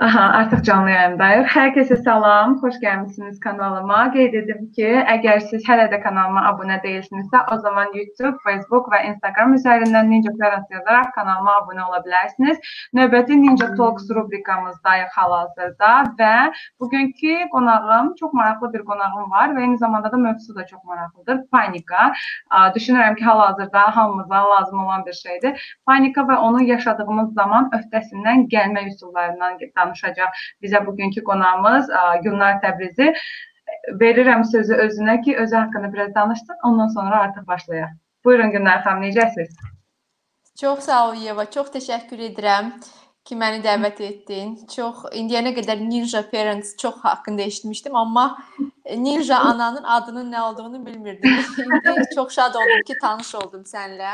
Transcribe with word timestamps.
Aha, 0.00 0.20
artıq 0.38 0.62
canlı 0.64 0.90
yayındayıq. 0.90 1.42
Hər 1.52 1.70
kəsə 1.74 1.96
salam, 2.04 2.54
xoş 2.62 2.78
gəlmisiniz 2.80 3.40
kanalıma. 3.44 3.98
Qeyd 4.14 4.36
edim 4.38 4.60
ki, 4.76 4.86
əgər 5.14 5.42
siz 5.50 5.66
hələ 5.68 5.90
də 5.92 5.98
kanalıma 6.00 6.46
abunə 6.48 6.78
deyilsinizsə, 6.80 7.42
o 7.52 7.58
zaman 7.60 7.92
YouTube, 7.92 8.38
Facebook 8.46 8.88
və 8.88 9.02
Instagram 9.10 9.52
üzərindən 9.58 10.08
Ninja 10.08 10.32
Parents 10.40 10.72
yazaraq 10.72 11.10
kanalıma 11.16 11.56
abunə 11.58 11.84
ola 11.84 12.00
bilərsiniz. 12.06 12.56
Növbəti 12.96 13.36
Ninja 13.42 13.68
Talks 13.74 14.08
rubrikamızdayıq 14.16 15.10
hal-hazırda 15.18 15.92
və 16.22 16.32
bugünkü 16.80 17.36
qonağım, 17.52 18.14
çox 18.22 18.32
maraqlı 18.40 18.72
bir 18.78 18.86
qonağım 18.88 19.28
var 19.36 19.52
və 19.52 19.66
eyni 19.66 19.78
zamanda 19.84 20.12
da 20.12 20.22
mövzusu 20.24 20.56
da 20.56 20.66
çox 20.66 20.80
maraqlıdır. 20.84 21.44
Panika. 21.52 22.08
Düşünürəm 22.78 23.20
ki, 23.20 23.24
hal-hazırda 23.24 23.84
hamımıza 23.96 24.40
lazım 24.54 24.80
olan 24.86 25.04
bir 25.06 25.20
şeydir. 25.20 25.76
Panika 25.86 26.24
və 26.32 26.40
onu 26.48 26.64
yaşadığımız 26.72 27.34
zaman 27.34 27.70
öhdəsindən 27.76 28.48
gəlmə 28.56 28.88
üsullarından 28.94 29.60
danışacaq 29.90 30.28
bizə 30.62 30.86
bugünkü 30.86 31.24
qonağımız 31.24 31.90
Gülnar 32.24 32.60
Təbrizi. 32.62 33.14
Verirəm 34.00 34.44
sözü 34.44 34.74
özünə 34.86 35.22
ki, 35.24 35.36
özü 35.36 35.56
haqqında 35.56 35.92
biraz 35.92 36.14
danışsın, 36.14 36.56
ondan 36.64 36.88
sonra 36.88 37.20
artıq 37.20 37.46
başlayaq. 37.46 37.92
Buyurun 38.24 38.50
Gülnar 38.50 38.82
xanım, 38.84 39.02
necəsiz? 39.02 39.52
Çox 40.60 40.80
sağ 40.80 41.08
ol 41.08 41.14
Yeva, 41.14 41.46
çox 41.50 41.70
təşəkkür 41.76 42.24
edirəm 42.30 42.72
ki, 43.24 43.36
məni 43.36 43.62
dəvət 43.64 44.02
etdin. 44.02 44.56
Çox 44.74 45.06
indiyənə 45.14 45.54
qədər 45.56 45.80
Ninja 45.86 46.22
Parents 46.30 46.74
çox 46.76 46.98
haqqında 47.04 47.42
eşitmişdim, 47.42 47.96
amma 47.96 48.38
Ninja 48.96 49.38
ananın 49.38 49.84
adının 49.84 50.32
nə 50.32 50.42
olduğunu 50.42 50.86
bilmirdim. 50.86 51.30
İndi 51.86 52.04
çox 52.14 52.34
şad 52.34 52.54
oldum 52.54 52.82
ki, 52.86 52.98
tanış 53.00 53.34
oldum 53.34 53.62
səninlə. 53.62 54.12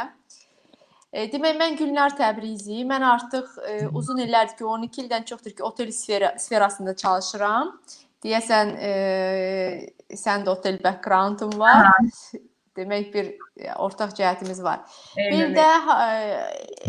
E, 1.12 1.26
demək 1.32 1.56
mən 1.60 1.76
Gülnar 1.78 2.16
Təbrizi. 2.18 2.82
Mən 2.88 3.04
artıq 3.06 3.54
e, 3.68 3.76
uzun 3.94 4.18
illərdir 4.24 4.58
ki, 4.58 4.64
12 4.64 5.04
ildən 5.04 5.28
çoxdur 5.30 5.54
ki, 5.56 5.62
otel 5.62 5.92
sfera, 5.94 6.34
sferasında 6.38 6.96
çalışıram. 6.96 7.72
Deyəsən 8.24 8.74
e, 8.80 8.92
sən 10.18 10.44
də 10.46 10.52
otel 10.52 10.78
backgroundun 10.84 11.58
var. 11.60 11.86
Aha. 11.86 12.44
Demək 12.76 13.06
bir 13.14 13.28
e, 13.56 13.70
ortaq 13.80 14.12
cəhətimiz 14.18 14.62
var. 14.64 14.82
Eyni. 15.16 15.36
Bir 15.36 15.54
də 15.56 15.68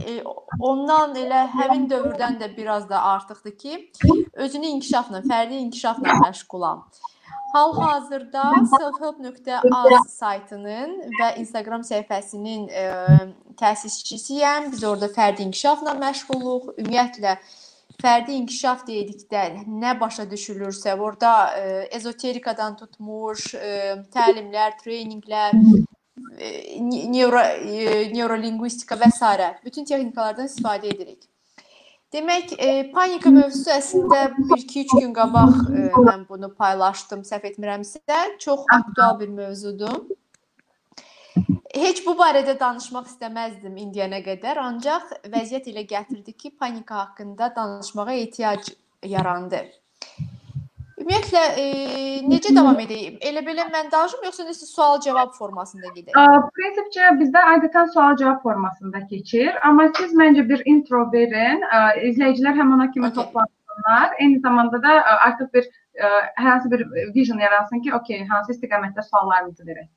e, 0.04 0.18
ondan 0.60 1.16
elə 1.16 1.46
həmin 1.54 1.86
dövrdən 1.92 2.42
də 2.42 2.50
biraz 2.58 2.90
da 2.90 3.04
artıqdır 3.14 3.56
ki, 3.58 3.78
özünü 4.34 4.74
inkişafla, 4.78 5.22
fərdi 5.30 5.62
inkişafla 5.68 6.18
məşğulam. 6.26 6.84
Hal-hazırda 7.54 8.44
selfhelp.az 8.72 10.10
saytının 10.14 10.98
və 11.20 11.30
Instagram 11.42 11.86
səhifəsinin 11.88 12.68
e, 12.70 12.84
təsisçisiyəm. 13.62 14.72
Biz 14.74 14.84
orada 14.84 15.10
fərdi 15.14 15.48
inkişafla 15.48 15.96
məşğuluq. 16.02 16.74
Ümumiyyətlə 16.82 17.38
fərdi 18.02 18.36
inkişaf 18.42 18.84
dedikdə 18.88 19.46
nə 19.66 19.96
başa 20.00 20.28
düşülürsə, 20.30 20.98
orada 21.00 21.32
e, 21.58 21.64
ezoterikadan 21.98 22.76
tutmuş, 22.78 23.54
e, 23.56 23.72
təlimlər, 24.14 24.76
treninqlər, 24.84 25.58
e, 26.38 26.52
neuro 26.84 27.42
e, 27.42 28.04
neurolingvistika 28.14 29.00
və 29.00 29.10
s. 29.16 29.34
bütün 29.66 29.86
texnikalardan 29.86 30.52
istifadə 30.52 30.94
edirik. 30.94 31.26
Demək, 32.18 32.54
e, 32.58 32.68
panika 32.90 33.30
mövzusu 33.30 33.70
əslində 33.70 34.20
1-2-3 34.34 35.02
gün 35.04 35.12
qabaq 35.14 35.58
e, 35.70 35.84
mən 36.08 36.24
bunu 36.26 36.48
paylaşdım, 36.58 37.22
səhv 37.28 37.46
etmirəmsə, 37.52 38.00
çox 38.42 38.64
aktual 38.74 39.20
bir 39.20 39.30
mövzudur. 39.36 40.00
Heç 41.78 42.02
bu 42.08 42.16
barədə 42.18 42.56
danışmaq 42.58 43.12
istəməzdim 43.12 43.78
indiyənə 43.84 44.24
qədər, 44.26 44.58
ancaq 44.58 45.12
vəziyyət 45.30 45.70
elə 45.76 45.84
gətirdi 45.92 46.34
ki, 46.34 46.56
panika 46.58 47.04
haqqında 47.04 47.52
danışmağa 47.60 48.16
ehtiyac 48.24 48.72
yarandı. 49.06 49.62
Ümumiyyətlə 51.08 51.42
e, 51.56 51.68
necə 52.28 52.52
davam 52.52 52.80
edeyim? 52.84 53.14
Elə 53.24 53.40
belə 53.46 53.64
mən 53.72 53.88
danışım 53.94 54.26
yoxsa 54.28 54.44
necə 54.44 54.66
sual-cavab 54.68 55.30
formasında 55.38 55.92
gedək? 55.96 56.18
Prinsipcə 56.58 57.14
bizdə 57.22 57.44
adətən 57.54 57.94
sual-cavab 57.94 58.42
formasında 58.44 59.06
keçir, 59.12 59.54
amma 59.70 59.86
siz 59.96 60.12
məncə 60.20 60.44
bir 60.50 60.66
intro 60.68 61.06
verin, 61.14 61.64
ə, 61.64 61.80
izləyicilər 62.10 62.60
həm 62.60 62.76
ona 62.76 62.90
kimi 62.92 63.08
okay. 63.08 63.22
toplansınlar. 63.22 64.18
Eyni 64.20 64.42
zamanda 64.44 64.82
da 64.84 64.98
ə, 64.98 65.16
artıq 65.30 65.54
bir 65.56 65.70
ə, 65.70 66.12
hər 66.42 66.50
hansı 66.50 66.74
bir 66.76 66.84
vision 67.16 67.40
yaransın 67.40 67.86
ki, 67.88 67.96
okey, 68.02 68.26
hansı 68.34 68.58
istiqamətdə 68.58 69.08
suallarınızı 69.08 69.70
verək. 69.72 69.88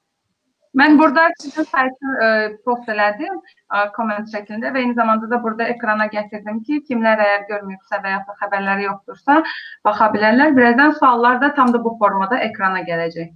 Mən 0.79 0.99
burada 0.99 1.25
sizin 1.41 1.67
saytı 1.67 2.11
ə, 2.11 2.27
e, 2.27 2.51
post 2.67 2.87
elədim, 2.93 3.41
ə, 3.75 3.89
komment 3.97 4.29
şəklində 4.31 4.71
və 4.71 4.85
eyni 4.85 4.95
zamanda 4.95 5.27
da 5.31 5.41
burada 5.43 5.67
ekrana 5.73 6.07
gətirdim 6.13 6.61
ki, 6.67 6.79
kimlər 6.87 7.19
əgər 7.25 7.47
görməyibsə 7.49 7.99
və 8.05 8.13
ya 8.13 8.21
da 8.29 8.37
xəbərləri 8.45 8.87
yoxdursa, 8.87 9.41
baxa 9.89 10.09
bilərlər. 10.15 10.55
Birazdan 10.55 10.95
suallar 11.01 11.41
da 11.43 11.51
tam 11.59 11.75
da 11.75 11.83
bu 11.83 11.97
formada 11.99 12.39
ekrana 12.47 12.85
gələcək. 12.87 13.35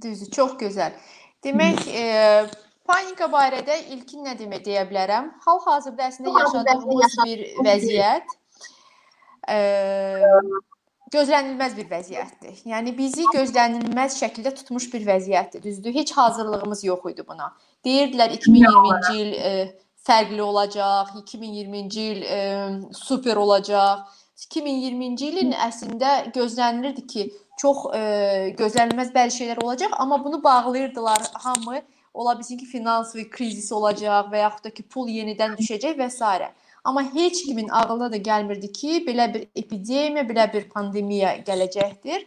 Düzdür, 0.00 0.32
çox 0.32 0.56
gözəl. 0.62 0.96
Demək, 1.44 1.84
e, 1.92 2.06
panika 2.88 3.28
barədə 3.32 3.76
ilkin 3.92 4.24
nə 4.24 4.36
demək 4.40 4.64
deyə 4.64 4.86
bilərəm? 4.88 5.30
Hal-hazırda 5.44 6.08
əslində 6.08 6.40
yaşadığımız 6.40 7.20
bir 7.28 7.46
vəziyyət. 7.68 8.36
E, 9.44 9.60
gözlənilməz 11.14 11.76
bir 11.76 11.88
vəziyyətdir. 11.90 12.62
Yəni 12.70 12.94
bizi 12.96 13.26
gözlənilməz 13.34 14.16
şəkildə 14.20 14.54
tutmuş 14.60 14.88
bir 14.92 15.06
vəziyyətdir. 15.08 15.62
Düzdür? 15.62 15.94
Heç 15.94 16.12
hazırlığımız 16.12 16.84
yox 16.84 17.10
idi 17.12 17.26
buna. 17.28 17.50
Deyirdilər 17.84 18.36
2020-ci 18.36 19.16
il 19.18 19.32
e, 19.34 19.52
fərqli 20.06 20.42
olacaq, 20.42 21.14
2020-ci 21.24 22.06
il 22.14 22.22
e, 22.22 22.40
super 22.92 23.36
olacaq. 23.36 24.06
2020-ci 24.40 25.26
ilin 25.28 25.50
əslində 25.52 26.30
gözlənilirdi 26.34 27.06
ki, 27.06 27.26
çox 27.60 27.88
e, 27.92 28.02
gözlənilməz 28.56 29.10
bəzi 29.12 29.42
şeylər 29.42 29.64
olacaq, 29.64 29.96
amma 29.98 30.24
bunu 30.24 30.42
bağlayırdılar 30.44 31.26
hamı. 31.34 31.82
Ola 32.14 32.38
bilsin 32.38 32.58
ki, 32.58 32.66
finansi 32.66 33.28
krizis 33.30 33.72
olacaq 33.72 34.30
və 34.32 34.40
yaxud 34.44 34.64
da 34.64 34.70
ki, 34.74 34.82
pul 34.82 35.10
yenidən 35.12 35.58
düşəcək 35.58 35.98
və 35.98 36.08
s. 36.10 36.48
Amma 36.84 37.02
heç 37.14 37.42
kimin 37.44 37.68
ağlına 37.68 38.12
da 38.12 38.16
gəlmirdi 38.16 38.72
ki, 38.72 39.04
belə 39.06 39.28
bir 39.34 39.46
epidemiya, 39.54 40.24
belə 40.28 40.46
bir 40.52 40.68
pandemiya 40.70 41.36
gələcəkdir. 41.46 42.26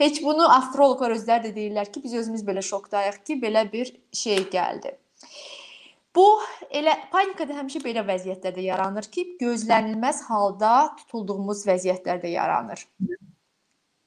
Heç 0.00 0.22
bunu 0.22 0.48
astroloqlar 0.50 1.14
özləri 1.14 1.48
də 1.48 1.54
deyirlər 1.54 1.92
ki, 1.92 2.02
biz 2.04 2.14
özümüz 2.22 2.42
belə 2.46 2.62
şokdayıq 2.62 3.20
ki, 3.26 3.38
belə 3.42 3.66
bir 3.72 3.92
şey 4.12 4.48
gəldi. 4.54 4.96
Bu 6.14 6.26
elə 6.70 6.94
panikada 7.10 7.56
həmişə 7.58 7.82
belə 7.82 8.02
vəziyyətlərdə 8.06 8.62
yaranır 8.62 9.06
ki, 9.14 9.26
gözlənilməz 9.40 10.24
halda 10.28 10.72
tutulduğumuz 10.98 11.64
vəziyyətlərdə 11.66 12.30
yaranır. 12.34 12.84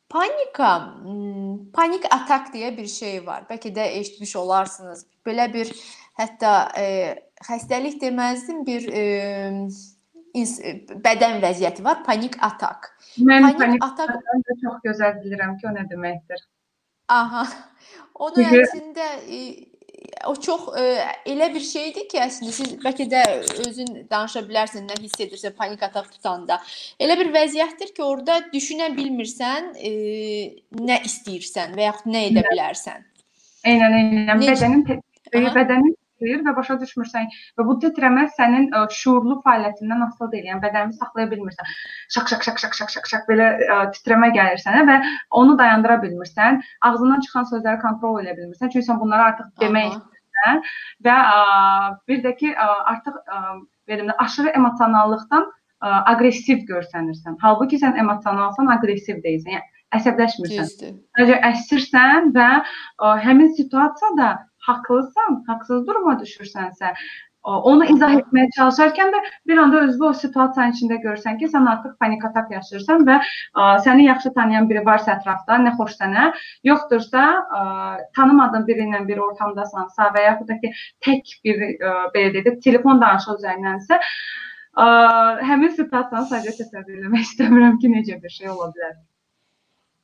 Panika, 0.09 0.69
hmm, 1.03 1.71
panik 1.75 2.05
atak 2.15 2.53
deyə 2.53 2.71
bir 2.77 2.87
şey 2.87 3.25
var. 3.25 3.43
Bəlkə 3.49 3.73
də 3.75 3.89
eşitmiş 3.99 4.35
olarsınız. 4.39 5.03
Belə 5.27 5.49
bir 5.53 5.71
hətta 6.19 6.53
e, 6.79 6.85
xəstəlik 7.45 7.99
deməzdim, 8.01 8.63
bir 8.67 8.89
e, 8.89 9.05
bədən 11.05 11.39
vəziyyəti 11.43 11.85
var, 11.85 12.03
panik 12.05 12.37
atak. 12.45 12.91
Mən 13.17 13.45
panik, 13.45 13.61
panik 13.61 13.85
atak 13.85 14.13
da 14.17 14.59
çox 14.63 14.83
gözəl 14.85 15.17
bilirəm 15.23 15.57
ki, 15.57 15.69
o 15.69 15.73
nə 15.75 15.87
deməkdir. 15.89 16.43
Aha. 17.13 17.47
Onun 18.25 18.43
Çünki... 18.43 18.61
əslində 18.63 19.07
e, 19.29 19.41
o 20.29 20.33
çox 20.35 20.69
e, 20.77 20.85
elə 21.33 21.49
bir 21.53 21.65
şeydir 21.65 22.07
ki, 22.11 22.19
əslində 22.25 22.53
siz 22.55 22.73
bəlkə 22.83 23.07
də 23.11 23.23
özün 23.65 23.93
danışa 24.09 24.43
bilərsən, 24.47 24.87
nə 24.89 24.97
hiss 25.01 25.21
edirsən 25.27 25.55
panik 25.57 25.83
atak 25.85 26.09
tutanda. 26.13 26.59
Elə 27.01 27.17
bir 27.21 27.31
vəziyyətdir 27.35 27.93
ki, 27.93 28.03
orada 28.05 28.39
düşünə 28.53 28.89
bilmirsən, 28.97 29.75
e, 29.77 29.93
nə 30.81 31.01
istəyirsən 31.07 31.77
və 31.77 31.87
yaxud 31.89 32.11
nə 32.13 32.25
edə 32.31 32.45
bilərsən. 32.49 33.07
Eynən, 33.67 33.95
eynən. 34.01 34.43
Bədənin 35.27 35.55
bədənin 35.55 35.95
titrəyir 36.17 36.43
və 36.45 36.53
başa 36.57 36.77
düşmürsən 36.81 37.29
və 37.57 37.65
bu 37.67 37.77
titrəmə 37.83 38.27
sənin 38.37 38.67
ə, 38.73 38.83
şuurlu 38.93 39.39
fəaliyyətindən 39.45 40.03
asılı 40.07 40.31
deyil. 40.33 40.49
Yəni 40.51 40.63
bədənini 40.63 40.97
saxlaya 40.97 41.29
bilmirsən. 41.31 41.71
Şaq 42.15 42.31
şaq 42.33 42.43
şaq 42.47 42.59
şaq 42.63 42.75
şaq 42.79 42.93
şaq 42.95 43.09
şaq 43.11 43.29
belə 43.29 43.49
ə, 43.57 43.79
titrəmə 43.95 44.31
gəlir 44.35 44.61
sənə 44.63 44.83
və 44.89 44.97
onu 45.41 45.57
dayandıra 45.59 45.99
bilmirsən. 46.03 46.61
Ağzından 46.89 47.23
çıxan 47.27 47.49
sözləri 47.53 47.81
kontrol 47.85 48.19
edə 48.23 48.35
bilmirsən. 48.37 48.73
Çünki 48.73 48.87
sən 48.89 49.01
bunları 49.01 49.29
artıq 49.31 49.53
demək 49.63 49.93
istəyirsən 49.93 50.61
və 51.07 51.15
ə, 51.37 51.39
bir 52.09 52.25
də 52.25 52.35
ki 52.41 52.53
ə, 52.53 52.67
artıq 52.95 53.21
ə, 53.21 53.41
belə 53.87 54.17
aşırı 54.25 54.53
emosionallıqdan 54.59 55.47
ə, 55.47 55.95
aqressiv 56.13 56.65
görsənirsən. 56.69 57.39
Halbuki 57.41 57.79
sən 57.81 57.97
emosionalsan, 58.01 58.69
aqressiv 58.77 59.21
deyilsən. 59.23 59.57
Yəni 59.57 59.73
əsəbləşmirsən. 59.95 60.71
Sadəcə 61.15 61.37
əsirsən 61.51 62.31
və 62.35 62.47
ə, 62.59 63.13
həmin 63.23 63.53
situasiyada 63.55 64.33
haqlısan, 64.67 65.41
haqsız 65.47 65.87
duruma 65.87 66.17
düşürsənsə, 66.21 66.93
onu 67.47 67.85
izah 67.93 68.15
etməyə 68.19 68.49
çalışarkən 68.55 69.13
də 69.13 69.19
bir 69.47 69.59
anda 69.63 69.83
özünü 69.85 70.07
o 70.09 70.13
situasiyanın 70.21 70.73
içində 70.75 70.97
görsən 71.03 71.37
ki, 71.39 71.47
sən 71.53 71.69
artıq 71.71 71.93
panik 72.01 72.25
atak 72.27 72.49
yaşayırsan 72.51 73.05
və 73.07 73.19
ə, 73.21 73.67
səni 73.85 74.07
yaxşı 74.07 74.33
tanıyan 74.35 74.67
biri 74.69 74.83
varsa 74.85 75.13
ətrafda, 75.15 75.59
nə 75.63 75.71
xoş 75.77 75.95
sənə, 76.01 76.25
yoxdursa, 76.67 77.23
ə, 77.59 77.61
tanımadığın 78.17 78.67
biri 78.67 78.89
ilə 78.89 79.05
bir 79.07 79.23
ortamdasansa 79.29 80.09
və 80.17 80.25
yaxud 80.27 80.51
da 80.51 80.59
ki, 80.63 80.73
tək 81.07 81.37
bir 81.47 81.63
ə, 81.69 81.95
belə 82.15 82.33
deyək, 82.35 82.59
telefon 82.67 83.01
danışığı 83.03 83.39
üzərindənsə, 83.39 84.01
Ə, 84.77 84.83
həmin 85.49 85.71
situasiyanı 85.73 86.29
sadəcə 86.29 86.51
təsəvvür 86.59 87.05
etmək 87.07 87.23
istəmirəm 87.25 87.79
ki, 87.81 87.89
necə 87.95 88.19
bir 88.21 88.29
şey 88.29 88.51
ola 88.53 88.67
bilər. 88.75 88.91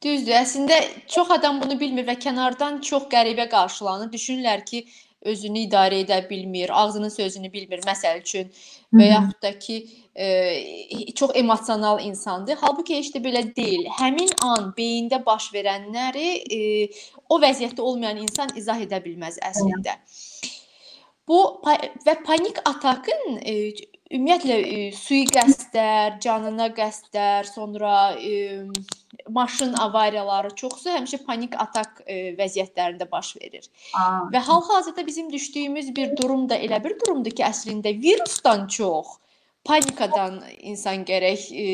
Düzdür. 0.03 0.35
Əslində 0.35 0.77
çox 1.07 1.31
adam 1.31 1.61
bunu 1.61 1.79
bilmir 1.79 2.05
və 2.07 2.17
kənardan 2.19 2.81
çox 2.83 3.07
qəribə 3.11 3.47
qarşılanır. 3.51 4.09
Düşünürlər 4.11 4.65
ki, 4.67 4.83
özünü 5.31 5.65
idarə 5.67 6.01
edə 6.03 6.17
bilmir, 6.29 6.71
ağzının 6.75 7.09
sözünü 7.09 7.51
bilmir, 7.53 7.79
məsəl 7.87 8.19
üçün 8.19 8.49
və 8.93 9.07
yaxud 9.07 9.39
da 9.45 9.51
ki, 9.59 9.77
e, 10.15 11.13
çox 11.15 11.31
emosional 11.39 12.01
insandır. 12.03 12.59
Halbuki 12.61 12.97
heç 12.97 13.13
də 13.15 13.23
belə 13.23 13.45
deyil. 13.55 13.87
Həmin 13.99 14.35
an 14.43 14.73
beyində 14.77 15.21
baş 15.25 15.49
verənləri 15.55 16.27
e, 16.57 16.59
o 17.29 17.39
vəziyyətdə 17.41 17.81
olmayan 17.81 18.19
insan 18.25 18.51
izah 18.59 18.83
edə 18.83 18.99
bilməz 19.05 19.39
əslində. 19.51 19.95
Bu 21.27 21.39
və 22.05 22.17
panik 22.27 22.59
atakın 22.67 23.39
e, 23.39 23.71
ümumiyyətlə 24.13 24.57
e, 24.61 24.81
sui-qəsdlər, 24.97 26.19
canına 26.23 26.69
qəsdlər, 26.77 27.47
sonra 27.49 27.95
e, 28.19 28.65
maşın 29.29 29.73
avariyaları 29.81 30.53
çoxsu 30.59 30.93
həmişə 30.93 31.23
panik 31.25 31.57
atak 31.59 32.03
e, 32.05 32.35
vəziyyətlərində 32.37 33.09
baş 33.11 33.33
verir. 33.41 33.67
Aa. 33.97 34.29
Və 34.33 34.43
hal-hazırda 34.45 35.05
bizim 35.07 35.33
düşdüyümüz 35.33 35.95
bir 35.95 36.15
durum 36.17 36.47
da 36.49 36.57
elə 36.57 36.83
bir 36.83 36.97
durumdur 37.01 37.33
ki, 37.33 37.45
əslində 37.49 37.95
virusdan 38.05 38.67
çox 38.67 39.17
panikadan 39.63 40.41
insan 40.59 41.05
gərək 41.07 41.45
e, 41.55 41.65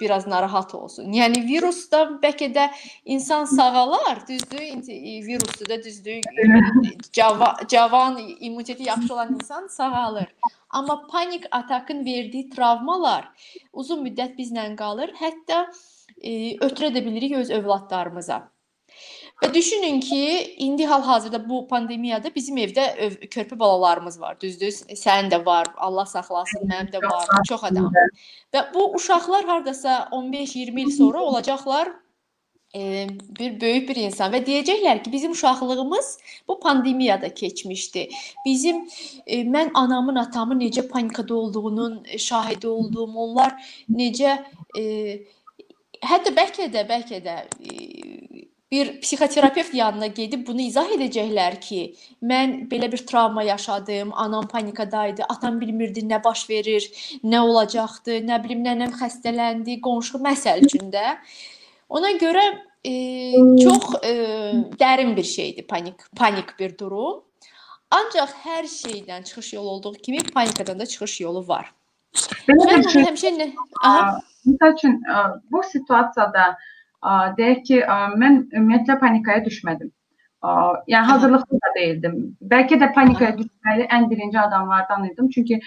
biraz 0.00 0.26
narahat 0.26 0.74
olsun. 0.74 1.12
Yəni 1.14 1.44
virusdan 1.46 2.16
bəlkə 2.22 2.50
də 2.54 2.66
insan 3.04 3.46
sağalar, 3.50 4.24
düzdür? 4.28 4.64
Virusdur 5.26 5.68
da 5.70 5.78
düzdür. 5.84 6.20
Cavan, 7.12 7.54
cavan 7.68 8.18
immuniteti 8.40 8.88
yaxşı 8.88 9.14
olan 9.14 9.34
insan 9.34 9.66
sağalır. 9.66 10.26
Amma 10.70 11.06
panik 11.06 11.44
atakın 11.50 12.04
verdiyi 12.04 12.50
travmalar 12.50 13.30
uzun 13.72 14.04
müddət 14.04 14.34
bizlə 14.38 14.74
qalır. 14.76 15.14
Hətta 15.22 15.66
e, 16.20 16.56
ötürə 16.56 16.90
də 16.94 17.04
bilirik 17.04 17.36
öz 17.36 17.50
övladlarımıza. 17.50 18.48
Və 19.42 19.54
düşünün 19.54 20.00
ki, 20.00 20.54
indi 20.58 20.86
hal-hazırda 20.86 21.38
bu 21.48 21.60
pandemiyada 21.68 22.34
bizim 22.34 22.56
evdə 22.58 22.86
öv, 23.04 23.12
körpə 23.30 23.58
balalarımız 23.58 24.20
var, 24.20 24.40
düzdür? 24.40 24.72
Sənin 24.98 25.30
də 25.30 25.44
var, 25.46 25.70
Allah 25.76 26.06
saxlasın, 26.06 26.66
mənim 26.66 26.90
də 26.90 27.02
var, 27.04 27.28
çox 27.48 27.64
adam. 27.70 27.92
Və 28.54 28.64
bu 28.74 28.88
uşaqlar 28.98 29.46
hardasa 29.46 30.08
15-20 30.12 30.80
il 30.80 30.90
sonra 30.96 31.22
olacaqlar 31.22 31.92
e, 32.74 33.06
bir 33.38 33.60
böyük 33.60 33.88
bir 33.88 34.02
insan 34.08 34.32
və 34.34 34.42
deyəcəklər 34.46 35.04
ki, 35.04 35.12
bizim 35.12 35.32
uşaqlığımız 35.32 36.18
bu 36.48 36.60
pandemiyada 36.60 37.34
keçmişdi. 37.34 38.08
Bizim 38.46 38.88
e, 39.26 39.42
mən 39.42 39.70
anamın, 39.74 40.16
atamın 40.16 40.60
necə 40.60 40.88
panikada 40.88 41.34
olduğunun 41.34 42.04
şahidi 42.18 42.66
olduğum, 42.66 43.14
onlar 43.14 43.54
necə 43.90 44.38
e, 44.78 44.84
hətta 46.02 46.34
bəlkə 46.34 46.72
də, 46.74 46.88
bəlkə 46.90 47.22
də 47.24 47.38
e, 47.62 48.47
bir 48.70 49.00
psixoterapevt 49.00 49.74
yanına 49.74 50.06
gedib 50.06 50.46
bunu 50.46 50.60
izah 50.60 50.90
edəcəklər 50.96 51.56
ki, 51.60 51.80
mən 52.22 52.54
belə 52.70 52.90
bir 52.92 53.04
travma 53.06 53.42
yaşadım, 53.42 54.10
anam 54.12 54.48
panikadaydı, 54.48 55.24
atam 55.28 55.60
bilmirdi 55.60 56.04
nə 56.04 56.20
baş 56.24 56.44
verir, 56.50 56.88
nə 57.24 57.40
olacaqdı, 57.40 58.20
nə 58.28 58.42
bilim 58.44 58.64
nənəm 58.66 58.92
xəstələndi, 59.00 59.78
qonşu 59.80 60.20
məsəl 60.24 60.66
üçün 60.68 60.92
də. 60.92 61.16
Ona 61.88 62.12
görə 62.20 62.44
e, 62.84 62.92
çox 63.62 63.94
e, 64.04 64.12
dərin 64.80 65.16
bir 65.16 65.24
şeydir 65.24 65.66
panik, 65.66 66.04
panik 66.16 66.52
bir 66.58 66.78
durum. 66.78 67.24
Ancaq 67.90 68.34
hər 68.44 68.68
şeydən 68.68 69.24
çıxış 69.24 69.52
yolu 69.52 69.70
olduğu 69.70 69.92
kimi 69.92 70.18
panikadan 70.34 70.78
da 70.78 70.86
çıxış 70.86 71.20
yolu 71.20 71.48
var. 71.48 71.72
Mən 72.48 72.84
həmişə 72.84 73.32
nə? 73.38 73.52
Aha. 73.80 74.18
Məsəl 74.48 74.74
üçün 74.76 75.00
bu 75.52 75.62
situasiyada 75.72 76.56
deyək 77.38 77.62
ki, 77.68 77.78
mən 78.22 78.42
ümumiyyətlə 78.52 78.98
panikaya 79.00 79.44
düşmədim. 79.44 79.92
Yəni 80.86 81.06
hazırlıqlı 81.10 81.58
da 81.62 81.70
deyildim. 81.74 82.16
Bəlkə 82.52 82.78
də 82.78 82.92
panikaya 82.94 83.32
düşməli 83.38 83.88
ən 83.96 84.06
birinci 84.10 84.38
adamlardan 84.38 85.08
idim. 85.08 85.30
Çünki 85.34 85.58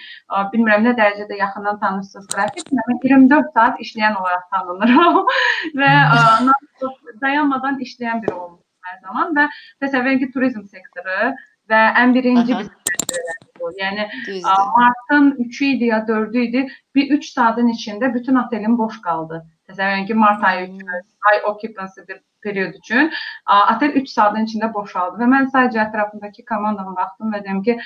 bilmirəm 0.54 0.86
nə 0.88 0.94
dərəcədə 0.96 1.36
yaxından 1.40 1.80
tanışsınız 1.82 2.26
qrafik. 2.32 2.72
Mən 2.78 3.00
24 3.04 3.52
saat 3.52 3.80
işləyən 3.84 4.16
olaraq 4.20 4.48
tanınıram 4.56 5.22
və 5.82 5.92
dayanmadan 7.20 7.80
işləyən 7.84 8.24
biri 8.24 8.34
olmuşam 8.34 8.62
hər 8.88 9.00
zaman 9.06 9.34
və 9.36 9.48
təsəvvür 9.84 10.14
edin 10.14 10.24
ki, 10.24 10.32
turizm 10.34 10.64
sektoru 10.66 11.32
və 11.70 11.82
ən 12.02 12.14
birinci 12.16 12.56
bizim 12.58 13.01
Yəni 13.78 14.08
Düzdür. 14.26 14.50
martın 14.76 15.30
3-ü 15.44 15.64
idi 15.64 15.84
ya 15.84 15.98
4-ü 16.08 16.38
idi. 16.38 16.68
Bir 16.94 17.10
3 17.10 17.30
saatın 17.32 17.68
içində 17.68 18.14
bütün 18.14 18.34
otelim 18.34 18.78
boş 18.78 19.00
qaldı. 19.02 19.42
Təsəvvür 19.68 20.06
ki, 20.06 20.14
mart 20.14 20.44
ayı 20.44 20.66
üçün 20.66 20.86
high 21.26 21.48
occupancy 21.48 22.00
bir 22.08 22.20
period 22.42 22.74
üçün 22.74 23.12
otel 23.74 23.92
3 24.02 24.08
saatın 24.08 24.46
içində 24.46 24.74
boşaldı 24.74 25.22
və 25.22 25.28
mən 25.34 25.50
sadəcə 25.54 25.86
ətrafımdakı 25.86 26.44
komandama 26.48 26.96
baxdım 26.96 27.32
və 27.34 27.44
dedim 27.44 27.62
ki, 27.62 27.78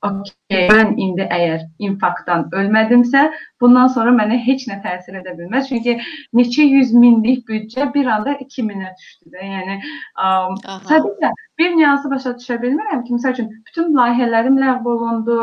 Okay, 0.00 0.62
mən 0.70 0.94
indi 0.96 1.26
əgər 1.28 1.66
infarktdan 1.84 2.46
ölmədimsə, 2.56 3.26
bundan 3.60 3.90
sonra 3.92 4.14
mənə 4.16 4.38
heç 4.46 4.62
nə 4.70 4.78
təsir 4.80 5.18
edə 5.18 5.34
bilməz. 5.36 5.68
Çünki 5.68 5.98
neçə 6.38 6.64
100 6.64 6.94
minlik 6.96 7.42
büdcə 7.50 7.90
bir 7.92 8.08
anda 8.14 8.32
2 8.46 8.64
minə 8.64 8.94
düşdü 8.94 9.34
də. 9.34 9.44
Yəni 9.50 9.76
um, 10.24 10.56
sadəcə 10.88 11.34
bir 11.60 11.76
nüansı 11.76 12.10
başa 12.14 12.32
düşə 12.38 12.56
bilmirəm 12.62 13.04
ki, 13.04 13.18
məsəl 13.18 13.36
üçün 13.36 13.52
bütün 13.68 13.92
layihələrim 13.98 14.56
ləğv 14.62 14.88
olundu, 14.94 15.38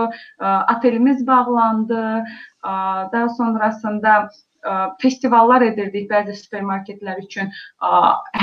otelimiz 0.74 1.22
bağlandı, 1.28 2.04
daha 3.14 3.30
sonrasında 3.38 4.20
festivallar 5.02 5.66
edirdik 5.68 6.10
bəzi 6.12 6.36
supermarketlər 6.40 7.22
üçün 7.24 7.52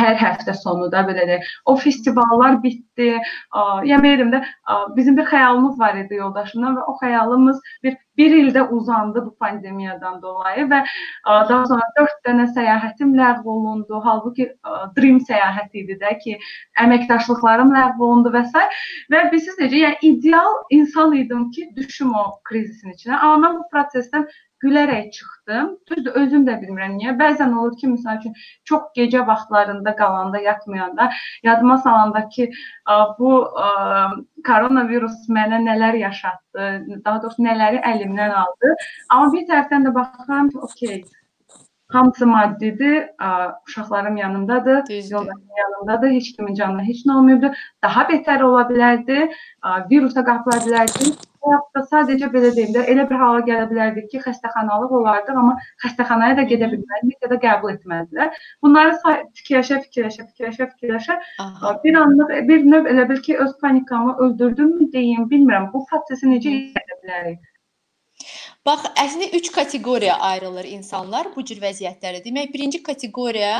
hər 0.01 0.17
həftə 0.21 0.55
sonu 0.61 0.91
da 0.93 1.05
belə 1.09 1.27
də. 1.29 1.41
O 1.67 1.77
festivallar 1.77 2.61
bitdi. 2.63 3.15
Yeməyelim 3.91 4.33
də 4.35 4.43
bizim 4.97 5.17
bir 5.17 5.29
xəyalımız 5.33 5.79
var 5.79 6.01
idi 6.05 6.23
yoldaşımla 6.23 6.75
və 6.79 6.89
o 6.89 6.97
xəyalımız 7.03 7.61
bir 7.83 7.97
bir 8.17 8.31
ildə 8.31 8.69
uzandı 8.71 9.25
bu 9.27 9.33
pandemiyadan 9.43 10.21
dolayı 10.23 10.69
və 10.71 10.81
daha 11.27 11.65
sonra 11.67 11.87
4 11.99 12.13
dənə 12.29 12.47
səyahətim 12.55 13.15
ləğv 13.19 13.49
olundu. 13.57 14.01
Halbuki 14.05 14.47
dream 14.97 15.19
səyahəti 15.31 15.83
idi 15.83 15.99
də 15.99 16.15
ki, 16.23 16.37
əməkdaşlıqlarım 16.85 17.75
ləğv 17.75 18.05
olundu 18.07 18.31
və 18.37 18.45
s. 18.53 18.65
və 19.11 19.25
bilirsiniz 19.33 19.59
necə, 19.65 19.83
yəni 19.83 20.13
ideal 20.13 20.55
insan 20.71 21.19
idim 21.19 21.51
ki, 21.51 21.69
düşüm 21.77 22.15
o 22.15 22.25
krizisin 22.45 22.95
içinə. 22.95 23.19
Amma 23.19 23.49
mən 23.49 23.59
bu 23.59 23.67
prosesdən 23.75 24.29
gülərək 24.65 25.11
çıxdım. 25.17 25.71
Düzdür, 25.91 26.17
özüm 26.21 26.45
də 26.49 26.57
bilmirəm 26.63 26.97
niyə. 26.99 27.15
Bəzən 27.21 27.53
olur 27.55 27.77
ki, 27.81 27.91
məsəl 27.93 28.21
üçün 28.21 28.37
çox 28.71 28.87
gecə 28.99 29.25
vaxtlarında 29.29 29.95
qalanda, 29.97 30.41
yatmayanda 30.41 31.11
yadıma 31.47 31.79
salanda 31.85 32.25
ki, 32.29 32.51
bu 33.19 33.33
koronavirus 34.49 35.29
mənə 35.39 35.61
nələr 35.67 36.01
yaşatdı, 36.03 36.71
daha 37.05 37.23
doğrusu 37.23 37.45
nələri 37.45 37.83
əlimdən 37.93 38.33
aldı. 38.45 38.73
Amma 39.11 39.33
bir 39.37 39.47
tərəfdən 39.53 39.89
də 39.89 39.95
baxıram 39.95 40.51
ki, 40.55 40.59
okey, 40.69 41.05
hamısı 41.95 42.27
maddidir, 42.27 42.97
uşaqlarım 43.69 44.17
yanımdadır, 44.17 44.81
yoldaşım 45.11 45.55
yanımdadır, 45.59 46.11
heç 46.17 46.33
kimin 46.37 46.55
canına 46.55 46.83
heç 46.89 47.05
nə 47.07 47.17
olmayıbdı. 47.19 47.53
Daha 47.83 48.09
betər 48.11 48.43
ola 48.43 48.65
bilərdi, 48.71 49.29
virusa 49.91 50.25
qapıla 50.25 50.59
bilərdi. 50.67 51.15
Da 51.77 51.81
sadəcə 51.85 52.31
belə 52.33 52.55
deyim 52.57 52.71
də, 52.73 52.87
elə 52.89 53.05
bir 53.09 53.19
hala 53.21 53.43
gələ 53.45 53.67
bilərdik 53.69 54.07
ki, 54.11 54.23
xəstəxanalıq 54.25 54.95
olardıq, 54.99 55.37
amma 55.37 55.59
xəstəxanaya 55.85 56.39
da 56.39 56.47
gedə 56.49 56.71
bilməzdik 56.73 57.27
ya 57.27 57.29
da 57.35 57.37
qəbul 57.43 57.75
etməzdilər. 57.75 58.39
Bunları 58.65 58.95
fikirləşə, 59.05 59.83
fikirləşə, 59.85 60.25
fikirləşə, 60.31 60.71
fikirləşə 60.73 61.19
Aha. 61.45 61.75
bir 61.85 62.01
anlıq 62.01 62.33
bir 62.49 62.65
növ 62.65 62.89
elə 62.95 63.05
bil 63.11 63.21
ki, 63.27 63.37
öz 63.45 63.53
panikamı 63.61 64.17
öldürdümmü 64.25 64.93
deyim, 64.93 65.29
bilmirəm. 65.35 65.69
Bu 65.75 65.85
prosesi 65.91 66.33
necə 66.33 66.55
edə 66.81 67.03
bilərik? 67.03 67.43
Bax, 68.65 68.87
əslində 68.97 69.27
3 69.37 69.51
kateqoriyaya 69.53 70.17
ayrılır 70.25 70.65
insanlar 70.71 71.29
bu 71.35 71.43
cür 71.45 71.59
vəziyyətlərdə. 71.61 72.23
Demək, 72.25 72.49
birinci 72.55 72.79
kateqoriya 72.87 73.59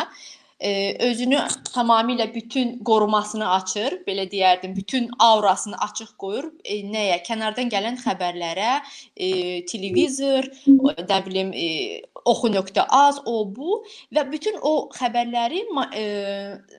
e, 0.57 0.71
özünü 1.11 1.43
tamamilə 1.75 2.31
bütün 2.33 2.79
qorumasını 2.89 3.51
açır, 3.59 3.99
belə 4.07 4.25
deyərdim, 4.33 4.73
bütün 4.77 5.11
aurasını 5.19 5.77
açıq 5.89 6.15
qoyur. 6.25 6.49
E, 6.65 6.79
nəyə? 6.89 7.19
Kənardan 7.27 7.69
gələn 7.75 8.01
xəbərlərə, 8.01 8.79
e, 9.17 9.29
televizor, 9.69 10.49
nə 10.73 11.21
bilim, 11.29 11.53
e, 11.53 12.01
oxu.az, 12.25 13.21
o 13.29 13.37
bu 13.57 13.83
və 14.09 14.25
bütün 14.33 14.57
o 14.65 14.89
xəbərləri 14.97 15.67
ma 15.77 15.91
e, 15.93 16.07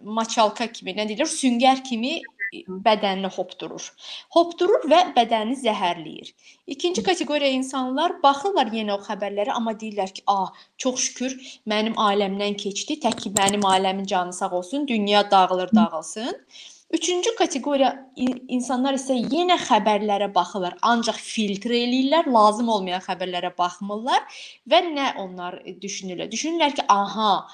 maçalka 0.01 0.71
kimi, 0.73 0.97
nə 0.97 1.05
deyilir, 1.05 1.29
süngər 1.29 1.85
kimi 1.85 2.23
bədənini 2.53 3.31
hopdurur. 3.37 3.87
Hopdurur 4.35 4.85
və 4.91 5.01
bədəni 5.15 5.57
zəhərləyir. 5.61 6.31
İkinci 6.75 7.03
kateqoriya 7.03 7.51
insanlar 7.57 8.17
baxırlar 8.23 8.71
yenə 8.73 8.95
o 8.97 9.01
xəbərlərə, 9.07 9.55
amma 9.55 9.73
deyirlər 9.73 10.13
ki, 10.13 10.23
"A, 10.27 10.51
çox 10.77 10.99
şükür 11.07 11.35
mənim 11.73 11.95
ailəmdən 11.95 12.55
keçdi, 12.63 12.99
tək 13.07 13.19
ki 13.23 13.33
mənim 13.41 13.67
ailəmin 13.73 14.05
canı 14.05 14.33
sağ 14.33 14.51
olsun, 14.51 14.87
dünya 14.87 15.31
dağılır, 15.31 15.69
dağılsın." 15.75 16.33
Üçüncü 16.93 17.31
kateqoriya 17.35 17.89
insanlar 18.47 18.93
isə 18.93 19.15
yenə 19.17 19.57
xəbərlərə 19.57 20.27
baxırlar, 20.35 20.75
ancaq 20.85 21.17
filtr 21.17 21.73
eləyirlər, 21.73 22.29
lazım 22.29 22.69
olmayan 22.69 23.01
xəbərlərə 23.01 23.49
baxmırlar 23.57 24.21
və 24.69 24.81
nə 24.93 25.07
onlar 25.23 25.57
düşünürlər? 25.81 26.29
Düşünürlər 26.31 26.75
ki, 26.77 26.85
aha, 26.87 27.47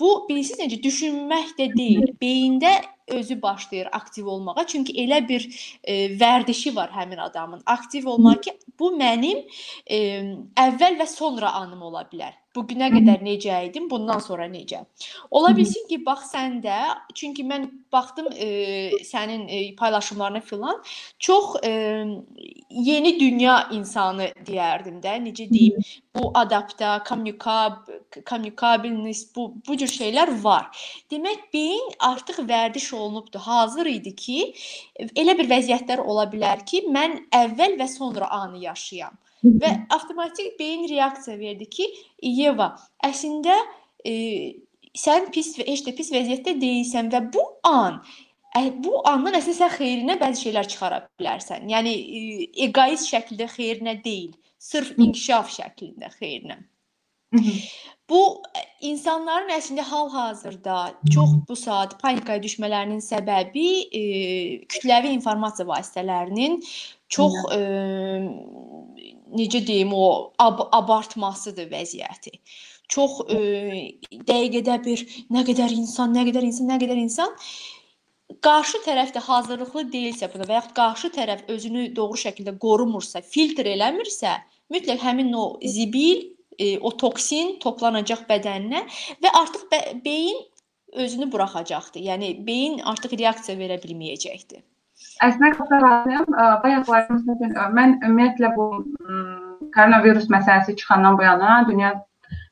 bu 0.00 0.12
bilirsiniz 0.28 0.62
necə 0.62 0.78
düşünmək 0.86 1.52
də 1.58 1.66
deyil. 1.74 2.14
Beyində 2.22 2.76
özü 3.10 3.42
başlayır 3.42 3.88
aktiv 3.92 4.26
olmağa. 4.26 4.66
Çünki 4.66 4.92
elə 5.04 5.28
bir 5.28 5.48
e, 5.84 5.94
vərdişi 6.20 6.74
var 6.76 6.90
həmin 6.94 7.20
adamın. 7.20 7.62
Aktiv 7.66 8.06
olmaq 8.06 8.42
ki, 8.42 8.58
bu 8.78 8.92
mənim 8.96 9.42
e, 9.86 9.98
əvvəl 10.56 11.00
və 11.00 11.06
sonra 11.06 11.52
anım 11.62 11.82
ola 11.90 12.06
bilər. 12.12 12.36
Bu 12.56 12.64
günə 12.66 12.88
qədər 12.90 13.20
necə 13.22 13.60
idim, 13.68 13.84
bundan 13.90 14.18
sonra 14.18 14.48
necə? 14.50 14.80
Ola 15.30 15.52
bilsin 15.54 15.84
ki, 15.86 16.00
bax 16.06 16.32
sən 16.32 16.56
də, 16.64 16.78
çünki 17.14 17.44
mən 17.46 17.68
baxdım 17.94 18.26
e, 18.34 18.48
sənin 19.06 19.44
e, 19.46 19.60
paylaşımlarına 19.78 20.40
filan, 20.40 20.80
çox 21.18 21.54
e, 21.62 21.70
yeni 22.70 23.12
dünya 23.20 23.68
insanı 23.76 24.32
deyərdim 24.48 24.98
də, 25.04 25.14
necə 25.28 25.46
deyim, 25.52 25.78
bu 26.16 26.32
adapta, 26.34 27.04
kommunikab, 27.06 27.86
kommunikabilnis, 28.26 29.22
bu 29.36 29.52
bu 29.68 29.76
cür 29.78 29.94
şeylər 29.94 30.34
var. 30.42 30.66
Demək 31.10 31.46
beyin 31.54 31.94
artıq 32.02 32.42
vərdiş 32.50 32.90
olunubdu, 33.00 33.40
hazır 33.42 33.90
idi 33.90 34.14
ki, 34.16 34.38
elə 35.18 35.36
bir 35.38 35.50
vəziyyətlər 35.50 36.02
ola 36.04 36.26
bilər 36.30 36.64
ki, 36.68 36.84
mən 36.94 37.18
əvvəl 37.36 37.76
və 37.80 37.88
sonra 37.90 38.30
anı 38.40 38.64
yaşayam. 38.66 39.18
Və 39.42 39.74
avtomatik 39.96 40.58
beyin 40.58 40.88
reaksiya 40.90 41.38
verdi 41.40 41.68
ki, 41.76 41.86
Yeva, 42.22 42.72
əslində 43.06 43.56
e, 44.04 44.14
sən 44.96 45.30
pis 45.34 45.54
və 45.58 45.68
heç 45.68 45.86
də 45.86 45.96
pis 45.96 46.10
vəziyyətdə 46.14 46.58
deyilsən 46.60 47.12
və 47.12 47.24
bu 47.32 47.46
an 47.68 48.02
bu 48.84 48.96
andan 49.06 49.36
əslində 49.38 49.56
sən 49.60 49.74
xeyrinə 49.76 50.16
bəzi 50.18 50.48
şeylər 50.48 50.68
çıxara 50.72 51.04
bilərsən. 51.20 51.68
Yəni 51.70 51.92
e, 51.94 52.22
egoist 52.66 53.06
şəkildə 53.12 53.46
xeyrinə 53.52 53.94
deyil, 54.04 54.32
sırf 54.58 54.96
inkişaf 54.98 55.52
şəklində 55.54 56.10
xeyrinə. 56.16 56.58
Bu 58.10 58.20
insanların 58.82 59.52
əslində 59.54 59.84
hal-hazırda 59.86 60.76
çox 61.14 61.34
bu 61.48 61.56
saat 61.56 61.94
panikaya 62.00 62.42
düşmələrinin 62.42 63.02
səbəbi 63.04 63.66
e, 63.86 64.02
kütləvi 64.72 65.12
informasiya 65.14 65.68
vasitələrinin 65.68 66.58
çox 67.16 67.36
e, 67.54 67.60
necə 69.38 69.62
deyim 69.66 69.94
o 69.94 70.08
ab 70.42 70.64
abartmasıdır 70.80 71.70
vəziyyəti. 71.70 72.34
Çox 72.90 73.20
e, 73.30 73.38
dəqiqədə 74.26 74.80
bir 74.88 75.04
nə 75.30 75.46
qədər 75.46 75.76
insan, 75.76 76.10
nə 76.16 76.26
qədər 76.26 76.48
insan, 76.48 76.66
nə 76.72 76.80
qədər 76.82 76.98
insan 76.98 77.38
qarşı 78.42 78.82
tərəf 78.88 79.14
də 79.14 79.22
hazırlıqlı 79.22 79.86
deyilsə 79.92 80.32
buna 80.34 80.50
və 80.50 80.58
yaxud 80.58 80.74
qarşı 80.74 81.14
tərəf 81.14 81.46
özünü 81.54 81.86
doğru 81.94 82.18
şəkildə 82.18 82.56
qorumursa, 82.58 83.22
filtr 83.22 83.70
eləmirsə, 83.70 84.34
mütləq 84.74 85.02
həmin 85.02 85.30
o 85.34 85.46
zibil, 85.66 86.26
e, 86.60 86.78
o 86.78 86.92
toksin 87.02 87.56
toplanacaq 87.64 88.26
bədəninə 88.28 88.84
və 89.24 89.32
artıq 89.42 89.66
be 89.72 89.80
beyin 90.04 90.42
özünü 91.04 91.30
buraxacaqdı. 91.32 92.02
Yəni 92.10 92.34
beyin 92.46 92.80
artıq 92.92 93.16
reaksiya 93.18 93.56
verə 93.58 93.78
bilməyəcəkdi. 93.82 94.60
Əslində 95.24 95.80
razıyam. 95.84 96.28
Bayaqlar 96.64 97.08
mən 97.76 97.98
ümumiyyətlə 98.04 98.52
bu 98.56 98.68
koronavirus 99.74 100.28
məsələsi 100.32 100.76
çıxandan 100.76 101.18
bu 101.18 101.28
yana 101.28 101.64
dünya 101.68 101.94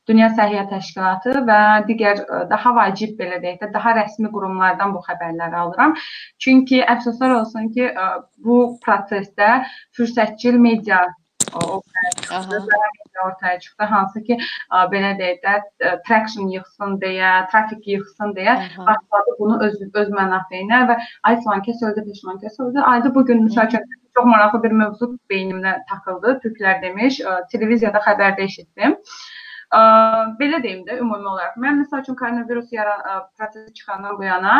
Dünya 0.09 0.31
Səhiyyə 0.33 0.63
Təşkilatı 0.71 1.43
və 1.45 1.57
digər 1.85 2.23
daha 2.49 2.71
vacib 2.73 3.11
belə 3.19 3.37
deyək 3.43 3.59
də, 3.61 3.67
daha 3.75 3.91
rəsmi 3.93 4.31
qurumlardan 4.33 4.95
bu 4.95 5.03
xəbərləri 5.05 5.59
alıram. 5.59 5.93
Çünki 6.41 6.79
əfsuslar 6.95 7.35
olsun 7.35 7.69
ki, 7.75 7.91
bu 8.41 8.57
prosesdə 8.85 9.51
fürsətçil 9.97 10.57
media 10.57 11.03
ortaya 13.25 13.59
çıxdı, 13.59 13.83
hansı 13.93 14.23
ki, 14.23 14.37
belə 14.93 15.13
deyək 15.19 15.39
də, 15.45 15.55
traction 16.07 16.51
yığsın 16.55 16.97
deyə, 17.03 17.31
trafik 17.51 17.87
yığsın 17.87 18.35
deyə 18.37 18.55
başladı 18.77 19.37
bunu 19.39 19.59
öz 19.67 19.79
öz 20.03 20.13
mənafeyinə 20.19 20.83
və 20.91 20.99
ay 21.23 21.41
falan 21.43 21.65
kəs 21.67 21.83
öldü, 21.89 22.05
peşman 22.07 22.39
kəs 22.43 22.59
öldü. 22.63 22.83
Ayda 22.93 23.13
bu 23.15 23.25
gün 23.25 23.43
müsahibə 23.47 23.83
çox 24.15 24.25
maraqlı 24.25 24.63
bir 24.63 24.71
mövzu 24.83 25.11
beynimdə 25.31 25.75
taxıldı. 25.89 26.39
Türklər 26.45 26.81
demiş, 26.81 27.21
televiziyada 27.51 28.01
xəbərdə 28.07 28.47
eşitdim. 28.49 28.97
Ə, 29.69 29.79
belə 30.39 30.63
deyim 30.63 30.81
də 30.87 30.97
ümumi 30.97 31.27
olaraq 31.29 31.57
mən 31.61 31.83
məsəl 31.83 32.01
üçün 32.01 32.15
koronavirus 32.17 32.71
yaran 32.73 33.03
ə, 33.05 33.17
prosesi 33.37 33.73
çıxandan 33.77 34.17
bu 34.17 34.25
yana 34.25 34.53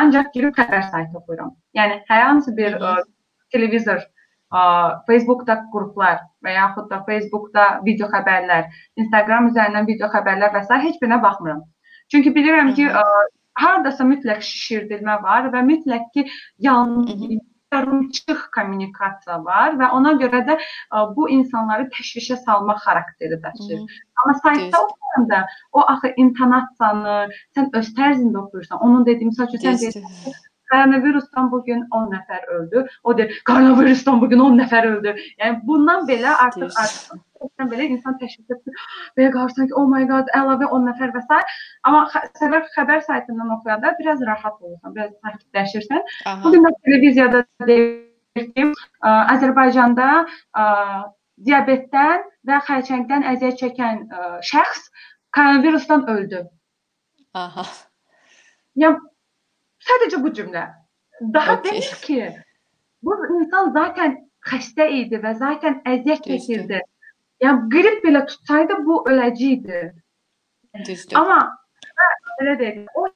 ancaq 0.00 0.30
girib 0.32 0.56
xəbər 0.56 0.86
saytı 0.90 1.18
oxuyuram. 1.18 1.50
Yəni 1.76 1.98
hər 2.08 2.22
hansı 2.24 2.54
bir 2.56 2.78
ə, 2.80 2.94
televizor 3.52 4.00
ə, 4.00 4.15
Facebookda 5.08 5.58
qruplar 5.72 6.20
və 6.44 6.54
yaxud 6.56 6.90
da 6.90 7.02
Facebookda 7.08 7.66
video 7.86 8.08
xəbərlər, 8.12 8.68
Instagram 9.02 9.50
üzərindən 9.50 9.88
video 9.88 10.10
xəbərlər 10.12 10.54
və 10.54 10.62
s. 10.66 10.78
heç 10.86 11.00
birinə 11.02 11.20
baxmıram. 11.22 11.64
Çünki 12.12 12.32
bilirəm 12.36 12.72
ki, 12.78 12.86
ə, 12.86 13.02
hardasa 13.60 14.06
mütləq 14.06 14.40
şişirdilmə 14.46 15.20
var 15.26 15.50
və 15.54 15.64
mütləq 15.66 16.08
ki, 16.14 16.26
yanlış 16.68 17.38
yarımçıq 17.74 18.42
kommunikasiya 18.54 19.38
var 19.44 19.74
və 19.80 19.90
ona 19.98 20.14
görə 20.20 20.42
də 20.48 20.56
ə, 20.56 21.04
bu 21.16 21.28
insanları 21.36 21.88
təşvişə 21.96 22.38
salmaq 22.44 22.82
xarakteri 22.86 23.40
daşıyır. 23.42 23.80
Amma 24.22 24.34
saytda 24.42 24.82
oxuyanda 24.84 25.46
o 25.72 25.86
axı 25.94 26.12
intonasiyanı 26.16 27.16
sən 27.56 27.72
öz 27.80 27.94
tərzində 27.98 28.44
oxuyursan. 28.44 28.78
Onun 28.78 29.06
dediyim 29.08 29.34
məsəl 29.34 29.50
üçün 29.50 29.66
sən 29.66 29.82
deyirsən 29.82 30.44
koronavirusdan 30.72 31.50
bu 31.52 31.62
gün 31.64 31.86
10 31.90 32.10
nəfər 32.16 32.46
öldü. 32.58 32.86
O 33.04 33.18
deyir, 33.18 33.42
koronavirusdan 33.46 34.20
bu 34.20 34.28
gün 34.28 34.44
10 34.48 34.58
nəfər 34.62 34.90
öldü. 34.92 35.14
Yəni 35.40 35.60
bundan 35.66 36.06
belə 36.10 36.34
artıq 36.46 36.70
artıq 36.82 37.24
Sən 37.56 37.68
belə 37.70 37.86
insan 37.92 38.16
təşvik 38.20 38.52
edir. 38.54 38.84
Belə 39.18 39.30
qarşısan 39.36 39.68
ki, 39.70 39.74
oh 39.80 39.86
my 39.90 40.04
god, 40.10 40.30
əlavə 40.38 40.68
10 40.78 40.86
nəfər 40.90 41.12
və 41.16 41.22
s. 41.24 41.40
Amma 41.88 42.04
xəbər 42.40 42.68
xəbər 42.74 43.02
saytından 43.08 43.52
oxuyanda 43.58 43.92
biraz 44.00 44.22
rahat 44.28 44.56
olursan, 44.60 44.94
biraz 44.96 45.12
sakitləşirsən. 45.24 46.04
Bu 46.44 46.52
gün 46.54 46.66
də 46.66 46.72
televiziyada 46.86 47.44
deyir 47.70 48.48
ki, 48.56 48.68
Azərbaycanda 49.10 50.08
ə, 50.24 50.66
diabetdən 51.48 52.24
və 52.48 52.60
xərçəngdən 52.70 53.26
əziyyət 53.34 53.60
çəkən 53.64 54.06
ə, 54.08 54.30
şəxs 54.52 54.88
koronavirusdan 55.36 56.06
öldü. 56.12 56.46
Aha. 57.36 57.66
Yəni 58.80 59.00
sadəcə 59.88 60.22
bu 60.22 60.32
cümlə. 60.38 60.64
Daha 61.34 61.58
okay. 61.58 61.70
demir 61.70 62.00
ki, 62.06 62.20
bu 63.02 63.16
insan 63.38 63.72
zaten 63.76 64.16
xəstə 64.50 64.88
idi 65.00 65.20
və 65.22 65.34
zaten 65.40 65.80
əziyyət 65.92 66.26
çəkirdi. 66.30 66.80
Yəni 67.44 67.68
qrip 67.72 68.02
belə 68.04 68.24
tutsaydı 68.30 68.80
bu 68.86 69.02
öləcəkdi. 69.10 69.84
Düzdür. 70.86 71.16
Amma 71.20 71.40
belə 72.40 72.56
deyək, 72.60 72.82
o 73.00 73.06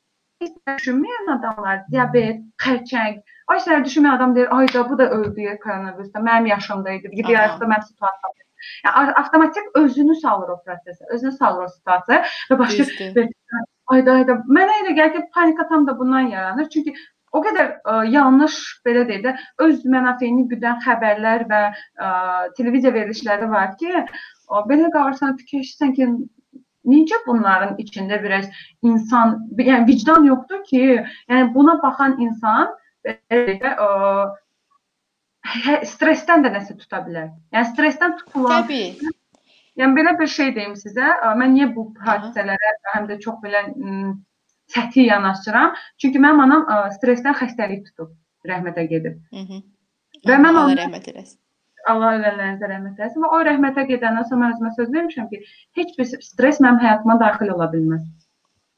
düşünməyən 0.45 1.33
adamlar, 1.37 1.83
diabet, 1.93 2.41
xərçəng, 2.65 3.21
o 3.51 3.57
şeyləri 3.57 3.87
düşünməyən 3.89 4.17
adam 4.17 4.37
deyir, 4.37 4.53
ay 4.57 4.71
da 4.75 4.85
bu 4.89 4.99
da 4.99 5.09
öldü 5.17 5.57
koronavirusda, 5.65 6.23
mənim 6.29 6.49
yaşımda 6.55 6.95
idi, 6.99 7.13
bir 7.17 7.35
yaşda 7.35 7.69
mənim 7.73 7.89
situasiyam. 7.89 8.39
Yəni 8.85 9.13
avtomatik 9.21 9.77
özünü 9.81 10.15
salır 10.21 10.55
o 10.55 10.57
prosesə, 10.65 11.07
özünü 11.17 11.33
salır 11.33 11.65
o 11.65 11.69
situasiyaya 11.75 12.25
və 12.51 12.59
başlayır 12.63 13.31
ayda 13.95 14.19
ayda 14.21 14.37
mənə 14.49 14.83
elə 14.83 14.97
gəlir 14.99 15.17
ki, 15.17 15.25
panika 15.35 15.69
tam 15.69 15.87
da 15.87 15.97
bundan 15.99 16.31
yaranır. 16.33 16.69
Çünki 16.73 16.95
o 17.33 17.43
qədər 17.45 17.71
ə, 17.85 18.01
yanlış 18.11 18.59
belə 18.87 19.05
deyək 19.09 19.23
də 19.27 19.37
öz 19.67 19.87
mənafeyini 19.95 20.49
güdən 20.51 20.81
xəbərlər 20.87 21.47
və 21.51 21.63
ə, 21.71 22.11
televiziya 22.59 22.93
verilişləri 22.97 23.49
var 23.53 23.77
ki, 23.81 23.93
ə, 23.95 24.63
belə 24.71 24.91
qalırsan 24.95 25.37
fikirləşirsən 25.41 25.95
ki, 25.99 26.11
necə 26.91 27.21
bunların 27.27 27.77
içində 27.83 28.19
biraz 28.23 28.49
insan, 28.83 29.39
yəni 29.59 29.87
vicdan 29.91 30.27
yoxdur 30.29 30.63
ki, 30.69 30.85
yəni 31.31 31.51
buna 31.55 31.77
baxan 31.83 32.17
insan 32.25 32.73
belə 33.07 33.57
də 33.63 33.75
ə, 33.77 33.89
hə, 35.55 35.81
stressdən 35.93 36.47
də 36.47 36.55
nəsə 36.57 36.77
tuta 36.81 37.03
bilər. 37.07 37.31
Yəni 37.55 37.73
stressdən 37.73 38.19
tutulan 38.23 38.65
Təbii. 38.65 39.13
Yəni 39.79 39.97
belə 39.97 40.17
bir 40.19 40.31
şey 40.31 40.55
deyim 40.57 40.75
sizə. 40.79 41.13
Mən 41.39 41.55
niyə 41.57 41.69
bu 41.75 41.87
hadisələrə 42.07 42.73
həm 42.95 43.07
də 43.11 43.19
çox 43.23 43.39
belə 43.45 43.63
səthi 44.75 45.07
yanaşıram. 45.09 45.77
Çünki 46.03 46.23
mənim 46.23 46.43
anam 46.47 46.67
ə, 46.67 46.81
stressdən 46.97 47.37
xəstəlik 47.39 47.85
tutub, 47.91 48.11
rəhmətə 48.47 48.87
gedib. 48.91 49.21
Mhm. 49.35 49.63
Və 50.29 50.37
mən 50.43 50.57
Allah 50.57 50.77
rəhmət 50.83 51.11
eləsin. 51.13 51.39
Allah 51.89 52.17
ölənlərinizə 52.19 52.69
rəhmət 52.71 52.99
eləsin. 53.01 53.25
Və 53.25 53.31
o 53.37 53.43
rəhmətə 53.49 53.87
gedəndən 53.89 54.27
sonra 54.29 54.47
mən 54.47 54.57
özümə 54.57 54.73
söz 54.77 54.91
vermişəm 54.97 55.29
ki, 55.31 55.43
heç 55.79 55.95
bir 55.99 56.11
stress 56.11 56.61
mənim 56.61 56.83
həyatıma 56.83 57.17
daxil 57.23 57.55
ola 57.55 57.71
bilməz. 57.73 58.03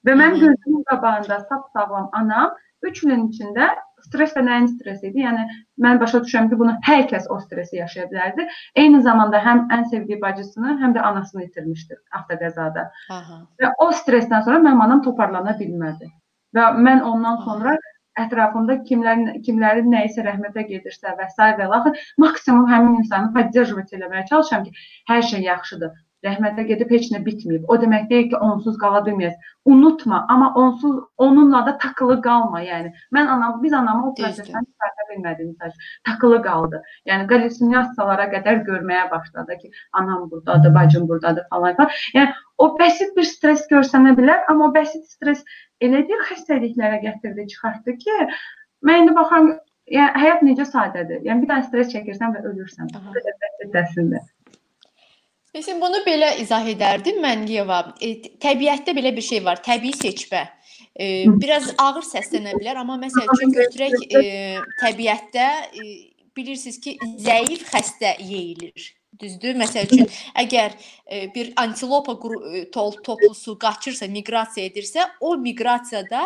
Və 0.06 0.14
mən 0.18 0.38
gözümün 0.38 0.84
qabağında 0.90 1.40
sap 1.49 1.66
sağlam 1.75 2.08
anam 2.18 2.54
3 2.82 3.02
ilin 3.04 3.28
içində 3.30 3.68
Stres 4.07 4.31
də 4.38 4.43
nəyin 4.46 4.67
stresi 4.72 5.10
idi? 5.10 5.24
Yəni 5.25 5.43
mən 5.84 6.00
başa 6.00 6.22
düşürəm 6.24 6.48
ki, 6.51 6.57
bunu 6.60 6.75
hər 6.86 7.03
kəs 7.10 7.25
o 7.34 7.39
stresi 7.41 7.79
yaşaya 7.79 8.05
bilərdi. 8.12 8.46
Eyni 8.84 9.01
zamanda 9.07 9.41
həm 9.43 9.65
ən 9.74 9.84
sevdiyi 9.91 10.22
bacısını, 10.22 10.77
həm 10.84 10.96
də 10.96 11.03
anasını 11.10 11.43
itirmişdi 11.48 11.98
avtoqəzada. 12.19 12.88
Aha. 13.17 13.41
Və 13.62 13.74
o 13.84 13.89
stressdən 14.00 14.46
sonra 14.48 14.62
mənim 14.63 14.84
anam 14.86 15.03
toparlana 15.10 15.57
bilmədi. 15.60 16.10
Və 16.55 16.69
mən 16.88 17.03
ondan 17.12 17.41
sonra 17.43 17.75
ətrafımda 18.22 18.79
kimlər 18.88 19.41
kimlərin 19.46 19.91
nəyisə 19.93 20.24
rəhmətə 20.25 20.63
gedirsə 20.72 21.13
və 21.19 21.27
s. 21.29 21.51
və 21.60 21.69
laxır 21.74 22.07
maksimum 22.24 22.69
həmin 22.72 23.01
insanı 23.03 23.34
поддерживать 23.36 23.93
eləməyə 23.98 24.25
çalışıram 24.31 24.63
ki, 24.69 24.88
hər 25.12 25.22
şey 25.31 25.50
yaxşıdır 25.51 25.91
rəhmətə 26.26 26.64
gedib 26.69 26.93
heç 26.95 27.09
nə 27.12 27.21
bitməyib. 27.26 27.64
O 27.69 27.76
demək 27.83 28.09
deyil 28.11 28.29
ki, 28.31 28.38
onsuz 28.49 28.76
qala 28.83 29.02
bilməz. 29.07 29.35
Unutma, 29.73 30.23
amma 30.33 30.52
onsuz 30.59 31.00
onunla 31.26 31.62
da 31.67 31.76
takılı 31.83 32.19
qalma, 32.23 32.62
yəni. 32.67 32.93
Mən 33.17 33.31
anam, 33.35 33.59
biz 33.62 33.75
anamı 33.79 34.11
o 34.11 34.14
prosesdən 34.19 34.67
çıxarda 34.69 35.09
bilmədik 35.11 35.50
məsəl 35.50 35.88
takılı 36.11 36.38
qaldı. 36.47 36.83
Yəni 37.11 37.26
qallüsinasiyalara 37.33 38.29
qədər 38.37 38.62
görməyə 38.69 39.09
başladı 39.11 39.59
ki, 39.62 39.73
anam 40.02 40.31
burdadır, 40.31 40.75
bacım 40.75 41.09
burdadır 41.09 41.47
falan 41.50 41.76
falan. 41.76 41.99
Yəni 42.14 42.35
o 42.59 42.71
bəsit 42.79 43.14
bir 43.19 43.29
stres 43.29 43.67
görsənə 43.73 44.14
bilər, 44.19 44.45
amma 44.52 44.71
o 44.71 44.75
bəsit 44.75 45.07
stres 45.11 45.45
elə 45.83 46.05
bir 46.09 46.26
xəstəliklərə 46.31 47.02
gətirdi, 47.07 47.49
çıxartdı 47.55 47.97
ki, 48.05 48.21
mən 48.87 49.05
indi 49.05 49.17
baxıram, 49.19 49.50
yəni 49.99 50.23
həyat 50.25 50.47
necə 50.47 50.69
sadədir. 50.71 51.25
Yəni 51.26 51.45
bir 51.45 51.55
dənə 51.55 51.67
stres 51.71 51.91
çəkirsən 51.95 52.37
və 52.37 52.47
ölürsən. 52.52 52.95
Bu 52.95 53.19
qədər 53.19 53.43
bəsit 53.47 53.83
əslində. 53.87 54.23
Məsələn, 55.52 55.82
bunu 55.82 55.99
belə 56.06 56.30
izah 56.40 56.64
edərdim 56.64 57.18
mən 57.21 57.42
Yeva. 57.50 57.82
E, 58.00 58.14
təbiətdə 58.40 58.94
belə 58.97 59.11
bir 59.12 59.25
şey 59.26 59.42
var, 59.44 59.61
təbii 59.64 59.92
seçmə. 59.99 60.47
E, 60.97 61.09
biraz 61.42 61.75
ağır 61.82 62.06
səslənə 62.09 62.54
bilər, 62.56 62.80
amma 62.80 62.97
məsəl 63.02 63.28
üçün 63.35 63.52
götürək 63.59 63.99
e, 64.16 64.23
təbiətdə 64.80 65.49
e, 65.76 65.92
bilirsiniz 66.37 66.80
ki, 66.80 66.97
zəif 67.21 67.66
xəstə 67.68 68.14
yeyilir. 68.25 68.88
Düzdür? 69.21 69.59
Məsəl 69.61 69.92
üçün, 69.92 70.09
əgər 70.40 70.73
e, 71.04 71.26
bir 71.35 71.52
antilopa 71.61 72.16
e, 72.16 72.64
toplusu 72.73 73.59
qaçırsa, 73.61 74.09
miqrasiya 74.09 74.71
edirsə, 74.71 75.04
o 75.21 75.35
miqrasiyada 75.37 76.25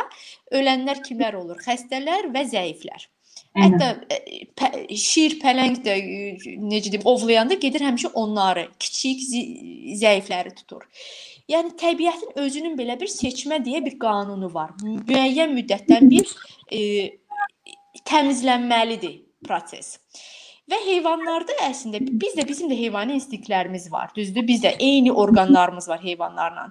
ölənlər 0.55 1.03
kimlər 1.03 1.43
olur? 1.43 1.59
Xəstələr 1.67 2.31
və 2.31 2.47
zəiflər. 2.55 3.11
Hətta 3.57 3.89
pə, 4.59 4.71
şir, 5.01 5.39
pələng 5.41 5.79
də 5.85 5.97
necə 6.61 6.93
deyim, 6.93 7.07
ovlayanda 7.09 7.57
gedir 7.61 7.85
həmişə 7.87 8.13
onları, 8.21 8.67
kiçik, 8.83 9.23
zəifləri 10.03 10.53
tutur. 10.59 10.85
Yəni 11.49 11.77
təbiətin 11.81 12.37
özünün 12.43 12.75
belə 12.79 12.99
bir 13.01 13.11
seçmə 13.13 13.61
deyə 13.65 13.85
bir 13.85 13.99
qanunu 14.03 14.51
var. 14.55 14.75
Müəyyən 14.83 15.55
müddətdən 15.57 16.11
bir 16.11 16.33
e, 16.75 16.81
təmizlənməlidir 18.09 19.21
proses. 19.47 19.97
Və 20.67 20.81
heyvanlarda 20.83 21.55
əslində 21.63 22.01
biz 22.03 22.33
də 22.35 22.43
bizim 22.47 22.67
də 22.67 22.75
heyvani 22.75 23.15
instinktlərimiz 23.21 23.85
var. 23.93 24.11
Düzdür? 24.17 24.43
Bizdə 24.49 24.73
eyni 24.83 25.13
orqanlarımız 25.15 25.87
var 25.89 26.01
heyvanlarla. 26.03 26.65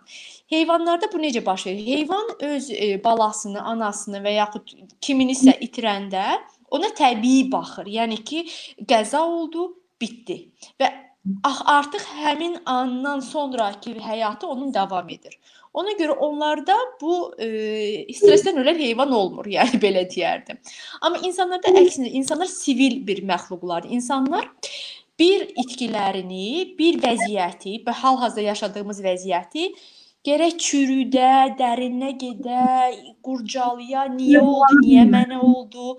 Heyvanlarda 0.52 1.08
bu 1.14 1.22
necə 1.24 1.46
baş 1.46 1.66
verir? 1.70 1.86
Heyvan 1.86 2.34
öz 2.44 2.68
e, 2.76 2.90
balasını, 3.04 3.62
anasını 3.62 4.20
və 4.26 4.36
yaxud 4.36 4.76
kiminisə 5.00 5.56
itirəndə 5.64 6.26
ona 6.72 6.92
təbii 6.98 7.50
baxır. 7.52 7.90
Yəni 7.90 8.22
ki, 8.24 8.46
qəza 8.88 9.22
oldu, 9.26 9.70
bitdi. 10.02 10.40
Və 10.82 10.92
artıq 11.44 12.04
həmin 12.22 12.58
andan 12.70 13.20
sonrakı 13.20 13.96
həyatı 14.00 14.48
onun 14.48 14.74
davam 14.74 15.10
edir. 15.10 15.38
Ona 15.74 15.92
görə 16.00 16.16
onlarda 16.24 16.76
bu 17.02 17.34
e, 17.42 17.48
stressdən 18.16 18.62
ölən 18.62 18.78
heyvan 18.80 19.12
olmur, 19.12 19.50
yəni 19.58 19.82
belə 19.82 20.06
deyərdim. 20.12 20.62
Amma 21.02 21.20
insanlarda 21.28 21.74
əksinə, 21.82 22.12
insanlar 22.22 22.52
sivil 22.52 23.02
bir 23.08 23.24
məxluqlardır. 23.28 23.92
İnsanlar 23.98 24.48
bir 25.20 25.50
itkilərini, 25.64 26.78
bir 26.80 27.02
vəziyyəti, 27.04 27.82
və 27.86 27.94
hal-hazırda 28.04 28.50
yaşadığımız 28.52 29.04
vəziyyəti 29.04 29.70
gərək 30.26 30.58
çürüdə, 30.66 31.32
dərinə 31.60 32.12
gedə, 32.22 32.62
qurcalaya, 33.26 34.08
niyə 34.14 34.42
oldu, 34.42 34.80
niyə 34.84 35.06
mənə 35.10 35.42
oldu, 35.42 35.98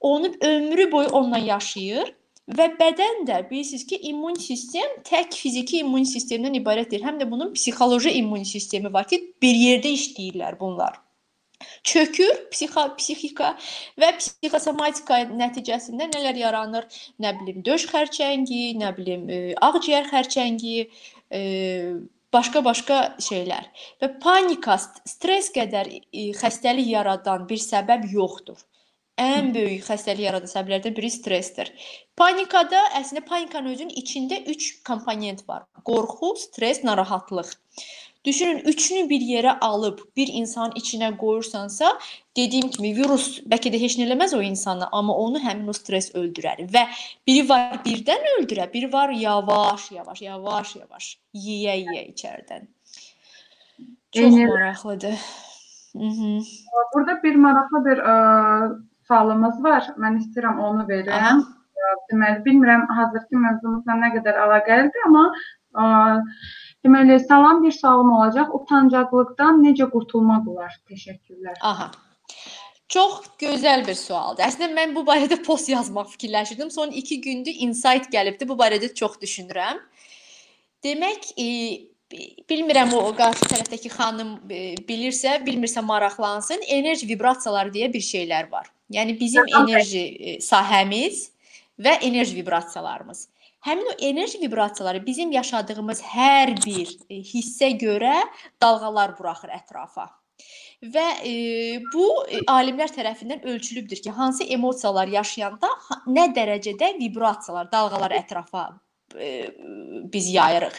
onu 0.00 0.32
ömrü 0.50 0.90
boyu 0.92 1.12
onunla 1.12 1.42
yaşayır 1.44 2.12
və 2.58 2.68
bədən 2.78 3.24
də 3.28 3.40
bilirsiniz 3.50 3.86
ki, 3.90 3.98
immun 4.10 4.36
sistem 4.38 5.00
tək 5.08 5.34
fiziki 5.34 5.80
immun 5.82 6.06
sistemdən 6.06 6.60
ibarət 6.60 6.92
deyil. 6.92 7.06
Həm 7.08 7.18
də 7.22 7.30
bunun 7.30 7.52
psixoloji 7.56 8.14
immun 8.20 8.46
sistemi 8.46 8.92
var 8.92 9.08
ki, 9.10 9.18
bir 9.42 9.58
yerdə 9.64 9.90
işləyirlər 9.98 10.60
bunlar. 10.60 11.00
Çökür 11.88 12.32
psixo 12.52 12.82
psixika 12.98 13.54
və 14.00 14.10
psixosomatika 14.18 15.22
nəticəsində 15.32 16.10
nələr 16.12 16.36
yaranır? 16.38 16.84
Nə 17.22 17.32
bilim, 17.40 17.62
döş 17.64 17.86
xərçəngi, 17.90 18.76
nə 18.80 18.92
bilim, 18.96 19.24
e, 19.32 19.38
ağciyər 19.68 20.10
xərçəngi, 20.10 20.76
e, 21.32 21.40
başqa-başqa 22.34 23.00
şeylər. 23.22 23.68
Və 24.02 24.08
panika, 24.22 24.78
stress 25.08 25.52
qədər 25.54 25.90
e, 25.90 26.30
xəstəlik 26.40 26.88
yaradan 26.94 27.46
bir 27.50 27.60
səbəb 27.62 28.08
yoxdur. 28.12 28.58
Ən 29.16 29.54
böyük 29.54 29.84
xəstəlik 29.86 30.26
yaradan 30.26 30.50
səbəblərdən 30.50 30.96
biri 30.96 31.08
stressdir. 31.12 31.70
Panikada 32.20 32.82
əslində 32.98 33.22
panikanın 33.28 33.72
özünün 33.72 33.94
içində 34.02 34.36
3 34.52 34.66
komponent 34.84 35.46
var. 35.48 35.64
Qorxu, 35.88 36.34
stress, 36.42 36.82
narahatlıq. 36.84 37.54
Düşünün, 38.26 38.58
üçünü 38.58 39.08
bir 39.10 39.20
yerə 39.20 39.58
alıb 39.60 39.98
bir 40.16 40.28
insanın 40.32 40.72
içinə 40.80 41.16
qoyursansa, 41.16 41.92
dediyim 42.36 42.70
kimi 42.74 42.90
virus 42.96 43.28
bəlkə 43.52 43.70
də 43.70 43.78
heç 43.78 43.94
nə 44.00 44.08
eləməz 44.08 44.34
o 44.36 44.40
insanı, 44.42 44.88
amma 44.92 45.14
onu 45.14 45.38
həmin 45.44 45.70
o 45.70 45.74
stress 45.76 46.10
öldürər 46.18 46.64
və 46.74 46.82
biri 47.28 47.48
var 47.48 47.78
birdən 47.84 48.26
öldürə, 48.32 48.66
biri 48.72 48.92
var 48.92 49.14
yavaş-yavaş, 49.14 50.22
yavaş-yavaş 50.26 51.10
yeyə-yeyə 51.46 52.02
içərdən. 52.10 52.66
Çox 54.16 54.24
Eyni. 54.24 54.46
maraqlıdır. 54.46 55.14
Mhm. 55.94 56.42
Burada 56.94 57.22
bir 57.22 57.34
maraqlı 57.34 57.84
bir 57.84 57.98
ə, 57.98 58.14
sualımız 59.06 59.64
var. 59.64 59.92
Mən 60.02 60.18
istəyirəm 60.22 60.58
onu 60.68 60.88
verim. 60.88 61.44
Deməli, 62.10 62.42
bilmirəm 62.44 62.88
hazırki 62.90 63.38
mövzumuzla 63.38 63.94
nə 64.02 64.10
qədər 64.16 64.38
əlaqəlidir, 64.46 65.06
amma 65.06 65.24
ə, 65.78 65.86
Deməli, 66.84 67.18
salam 67.28 67.62
bir 67.64 67.72
sualım 67.72 68.12
olacaq. 68.18 68.52
Utancaqlıqdan 68.58 69.62
necə 69.64 69.88
qurtulmaq 69.90 70.48
olar? 70.52 70.76
Təşəkkürlər. 70.90 71.56
Aha. 71.62 71.90
Çox 72.88 73.26
gözəl 73.40 73.82
bir 73.86 73.96
sualdır. 73.98 74.44
Əslində 74.46 74.70
mən 74.76 74.94
bu 74.94 75.02
barədə 75.08 75.40
post 75.48 75.70
yazmaq 75.72 76.12
fikirləşirdim. 76.14 76.70
Son 76.70 76.90
2 76.90 77.20
gündür 77.24 77.66
insight 77.66 78.10
gəlibdi. 78.12 78.48
Bu 78.48 78.58
barədə 78.60 78.92
çox 78.94 79.18
düşünürəm. 79.22 79.80
Demək, 80.84 81.32
e, 81.40 81.46
bilmirəm 82.50 82.92
o 82.94 83.08
qarşı 83.18 83.48
tərəfdəki 83.50 83.90
xanım 83.90 84.36
e, 84.46 84.60
bilirsə, 84.88 85.40
bilmirsə 85.46 85.82
maraqlansın. 85.82 86.62
Enerji 86.78 87.08
vibrasiyaları 87.10 87.74
deyə 87.74 87.92
bir 87.92 88.04
şeylər 88.04 88.50
var. 88.52 88.70
Yəni 88.94 89.16
bizim 89.18 89.48
enerji 89.50 90.04
e, 90.04 90.36
sahəmiz 90.44 91.32
və 91.82 91.98
enerji 92.06 92.36
vibrasiyalarımız. 92.38 93.26
Həmin 93.66 93.86
o 93.86 93.94
enerji 93.98 94.40
vibrasiyaları 94.40 95.06
bizim 95.06 95.32
yaşadığımız 95.32 96.00
hər 96.06 96.52
bir 96.62 96.92
e, 97.10 97.18
hissə 97.18 97.72
görə 97.80 98.20
dalğalar 98.62 99.16
buraxır 99.18 99.50
ətrafa. 99.56 100.06
Və 100.94 101.06
e, 101.26 101.32
bu 101.90 102.06
e, 102.28 102.44
alimlər 102.52 102.92
tərəfindən 102.94 103.42
ölçülübdür 103.42 104.02
ki, 104.04 104.12
hansı 104.14 104.46
emosiyalar 104.54 105.10
yaşayanda 105.10 105.70
nə 106.06 106.28
dərəcədə 106.36 106.92
vibrasiyalar, 107.00 107.66
dalğalar 107.72 108.14
ətrafa 108.20 108.68
e, 109.18 109.50
biz 110.14 110.30
yayırıq. 110.34 110.78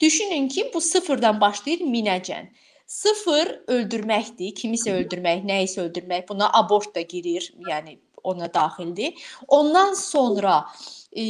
Düşünün 0.00 0.48
ki, 0.48 0.70
bu 0.74 0.80
sıfırdan 0.80 1.40
başlayır 1.40 1.86
minəcən. 1.86 2.50
Sıfır 2.86 3.52
öldürməkdir, 3.76 4.50
kimisə 4.58 4.96
öldürmək, 4.98 5.46
nəyisə 5.46 5.86
öldürmək. 5.86 6.26
Buna 6.28 6.50
abort 6.58 6.94
da 6.94 7.06
girir, 7.06 7.52
yəni 7.70 8.00
ona 8.26 8.54
daxildir. 8.54 9.14
Ondan 9.48 9.94
sonra 9.94 10.66
e, 11.12 11.24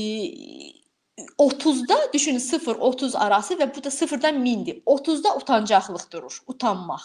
30-da 1.39 2.13
düşünün 2.13 2.39
0-30 2.39 3.19
arası 3.19 3.55
və 3.57 3.69
bu 3.77 3.85
da 3.85 3.89
0-dan 3.89 4.41
1000-dir. 4.45 4.83
30-da 4.87 5.37
utancaqlıq 5.37 6.11
durur, 6.13 6.43
utanmaq. 6.47 7.03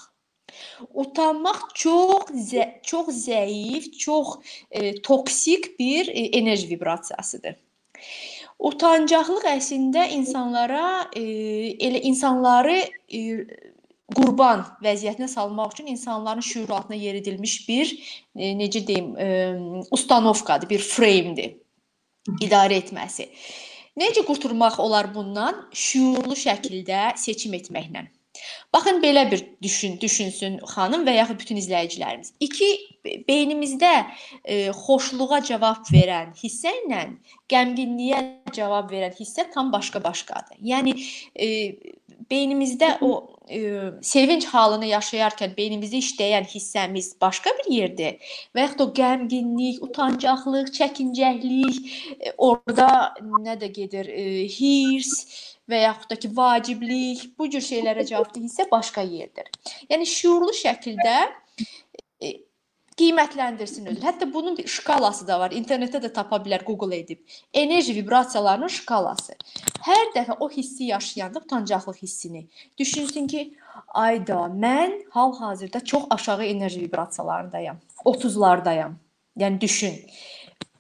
Utanmaq 0.94 1.70
çox 1.74 2.32
zə 2.52 2.82
çox 2.84 3.08
zəif, 3.28 3.92
çox 3.98 4.36
e, 4.72 5.02
toksik 5.02 5.80
bir 5.80 6.08
e, 6.08 6.26
enerji 6.40 6.70
vibrasiyasıdır. 6.70 7.56
Utancaqlıq 8.60 9.48
əslində 9.56 10.06
insanlara 10.12 11.08
e, 11.16 11.24
elə 11.80 12.04
insanları 12.12 12.78
e, 13.08 13.22
qurban 14.12 14.66
vəziyyətinə 14.84 15.28
salmaq 15.32 15.72
üçün 15.74 15.88
insanların 15.96 16.44
şüur 16.44 16.70
altına 16.70 17.00
yeridilmiş 17.00 17.58
bir 17.70 17.96
e, 18.36 18.52
necə 18.60 18.88
deyim, 18.88 19.18
e, 19.18 19.28
ustanovkadır, 19.92 20.70
bir 20.70 20.80
freyimdir 20.80 21.56
idarə 22.44 22.84
etməsi. 22.84 23.32
Necə 24.00 24.24
qurtulmaq 24.28 24.80
olar 24.80 25.12
bundan? 25.16 25.66
Şüurlu 25.76 26.38
şəkildə 26.40 27.12
seçim 27.20 27.56
etməklə. 27.58 28.08
Baxın 28.74 29.02
belə 29.04 29.26
bir 29.32 29.44
düşün, 29.62 29.98
düşünsün 30.02 30.58
xanım 30.74 31.04
və 31.06 31.18
yaxud 31.18 31.40
bütün 31.40 31.60
izləyicilərimiz. 31.60 32.32
İki 32.40 32.70
beynimizdə 33.28 33.92
e, 34.46 34.72
xoşluğa 34.72 35.42
cavab 35.50 35.84
verən 35.92 36.32
hissə 36.40 36.72
ilə 36.86 37.02
qəmginliyə 37.52 38.22
cavab 38.56 38.90
verən 38.94 39.14
hissə 39.20 39.50
tam 39.52 39.74
başqa-başqadır. 39.76 40.62
Yəni 40.72 40.96
e, 41.36 41.50
beynimizdə 42.32 42.96
o 43.04 43.12
e, 43.52 43.62
sevinç 44.06 44.48
halını 44.52 44.90
yaşayarkən 44.92 45.56
beynimizdə 45.58 46.00
işləyən 46.02 46.48
hissəmiz 46.52 47.12
başqa 47.22 47.54
bir 47.60 47.72
yerdə 47.76 48.12
və 48.56 48.66
yaxud 48.66 48.86
o 48.86 48.88
qəmginlik, 49.00 49.82
utancaqlıq, 49.88 50.72
çəkincəklik, 50.78 51.82
e, 52.20 52.34
orada 52.38 52.90
nə 53.46 53.58
də 53.62 53.72
gedir, 53.76 54.10
e, 54.10 54.48
hirs 54.56 55.14
və 55.70 55.84
yaxud 55.86 56.10
da 56.12 56.20
ki, 56.24 56.32
vaciblik, 56.38 57.28
bu 57.38 57.50
cür 57.52 57.64
şeylərə 57.68 58.08
cavabdeh 58.08 58.48
hissə 58.48 58.68
başqa 58.72 59.06
yerdir. 59.08 59.52
Yəni 59.92 60.08
şuurlu 60.10 60.56
şəkildə 60.58 61.18
qiymətləndirsin 62.98 63.86
özünü. 63.86 64.04
Hətta 64.04 64.28
bunun 64.34 64.58
bir 64.58 64.68
şkalası 64.68 65.28
da 65.28 65.40
var. 65.40 65.52
İnternetdə 65.52 66.02
də 66.04 66.12
tapa 66.14 66.38
bilər, 66.44 66.64
Google 66.66 66.98
edib. 66.98 67.20
Enerji 67.54 67.96
vibrasiyalarının 67.96 68.68
şkalası. 68.68 69.36
Hər 69.88 70.12
dəfə 70.16 70.38
o 70.40 70.50
hissi 70.50 70.92
yaşayanda 70.92 71.40
utancaqlıq 71.40 72.02
hissini 72.02 72.48
düşünsün 72.78 73.28
ki, 73.28 73.56
ayda 73.88 74.46
mən 74.66 75.02
hal-hazırda 75.10 75.86
çox 75.86 76.04
aşağı 76.10 76.46
enerji 76.46 76.82
vibrasiyalarındayam. 76.82 77.78
30-lardayam. 78.06 78.94
Yəni 79.38 79.62
düşün. 79.62 79.94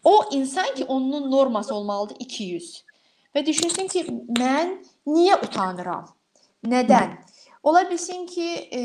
O 0.03 0.29
insan 0.31 0.75
ki, 0.75 0.85
onun 0.85 1.31
norması 1.31 1.75
olmalıdır 1.75 2.15
200. 2.19 2.83
Və 3.35 3.45
düşünsün 3.45 3.87
ki, 3.87 4.05
mən 4.39 4.81
niyə 5.07 5.37
utanıram? 5.45 6.09
Nədən? 6.67 7.15
Ola 7.63 7.89
bilsin 7.89 8.25
ki, 8.25 8.69
e, 8.73 8.81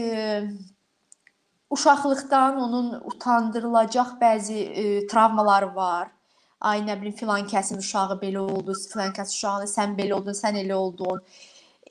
uşaqlıqdan 1.70 2.60
onun 2.60 2.92
utandırılacaq 3.04 4.16
bəzi 4.20 4.58
e, 4.58 5.06
travmaları 5.06 5.74
var. 5.74 6.08
Ay 6.60 6.80
nə 6.80 6.96
bilim 7.00 7.12
filan 7.12 7.46
kəsin 7.46 7.78
uşağı 7.78 8.16
belə 8.22 8.38
oldu, 8.38 8.74
filan 8.92 9.12
kəs 9.16 9.34
uşağını 9.34 9.68
sən 9.70 9.96
belə 9.98 10.14
oldun, 10.18 10.36
sən 10.36 10.56
elə 10.62 10.74
oldun. 10.74 11.20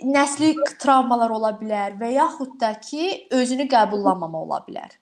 Nəsli 0.04 0.54
travmalar 0.82 1.32
ola 1.32 1.54
bilər 1.60 2.00
və 2.00 2.12
yaxud 2.16 2.58
da 2.60 2.74
ki, 2.80 3.28
özünü 3.32 3.68
qəbullanmama 3.72 4.42
ola 4.48 4.64
bilər. 4.68 4.98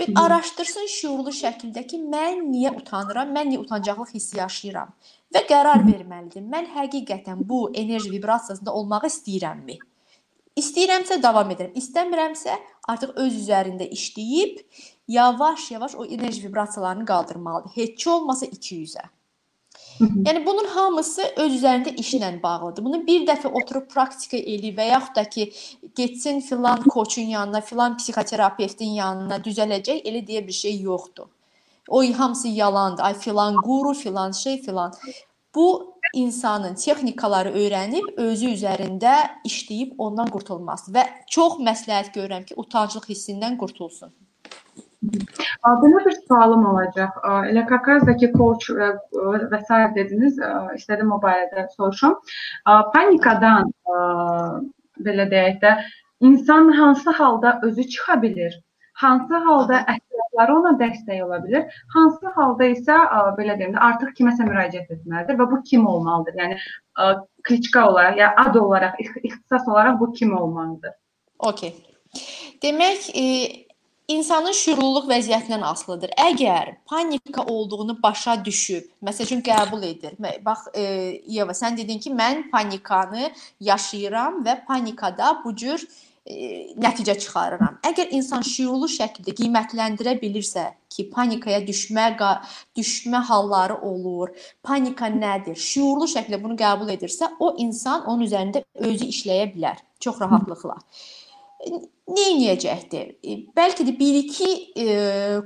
Bir 0.00 0.14
araşdırsın 0.16 0.86
şuurlu 0.88 1.32
şəkildə 1.36 1.84
ki, 1.86 1.98
mən 2.00 2.46
niyə 2.48 2.72
utanıram, 2.78 3.34
mən 3.36 3.50
niyə 3.52 3.60
utancaqlıq 3.60 4.14
hissi 4.14 4.38
yaşayıram 4.38 4.94
və 5.34 5.44
qərar 5.50 5.84
verməlidir. 5.84 6.46
Mən 6.54 6.70
həqiqətən 6.72 7.44
bu 7.50 7.66
enerji 7.74 8.10
vibrasiyasında 8.14 8.72
olmağı 8.72 9.10
istəyirəmmi? 9.12 9.76
İstəyirəmsə 10.56 11.20
davam 11.22 11.52
edirəm. 11.52 11.76
İstəmirəmsə 11.82 12.56
artıq 12.92 13.14
öz 13.24 13.38
üzərində 13.42 13.86
işləyib 13.96 14.60
yavaş-yavaş 15.08 15.94
o 15.94 16.04
enerji 16.04 16.48
vibrasiyalarını 16.48 17.06
qaldırmalıdır. 17.06 17.76
Heç 17.76 18.06
olmasa 18.06 18.46
200-ə. 18.46 19.08
Yəni 20.00 20.46
bunun 20.46 20.68
hamısı 20.72 21.24
öz 21.36 21.54
üzərində 21.58 21.92
işlə 22.02 22.30
bağlıdır. 22.42 22.84
Bunu 22.84 23.00
bir 23.06 23.26
dəfə 23.28 23.50
oturub 23.60 23.88
praktika 23.92 24.38
eləyib 24.38 24.78
və 24.78 24.86
yaxud 24.90 25.16
da 25.16 25.24
ki, 25.34 25.50
getsin 25.96 26.40
filan 26.40 26.82
koçun 26.94 27.28
yanına, 27.34 27.60
filan 27.60 27.96
psixoterapevtin 27.98 28.96
yanına 28.96 29.42
düzələcək, 29.44 30.00
elə 30.08 30.22
deyə 30.26 30.46
bir 30.46 30.56
şey 30.62 30.80
yoxdur. 30.80 31.28
O 31.88 32.04
hamısı 32.04 32.48
yalandır. 32.48 33.02
Ay 33.02 33.14
filan 33.14 33.56
quru, 33.56 33.94
filan 33.94 34.32
şey, 34.32 34.62
filan. 34.62 34.94
Bu 35.54 35.96
insanın 36.14 36.74
texnikaları 36.74 37.50
öyrənib 37.58 38.16
özü 38.16 38.54
üzərində 38.54 39.14
işləyib 39.46 39.98
ondan 39.98 40.30
qurtulması 40.30 40.94
və 40.94 41.04
çox 41.30 41.58
məsləhət 41.66 42.12
görürəm 42.14 42.46
ki, 42.46 42.56
utanclıq 42.56 43.08
hissindən 43.10 43.58
qurtulsun. 43.58 44.12
Belə 45.82 46.04
bir 46.04 46.16
sualım 46.28 46.66
olacaq. 46.66 47.20
Elə 47.50 47.64
Kakazdakı 47.68 48.30
coach 48.36 48.68
və, 48.76 48.90
və 49.52 49.60
s. 49.62 49.78
dediniz, 49.96 50.38
istədim 50.76 51.12
o 51.14 51.20
barədə 51.22 51.66
soruşum. 51.76 52.18
Panikadan 52.94 53.72
belə 55.06 55.26
deyək 55.30 55.60
də 55.62 55.76
insan 56.20 56.72
hansı 56.78 57.10
halda 57.10 57.60
özü 57.62 57.88
çıxa 57.88 58.22
bilir? 58.22 58.60
Hansı 58.92 59.34
halda 59.34 59.84
ətrafları 60.30 60.54
ona 60.58 60.72
dəstək 60.78 61.22
ola 61.24 61.38
bilər? 61.42 61.70
Hansı 61.94 62.30
halda 62.34 62.64
isə 62.70 62.96
belə 63.38 63.58
deyim 63.58 63.74
də 63.74 63.80
artıq 63.80 64.14
kiməsə 64.16 64.46
müraciət 64.46 64.90
etməlidir 64.90 65.38
və 65.38 65.50
bu 65.50 65.62
kim 65.62 65.86
olmalıdır? 65.86 66.34
Yəni 66.38 66.56
kliçka 67.44 67.88
olaraq, 67.88 68.18
ya 68.18 68.34
ad 68.36 68.54
olaraq, 68.54 68.94
ixtisas 69.22 69.68
olaraq 69.68 70.00
bu 70.00 70.12
kim 70.12 70.36
olmalıdır? 70.36 70.92
Okay. 71.38 71.74
Demək, 72.62 73.10
e, 73.14 73.24
insanın 74.08 74.52
şüurluluq 74.52 75.08
vəziyyətindən 75.08 75.62
asılıdır. 75.64 76.10
Əgər 76.18 76.74
panika 76.86 77.44
olduğunu 77.44 78.02
başa 78.02 78.44
düşüb, 78.44 78.90
məsəl 79.02 79.24
üçün 79.24 79.42
qəbul 79.42 79.86
edir. 79.86 80.16
Bax, 80.44 80.68
e, 80.74 80.82
Yeva, 81.26 81.52
sən 81.52 81.76
dedin 81.76 81.98
ki, 81.98 82.10
mən 82.10 82.50
panikanı 82.50 83.30
yaşayıram 83.60 84.44
və 84.44 84.64
panikada 84.66 85.40
bu 85.44 85.54
cür 85.56 85.86
nəticə 86.80 87.14
çıxarıram. 87.22 87.78
Əgər 87.86 88.12
insan 88.16 88.44
şüurlu 88.46 88.88
şəkildə 88.90 89.34
qiymətləndirə 89.38 90.16
bilirsə 90.20 90.66
ki, 90.92 91.08
panikaya 91.12 91.60
düşmə, 91.66 92.06
düşmə 92.76 93.22
halları 93.30 93.78
olur. 93.86 94.34
Panika 94.62 95.10
nədir? 95.12 95.58
Şüurlu 95.58 96.08
şəkildə 96.10 96.40
bunu 96.42 96.58
qəbul 96.60 96.92
edirsə, 96.96 97.30
o 97.40 97.54
insan 97.58 98.06
onun 98.06 98.26
üzərində 98.26 98.64
özü 98.74 99.10
işləyə 99.14 99.50
bilər 99.54 99.80
çox 100.00 100.20
rahatlıqla. 100.22 100.78
Nə 102.10 102.26
edəcəkdir? 102.34 103.14
Bəlkə 103.56 103.84
də 103.86 103.92
1-2 103.98 104.46
e, 104.50 104.84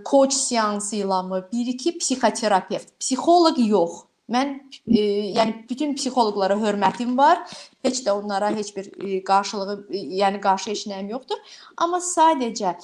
coach 0.07 0.37
seansı 0.37 1.01
ilə 1.03 1.21
mı, 1.27 1.43
1-2 1.53 1.99
psixoterapevt, 1.99 2.95
psixoloq 3.03 3.59
yox 3.67 4.05
Mən 4.31 4.55
e, 4.87 5.01
yəni 5.37 5.67
bütün 5.69 5.95
psixoloqlara 5.99 6.57
hörmətim 6.61 7.17
var. 7.19 7.43
Heç 7.85 8.01
də 8.07 8.15
onlara 8.17 8.51
heç 8.57 8.77
bir 8.77 8.93
e, 9.05 9.25
qarşılığı, 9.25 9.87
e, 9.91 10.05
yəni 10.21 10.41
qarşı 10.41 10.71
heç 10.71 10.87
nəyim 10.93 11.11
yoxdur. 11.13 11.59
Amma 11.77 12.01
sadəcə 12.01 12.75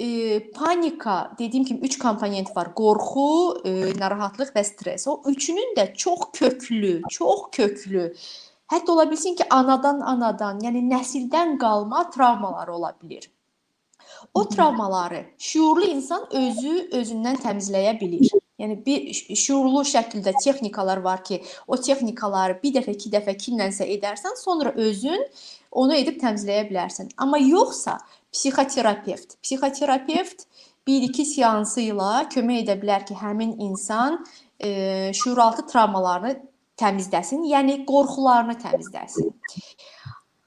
e, 0.00 0.08
panika, 0.54 1.32
dediyim 1.38 1.64
kimi 1.64 1.80
3 1.88 1.98
komponent 1.98 2.56
var. 2.56 2.74
Qorxu, 2.74 3.30
e, 3.64 3.72
narahatlıq 3.98 4.54
və 4.54 4.64
stress. 4.64 5.08
O 5.08 5.22
üçünün 5.26 5.74
də 5.76 5.94
çox 5.94 6.30
köklü, 6.32 7.00
çox 7.10 7.50
köklü 7.52 8.12
Hətta 8.68 8.92
ola 8.92 9.10
bilsin 9.10 9.34
ki, 9.34 9.44
anadan 9.50 10.00
anadan, 10.10 10.58
yəni 10.60 10.82
nəsildən 10.90 11.54
qalma 11.60 12.02
travmalar 12.12 12.68
ola 12.68 12.90
bilər. 13.02 13.24
O 14.34 14.48
travmaları 14.48 15.22
şuurlu 15.38 15.88
insan 15.94 16.26
özü 16.42 16.74
özündən 17.00 17.40
təmizləyə 17.44 17.94
bilir. 18.00 18.28
Yəni 18.58 18.78
bir 18.82 19.36
şuurlu 19.38 19.84
şəkildə 19.86 20.32
texnikalar 20.42 20.98
var 21.04 21.22
ki, 21.24 21.40
o 21.66 21.76
texnikaları 21.78 22.58
bir 22.62 22.74
dəfə, 22.78 22.96
iki 22.96 23.12
dəfə 23.12 23.36
kimlənsə 23.38 23.86
edərsən, 23.94 24.34
sonra 24.40 24.72
özün 24.74 25.22
onu 25.70 25.94
edib 25.94 26.18
təmizləyə 26.22 26.66
bilərsən. 26.70 27.12
Amma 27.22 27.38
yoxsa 27.38 27.98
psixoterapevt, 28.34 29.38
psixoterapevt 29.44 30.46
1-2 30.88 31.26
seansı 31.34 31.86
ilə 31.92 32.12
kömək 32.32 32.64
edə 32.64 32.78
bilər 32.82 33.06
ki, 33.06 33.16
həmin 33.20 33.54
insan 33.68 34.18
e, 34.58 35.12
şuuraltı 35.14 35.66
travmalarını 35.70 36.34
təmizləsin, 36.80 37.44
yəni 37.50 37.82
qorxularını 37.88 38.58
təmizləsin. 38.62 39.34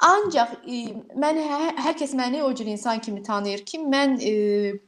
Ancaq 0.02 0.54
e, 0.66 0.82
mən 1.22 1.38
hər, 1.46 1.76
hər 1.86 1.96
kəs 2.00 2.16
məni 2.18 2.42
o 2.42 2.50
cür 2.58 2.70
insan 2.74 3.02
kimi 3.06 3.22
tanıyır 3.24 3.62
ki, 3.66 3.80
mən 3.86 4.16
e, 4.18 4.34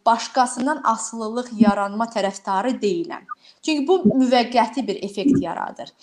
başqasından 0.06 0.82
asılılıq 0.90 1.52
yaranma 1.60 2.08
tərəfdarı 2.16 2.74
deyiləm. 2.82 3.28
Çünki 3.62 3.88
bu 3.88 4.00
müvəqqəti 4.10 4.88
bir 4.88 5.04
effekt 5.06 5.38
yaradır. 5.42 5.94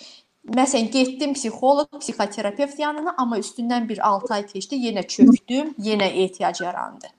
Məsələn, 0.56 0.92
getdim 0.94 1.34
psixoloq, 1.34 1.98
psixoterapevt 2.00 2.78
yanına, 2.78 3.14
amma 3.18 3.38
üstündən 3.38 3.88
bir 3.88 3.98
6 4.08 4.34
ay 4.34 4.46
keçdi, 4.46 4.78
yenə 4.86 5.02
çökdüm, 5.06 5.74
yenə 5.78 6.06
ehtiyac 6.22 6.62
yarandı. 6.62 7.10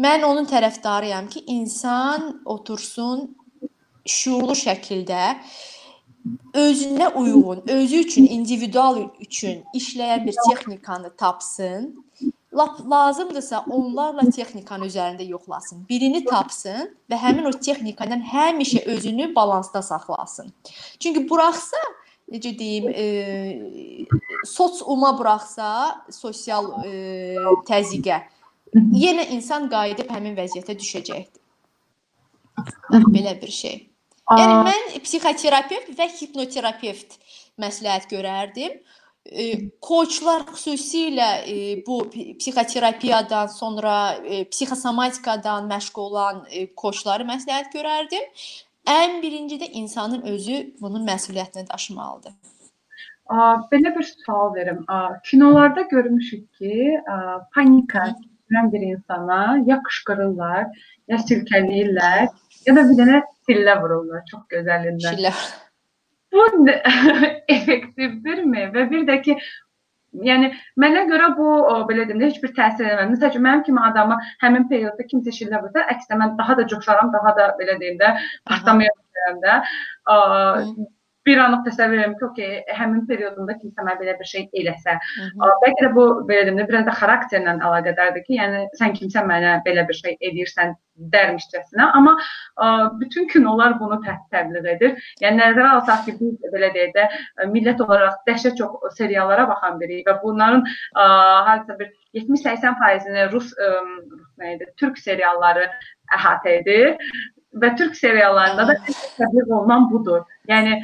Mən 0.00 0.24
onun 0.24 0.46
tərəfdarıyam 0.48 1.28
ki, 1.28 1.42
insan 1.52 2.40
otursun 2.44 3.26
şuurlu 4.06 4.54
şəkildə 4.56 5.24
özünə 6.54 7.14
uyğun, 7.14 7.62
özü 7.68 7.96
üçün, 7.96 8.26
individual 8.26 9.08
üçün 9.20 9.64
işləyən 9.74 10.26
bir 10.26 10.36
texnikanı 10.48 11.16
tapsın. 11.16 12.04
Lap 12.54 12.80
lazımdırsa 12.90 13.64
onlarla 13.70 14.30
texnikanın 14.30 14.88
üzərində 14.88 15.26
yoxlasın. 15.26 15.84
Birini 15.88 16.24
tapsın 16.24 16.90
və 17.10 17.16
həmin 17.16 17.46
o 17.46 17.52
texnikadan 17.54 18.24
həmişə 18.26 18.84
özünü 18.90 19.34
balansda 19.34 19.82
saxlasın. 19.82 20.52
Çünki 20.98 21.28
buraxsa 21.30 21.78
necə 22.30 22.58
deyim, 22.58 22.88
e, 22.88 24.08
sosiuma 24.46 25.18
buraxsa, 25.18 25.68
sosial 26.10 26.72
e, 26.86 26.92
təzyiqə, 27.70 28.20
yenə 28.74 29.28
insan 29.34 29.70
qayıdıb 29.70 30.10
həmin 30.10 30.36
vəziyyətə 30.38 30.76
düşəcəkdir. 30.78 31.40
Belə 33.14 33.40
bir 33.42 33.48
şey. 33.48 33.89
Yəni 34.30 34.56
mən 34.68 35.02
psixoterapevt 35.02 35.92
və 35.98 36.06
hipnoterapevt 36.14 37.16
məsləhət 37.60 38.06
görərdim. 38.12 38.76
E, 39.26 39.46
koçlar 39.84 40.46
xüsusilə 40.48 41.28
e, 41.44 41.56
bu 41.86 42.00
psixoterapiyadan, 42.12 43.50
sonra 43.52 43.96
e, 44.24 44.44
psixosomatikadan 44.48 45.66
məşğul 45.70 46.06
olan 46.06 46.44
e, 46.48 46.68
koçları 46.74 47.26
məsləhət 47.28 47.74
görərdim. 47.74 48.24
Ən 48.88 49.20
birinci 49.22 49.58
də 49.60 49.68
insanın 49.82 50.22
özü 50.30 50.62
bunun 50.80 51.04
məsuliyyətini 51.06 51.68
daşımalıdır. 51.68 52.32
Belə 53.70 53.92
bir 53.98 54.06
sual 54.24 54.54
verim. 54.54 54.80
Kinolarda 55.24 55.82
görmüşük 55.90 56.52
ki, 56.58 57.02
panika 57.54 58.08
keçirən 58.50 58.72
bir 58.72 58.80
insana 58.80 59.58
ya 59.66 59.80
qışqırırlar, 59.86 60.64
ya 61.08 61.16
silkələyirlər, 61.16 62.28
ya 62.66 62.76
da 62.76 62.84
bir 62.90 63.00
dənə 63.00 63.24
sillə 63.48 63.80
vururlar 63.82 64.22
çox 64.30 64.46
gözəlindən. 64.54 65.16
Şillə. 65.16 65.34
Bu 66.30 66.44
effektivdirmi? 67.48 68.68
Və 68.74 68.86
bir 68.90 69.02
də 69.08 69.16
ki, 69.24 69.36
yəni 70.26 70.52
mənə 70.82 71.06
görə 71.10 71.32
bu 71.38 71.48
o, 71.48 71.74
belə 71.88 72.06
deyim 72.08 72.22
də 72.22 72.30
heç 72.30 72.38
bir 72.42 72.54
təsir 72.58 72.86
eləməz. 72.86 73.16
Məsəl 73.16 73.32
üçün 73.32 73.44
mənim 73.46 73.64
kimi 73.66 73.82
adama 73.82 74.20
həmin 74.44 74.68
periodda 74.70 75.06
kimsə 75.10 75.34
şillə 75.34 75.62
vursa, 75.64 75.86
əksinə 75.94 76.20
mən 76.22 76.38
daha 76.38 76.56
da 76.60 76.68
coşaram, 76.70 77.12
daha 77.16 77.34
da 77.38 77.50
belə 77.58 77.78
deyim 77.82 77.98
də 78.00 78.14
partlamaya 78.50 78.94
bilərəm 78.96 79.42
də. 79.46 79.60
Ə, 80.14 80.18
bir 81.26 81.40
anlıq 81.44 81.64
təsəvvür 81.68 81.98
edirəm 81.98 82.14
ki, 82.18 82.24
okey, 82.30 82.52
həmin 82.78 83.02
periodunda 83.08 83.56
kimsə 83.58 83.84
mənə 83.84 83.96
belə 84.00 84.14
bir 84.18 84.28
şey 84.30 84.46
eləsə, 84.60 84.96
Hı 84.96 85.26
-hı. 85.28 85.50
bəlkə 85.64 85.86
də 85.86 85.90
bu 85.96 86.04
belə 86.28 86.46
deyim 86.46 86.60
də 86.60 86.68
biraz 86.68 86.86
da 86.86 86.94
xarakterlə 87.00 87.56
əlaqədardır 87.68 88.24
ki, 88.26 88.38
yəni 88.40 88.62
sən 88.80 88.94
kimsə 88.98 89.24
mənə 89.32 89.58
belə 89.66 89.86
bir 89.88 89.98
şey 90.02 90.16
edirsən 90.28 90.74
dərmişcəsinə, 91.14 91.90
amma 91.96 92.16
ə, 92.16 92.66
bütün 93.00 93.28
kinolar 93.28 93.78
bunu 93.80 94.00
tə 94.04 94.16
təbliğ 94.32 94.68
edir. 94.74 94.96
Yəni 95.22 95.40
nəzərə 95.40 95.74
alsaq 95.76 96.04
ki, 96.06 96.16
biz 96.20 96.52
belə 96.54 96.72
deyək 96.76 96.94
də 96.96 97.08
millət 97.52 97.80
olaraq 97.84 98.20
dəhşət 98.28 98.56
çox 98.60 98.96
seriallara 98.96 99.48
baxan 99.48 99.80
biriyik 99.80 100.08
və 100.08 100.18
bunların 100.22 100.64
ə, 100.64 101.04
hardasa 101.48 101.78
bir 101.78 101.92
70-80%-ni 102.14 103.28
rus 103.32 103.52
ə, 103.56 103.70
rus 104.12 104.32
nə 104.40 104.56
idi, 104.56 104.72
türk 104.76 104.98
serialları 104.98 105.68
əhatə 106.16 106.56
edir 106.60 106.96
və 107.60 107.74
türk 107.76 107.96
seriallarında 107.96 108.66
da 108.68 108.74
təbliğ 109.18 109.52
olunan 109.54 109.90
budur. 109.90 110.22
Yəni 110.48 110.76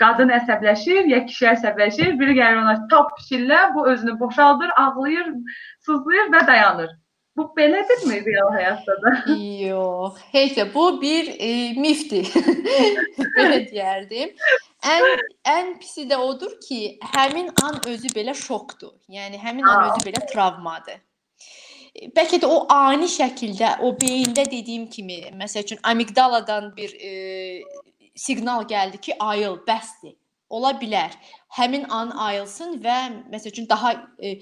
qadın 0.00 0.32
əsəbləşir, 0.38 1.06
ya 1.12 1.22
kişi 1.28 1.48
əsəbləşir, 1.52 2.12
biri 2.20 2.36
gəlir 2.40 2.60
ona 2.62 2.74
top 2.90 3.14
şillə, 3.28 3.60
bu 3.74 3.86
özünü 3.92 4.18
boşaldır, 4.20 4.74
ağlayır, 4.82 5.32
sızlayır 5.86 6.30
və 6.34 6.46
dayanır. 6.46 6.92
Bu 7.36 7.48
belədirmi 7.56 8.20
real 8.26 8.50
həyatda 8.54 8.94
da? 9.02 9.12
Yox, 9.66 10.18
heç 10.32 10.52
də 10.58 10.68
bu 10.74 10.84
bir 11.00 11.32
e, 11.34 11.48
mifdir. 11.80 12.28
belə 13.38 13.64
deyərdim. 13.70 14.36
Ən 14.86 15.24
ən 15.50 15.72
pisi 15.80 16.06
də 16.10 16.20
odur 16.22 16.54
ki, 16.62 17.00
həmin 17.16 17.50
an 17.64 17.80
özü 17.90 18.12
belə 18.14 18.36
şokdur. 18.38 18.94
Yəni 19.10 19.40
həmin 19.42 19.66
an 19.66 19.88
özü 19.88 20.06
belə 20.06 20.22
travmadır. 20.30 21.02
Bəlkə 22.14 22.40
də 22.42 22.46
o 22.50 22.64
ani 22.74 23.06
şəkildə, 23.10 23.76
o 23.86 23.92
beyində 23.98 24.42
dediyim 24.50 24.88
kimi, 24.90 25.20
məsəl 25.38 25.66
üçün 25.66 25.82
amigdaladan 25.90 26.72
bir 26.76 26.94
e, 26.98 27.12
siqnal 28.14 28.66
gəldi 28.70 29.00
ki, 29.00 29.16
ayıl, 29.20 29.58
bəsdir. 29.68 30.16
Ola 30.54 30.74
bilər. 30.78 31.14
Həmin 31.56 31.86
an 31.90 32.12
ayılsın 32.28 32.78
və 32.84 32.96
məsəl 33.32 33.50
üçün 33.50 33.68
daha 33.68 33.94
e, 34.22 34.36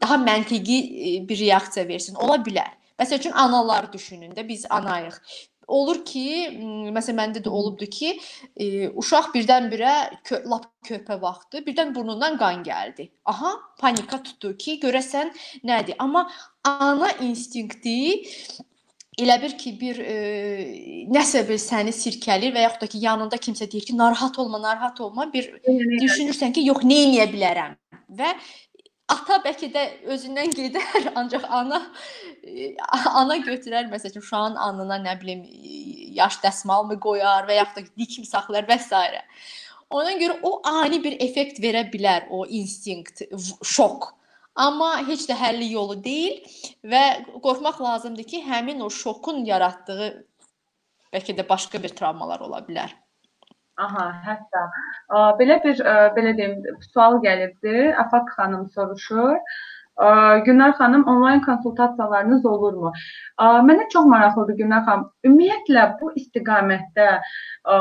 daha 0.00 0.18
məntiqi 0.22 0.78
e, 0.78 1.28
bir 1.28 1.40
reaksiya 1.40 1.88
versin. 1.88 2.18
Ola 2.20 2.36
bilər. 2.44 2.74
Məsəl 3.00 3.22
üçün 3.22 3.32
analar 3.32 3.92
düşünün 3.92 4.34
də 4.36 4.48
biz 4.48 4.66
anayıq. 4.70 5.16
Olur 5.68 5.98
ki, 6.08 6.24
məsələn 6.96 7.16
məndə 7.18 7.40
də 7.44 7.50
olubdu 7.52 7.84
ki, 7.92 8.14
e, 8.56 8.88
uşaq 8.88 9.28
birdən-birə 9.34 9.96
kö 10.24 10.40
lap 10.48 10.70
körpə 10.88 11.18
vaxtı 11.20 11.60
birdən 11.66 11.92
burnundan 11.96 12.38
qan 12.40 12.62
gəldi. 12.64 13.10
Aha, 13.28 13.52
panika 13.80 14.22
tutdu 14.22 14.54
ki, 14.56 14.78
görəsən 14.84 15.34
nədir? 15.68 15.98
Amma 16.00 16.24
ana 16.64 17.10
instinkti 17.20 17.98
elə 19.18 19.36
bir 19.42 19.56
ki, 19.58 19.74
bir 19.80 19.98
e, 20.02 20.14
nəsə 21.14 21.42
bir 21.48 21.58
səni 21.62 21.92
sirkəlir 21.94 22.54
və 22.54 22.64
yaxud 22.66 22.84
da 22.84 22.90
ki, 22.92 23.02
yanında 23.02 23.40
kimsə 23.42 23.70
deyir 23.70 23.86
ki, 23.88 23.96
narahat 23.98 24.38
olma, 24.38 24.60
narahat 24.62 25.00
olma, 25.00 25.26
bir 25.32 25.50
düşünürsən 25.66 26.54
ki, 26.54 26.64
yox, 26.70 26.86
nə 26.86 27.02
edə 27.08 27.28
bilərəm 27.32 27.76
və 28.18 28.32
ata 29.12 29.38
bəlkə 29.44 29.70
də 29.72 29.84
özündən 30.14 30.52
gedər, 30.56 31.08
ancaq 31.20 31.46
ana 31.60 31.80
e, 32.44 32.74
ana 32.90 33.38
götürər 33.44 33.88
məsələn 33.92 34.20
uşağın 34.22 34.60
alnına 34.66 35.00
nə 35.06 35.16
bilim 35.22 35.46
yaş 36.18 36.40
dəsmal 36.44 36.86
mı 36.90 36.98
qoyar 37.00 37.48
və 37.48 37.58
yaxud 37.62 37.82
da 37.82 37.98
dikim 38.02 38.28
saxlar 38.28 38.68
və 38.68 38.78
s. 38.80 39.24
Ona 39.90 40.12
görə 40.20 40.36
o 40.44 40.58
ani 40.68 41.00
bir 41.04 41.16
effekt 41.24 41.62
verə 41.64 41.86
bilər 41.88 42.28
o 42.30 42.44
instinkt, 42.44 43.22
şok. 43.64 44.12
Amma 44.58 44.90
heç 45.06 45.28
də 45.30 45.36
həlli 45.38 45.70
yolu 45.72 45.96
deyil 46.04 46.40
və 46.92 47.02
qorxmaq 47.44 47.78
lazımdır 47.84 48.26
ki, 48.32 48.42
həmin 48.46 48.80
o 48.82 48.90
şokun 48.90 49.44
yaratdığı 49.46 50.08
bəlkə 51.14 51.36
də 51.38 51.44
başqa 51.48 51.82
bir 51.82 51.94
travmalar 52.00 52.42
ola 52.46 52.60
bilər. 52.66 52.94
Aha, 53.78 54.04
hətta 54.26 54.64
ə, 54.66 55.18
belə 55.38 55.60
bir 55.62 55.78
ə, 55.86 55.96
belə 56.16 56.34
deyim, 56.38 56.58
sual 56.90 57.20
gəlibdi. 57.22 57.92
Afaq 58.02 58.32
xanım 58.34 58.64
soruşur. 58.74 59.38
Ə, 60.02 60.08
Günər 60.48 60.74
xanım, 60.80 61.04
onlayn 61.12 61.44
konsultasiyalarınız 61.46 62.46
olurmu? 62.50 62.90
Ə, 63.38 63.52
mənə 63.68 63.86
çox 63.94 64.10
maraqlıdır 64.10 64.58
Günər 64.58 64.82
xanım. 64.88 65.06
Ümumiyyətlə 65.30 65.86
bu 66.00 66.10
istiqamətdə 66.18 67.08
ə, 67.14 67.78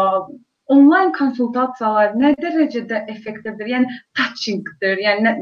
onlayn 0.74 1.14
konsultasiyalar 1.18 2.16
nə 2.22 2.34
dərəcədə 2.44 3.04
effektivdir? 3.14 3.72
Yəni 3.74 4.00
touchingdir. 4.20 5.04
Yəni 5.06 5.28
nə, 5.28 5.36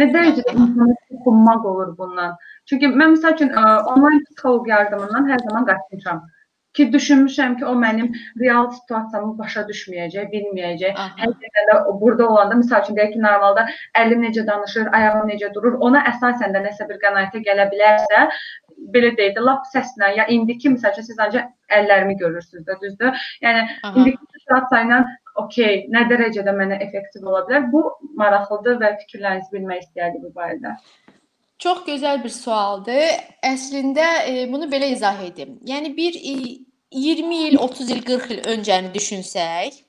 nə 0.00 0.08
dərəcədə 0.14 0.56
insana 0.56 0.96
toxunmaq 1.10 1.68
olur 1.72 1.94
bundan? 2.00 2.34
Çünki 2.70 2.90
mən 2.94 3.14
məsəl 3.16 3.38
üçün 3.38 3.54
ə, 3.54 3.68
onlayn 3.94 4.24
psixoloq 4.26 4.68
yardımından 4.72 5.30
hər 5.32 5.46
zaman 5.46 5.70
qaçmışam 5.70 6.26
ki 6.78 6.92
düşünmüşəm 6.92 7.56
ki, 7.58 7.64
o 7.66 7.74
mənim 7.84 8.12
real 8.40 8.68
situasiyamı 8.74 9.32
başa 9.38 9.64
düşməyəcək, 9.70 10.28
bilməyəcək. 10.34 11.00
Həqiqətən 11.22 11.68
də 11.70 11.76
burada 12.02 12.28
olanda 12.28 12.58
məsəl 12.60 12.84
üçün 12.84 12.98
deyək 12.98 13.14
ki, 13.16 13.22
normalda 13.24 13.64
əlim 14.02 14.22
necə 14.26 14.44
danışır, 14.46 14.92
ayağım 14.98 15.32
necə 15.32 15.50
durur, 15.56 15.78
ona 15.88 16.04
əsasən 16.12 16.54
də 16.54 16.62
nəsə 16.68 16.86
bir 16.90 17.00
qənaətə 17.04 17.42
gələ 17.48 17.66
bilərsə, 17.72 18.24
belə 18.94 19.14
deyək 19.18 19.34
də, 19.38 19.46
lap 19.50 19.66
səslə 19.72 20.12
ya 20.20 20.28
indiki 20.36 20.74
məsəl 20.76 20.94
üçün 20.94 21.08
siz 21.10 21.24
ancaq 21.26 21.50
əllərimi 21.80 22.18
görürsüz 22.22 22.62
də, 22.68 22.78
düzdür? 22.84 23.26
Yəni 23.42 23.66
indiki 23.94 24.37
situasiya 24.48 24.84
ilə 24.86 25.00
okey, 25.42 25.84
nə 25.92 26.04
dərəcədə 26.10 26.54
mənə 26.56 26.80
effektiv 26.84 27.26
ola 27.28 27.44
bilər? 27.46 27.68
Bu 27.72 27.84
maraqlıdır 28.18 28.80
və 28.82 28.94
fikirlərinizi 29.04 29.54
bilmək 29.54 29.84
istəyərdim 29.84 30.24
bu 30.26 30.32
barədə. 30.34 30.74
Çox 31.58 31.82
gözəl 31.86 32.22
bir 32.22 32.30
sualdır. 32.30 33.04
Əslində 33.46 34.06
e, 34.30 34.46
bunu 34.50 34.68
belə 34.70 34.92
izah 34.94 35.18
edim. 35.26 35.56
Yəni 35.66 35.94
bir 35.96 36.18
e, 36.18 36.34
20 36.94 37.40
il, 37.48 37.58
30 37.58 37.90
il, 37.90 38.02
40 38.06 38.34
il 38.36 38.44
öncəni 38.54 38.92
düşünsək, 38.94 39.82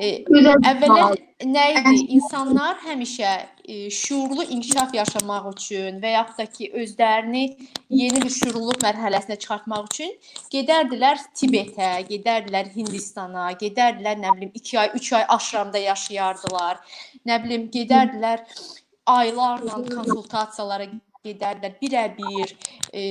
əvvəllər 0.00 1.18
nə 1.44 1.64
idi? 1.74 1.92
İnsanlar 2.16 2.78
həmişə 2.84 3.32
e, 3.64 3.90
şuurlu 3.90 4.46
inkişaf 4.54 4.94
yaşamaq 4.96 5.50
üçün 5.52 6.00
və 6.00 6.14
yaxud 6.14 6.38
da 6.40 6.46
ki, 6.46 6.70
özlərini 6.82 7.44
yeni 7.90 8.22
bir 8.22 8.32
şuurluluq 8.32 8.80
mərhələsinə 8.84 9.36
çıxartmaq 9.42 9.90
üçün 9.92 10.14
gedərdilər 10.54 11.20
Tibetə, 11.36 11.92
gedərdilər 12.08 12.72
Hindistana, 12.74 13.50
gedərdilər 13.60 14.20
nə 14.24 14.34
bilim 14.38 14.52
2 14.62 14.78
ay, 14.84 14.90
3 15.00 15.12
ay 15.20 15.24
aşramda 15.36 15.84
yaşayardılar. 15.84 16.80
Nə 17.28 17.40
bilim 17.44 17.68
gedərdilər 17.76 18.44
aylarla 19.06 19.82
konsultasiyalara 19.94 20.88
gedərdilər 21.24 21.76
birə-bir. 21.82 22.56
E, 22.94 23.02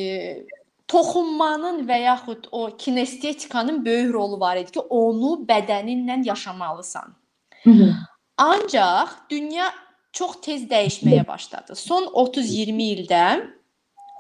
toxunmanın 0.90 1.84
və 1.88 2.00
yaxud 2.02 2.50
o 2.52 2.70
kinestetikanın 2.78 3.86
böyük 3.86 4.14
rolu 4.14 4.40
var 4.40 4.58
idi 4.58 4.72
ki, 4.72 4.80
onu 4.90 5.46
bədəninlə 5.50 6.26
yaşamalısan. 6.28 7.16
Hı 7.64 7.70
-hı. 7.70 7.94
Ancaq 8.38 9.10
dünya 9.30 9.70
çox 10.12 10.42
tez 10.42 10.64
dəyişməyə 10.64 11.28
başladı. 11.28 11.76
Son 11.76 12.04
30-20 12.04 12.84
ildə 12.96 13.24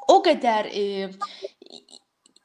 o 0.07 0.21
qədər 0.25 0.67
e, 0.67 0.83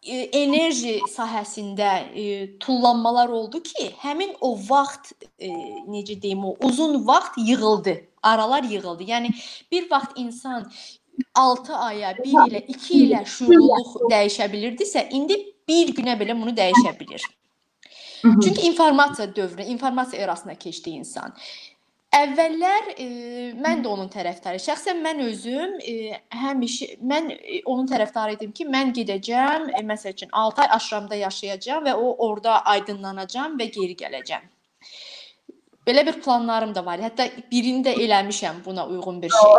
e, 0.03 0.17
enerji 0.43 1.01
sahəsində 1.11 1.91
e, 2.15 2.25
tullanmalar 2.59 3.29
oldu 3.29 3.63
ki, 3.63 3.91
həmin 4.01 4.37
o 4.41 4.55
vaxt 4.69 5.13
e, 5.39 5.49
necə 5.89 6.23
deyim, 6.23 6.45
o 6.45 6.57
uzun 6.63 7.07
vaxt 7.07 7.39
yığıldı, 7.39 7.97
aralar 8.23 8.63
yığıldı. 8.63 9.03
Yəni 9.03 9.33
bir 9.73 9.91
vaxt 9.91 10.13
insan 10.17 10.73
6 11.35 11.77
aya, 11.77 12.15
1 12.19 12.35
ilə, 12.49 12.61
2 12.75 12.99
ilə 13.05 13.23
şuurluluq 13.37 14.09
dəyişə 14.11 14.49
bilirdisə, 14.53 15.09
indi 15.19 15.39
bir 15.69 15.95
günə 15.97 16.19
belə 16.21 16.37
bunu 16.41 16.55
dəyişə 16.57 16.99
bilir. 17.01 17.25
Çünki 18.25 18.67
informasiya 18.67 19.37
dövrü, 19.37 19.63
informasiya 19.63 20.23
erasına 20.23 20.55
keçdi 20.55 20.91
insan. 20.91 21.35
Əvvəllər 22.15 22.93
e, 22.95 23.07
mən 23.59 23.83
də 23.83 23.91
onun 23.91 24.09
tərəfdarı. 24.13 24.61
Şəxsən 24.63 25.01
mən 25.03 25.21
özüm 25.25 25.73
e, 25.83 26.21
həmişə 26.31 27.01
mən 27.03 27.33
e, 27.35 27.59
onun 27.67 27.89
tərəfdarı 27.91 28.37
idim 28.37 28.53
ki, 28.55 28.69
mən 28.71 28.93
gedəcəm, 28.95 29.67
e, 29.75 29.83
məsəl 29.89 30.15
üçün 30.15 30.31
6 30.33 30.63
ay 30.63 30.69
aşramda 30.77 31.19
yaşayacağam 31.25 31.89
və 31.89 31.97
o 31.99 32.15
orada 32.29 32.61
aydınlanacağam 32.75 33.59
və 33.59 33.67
geri 33.77 33.99
gələcəm. 34.05 34.47
Belə 35.87 36.07
bir 36.07 36.21
planlarım 36.21 36.75
da 36.75 36.85
var. 36.87 37.01
Hətta 37.05 37.27
birini 37.53 37.85
də 37.85 37.93
eləmişəm 38.01 38.63
buna 38.65 38.87
uyğun 38.89 39.23
bir 39.23 39.31
şey. 39.31 39.51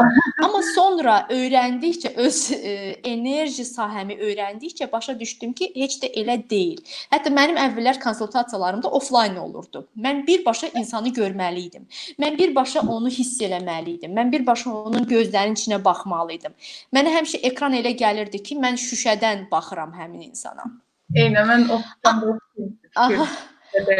Amma 0.43 0.61
sonra 0.75 1.17
öyrəndikcə 1.29 2.15
öz 2.17 2.39
e, 2.51 2.73
enerji 3.11 3.65
sahəmi 3.67 4.17
öyrəndikcə 4.17 4.91
başa 4.91 5.19
düşdüm 5.19 5.53
ki, 5.53 5.71
heç 5.75 5.99
də 6.01 6.09
elə 6.21 6.37
deyil. 6.49 6.81
Hətta 7.13 7.29
mənim 7.29 7.59
əvvəllər 7.67 8.01
konsultasiyalarım 8.03 8.83
da 8.83 8.89
offline 8.89 9.39
olurdu. 9.39 9.85
Mən 10.01 10.25
birbaşa 10.27 10.67
insanı 10.73 11.13
görməli 11.13 11.67
idim. 11.69 11.87
Mən 12.19 12.37
birbaşa 12.41 12.81
onu 12.81 13.09
hiss 13.09 13.41
eləməli 13.45 13.97
idim. 13.99 14.17
Mən 14.17 14.31
birbaşa 14.33 14.73
onun 14.73 15.05
gözlərinin 15.09 15.59
içinə 15.59 15.83
baxmalı 15.85 16.39
idim. 16.39 16.57
Mənə 16.93 17.13
həmişə 17.19 17.43
ekran 17.51 17.77
elə 17.77 17.93
gəlirdi 17.97 18.41
ki, 18.43 18.57
mən 18.57 18.81
şüşədən 18.81 19.45
baxıram 19.51 19.93
həmin 19.93 20.31
insana. 20.31 20.65
Eynən 21.13 21.45
mən 21.53 21.69
offline 21.69 22.71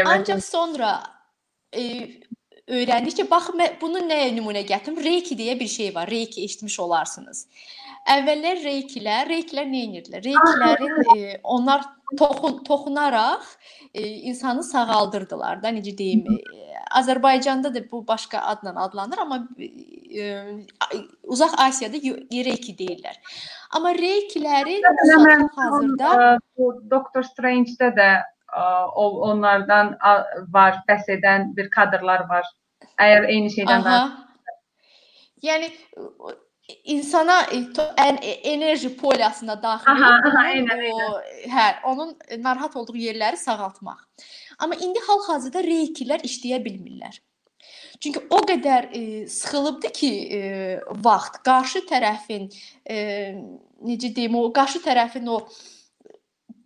Ancaq 0.06 0.40
sonra 0.44 1.15
e, 1.76 1.86
öyrəndikcə 2.80 3.28
bax 3.30 3.52
bunu 3.82 4.04
nəyə 4.10 4.32
nümunə 4.36 4.66
gətirim? 4.68 5.02
Reiki 5.04 5.38
deyə 5.38 5.58
bir 5.60 5.70
şey 5.72 5.94
var. 5.96 6.10
Reiki 6.10 6.44
eşitmiş 6.44 6.80
olarsınız. 6.80 7.48
Əvvəllər 8.16 8.62
reikilər, 8.62 9.30
reikilər 9.30 9.66
nə 9.70 9.86
edirdilər? 9.88 10.26
Reikilərin 10.26 11.16
e, 11.16 11.38
onlar 11.44 11.86
toxun 12.20 12.60
toxunaraq 12.64 13.46
e, 13.94 14.08
insanı 14.30 14.64
sağaldırdılar 14.64 15.64
da, 15.64 15.72
necə 15.74 15.96
deyim, 15.98 16.26
e, 16.30 16.76
Azərbaycanda 17.00 17.74
da 17.74 17.82
bu 17.92 18.04
başqa 18.08 18.42
adla 18.52 18.76
adlanır, 18.84 19.18
amma 19.18 19.40
e, 19.58 20.28
uzaq 21.24 21.58
Asiyada 21.66 21.98
reiki 21.98 22.78
deyirlər. 22.78 23.18
Amma 23.76 23.94
reikiləri 23.98 24.82
hazırda 25.58 26.38
Doktor 26.92 27.24
Strange-də 27.24 27.90
də 27.98 28.10
onlardan 28.96 29.96
var 30.54 30.82
bəhs 30.88 31.10
edən 31.18 31.52
bir 31.58 31.70
kadrlar 31.74 32.26
var. 32.30 32.48
Əgər 33.02 33.30
eyni 33.32 33.52
şeydən 33.52 33.84
danışırsa. 33.84 34.26
Yəni 35.46 35.70
insana 36.84 37.42
ən 38.02 38.18
enerji 38.24 38.90
polyasına 38.98 39.56
daxil 39.62 39.92
aha, 39.92 40.12
aha, 40.30 40.44
eynən, 40.56 40.82
o, 40.94 41.20
hə, 41.52 41.68
onun 41.92 42.16
narahat 42.42 42.76
olduğu 42.76 42.98
yerləri 42.98 43.38
sağaltmaq. 43.38 44.02
Amma 44.60 44.78
indi 44.82 45.04
hal-hazırda 45.08 45.62
reikilər 45.66 46.26
işləyə 46.26 46.62
bilmirlər. 46.66 47.20
Çünki 48.02 48.22
o 48.30 48.42
qədər 48.46 48.90
e, 48.94 49.04
sıxılıbdı 49.32 49.92
ki, 50.00 50.12
e, 50.38 50.42
vaxt 51.06 51.40
qarşı 51.46 51.86
tərəfin 51.90 52.50
e, 52.90 52.98
necə 53.86 54.12
deyim, 54.16 54.36
o 54.40 54.50
qarşı 54.54 54.82
tərəfin 54.86 55.30
o 55.32 55.40
bə 55.44 55.75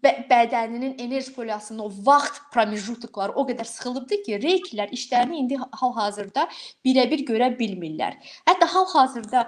bədəninin 0.04 0.96
enerji 1.02 1.34
polyasının 1.36 1.80
o 1.84 1.90
vaxt 2.06 2.42
pramejutluqları 2.54 3.36
o 3.36 3.46
qədər 3.50 3.68
sıxılıbdı 3.68 4.22
ki, 4.26 4.38
reykilər 4.44 4.94
işlərini 4.96 5.42
indi 5.44 5.60
hal-hazırda 5.82 6.48
birə-bir 6.86 7.26
görə 7.28 7.52
bilmirlər. 7.60 8.16
Hətta 8.48 8.70
hal-hazırda 8.74 9.44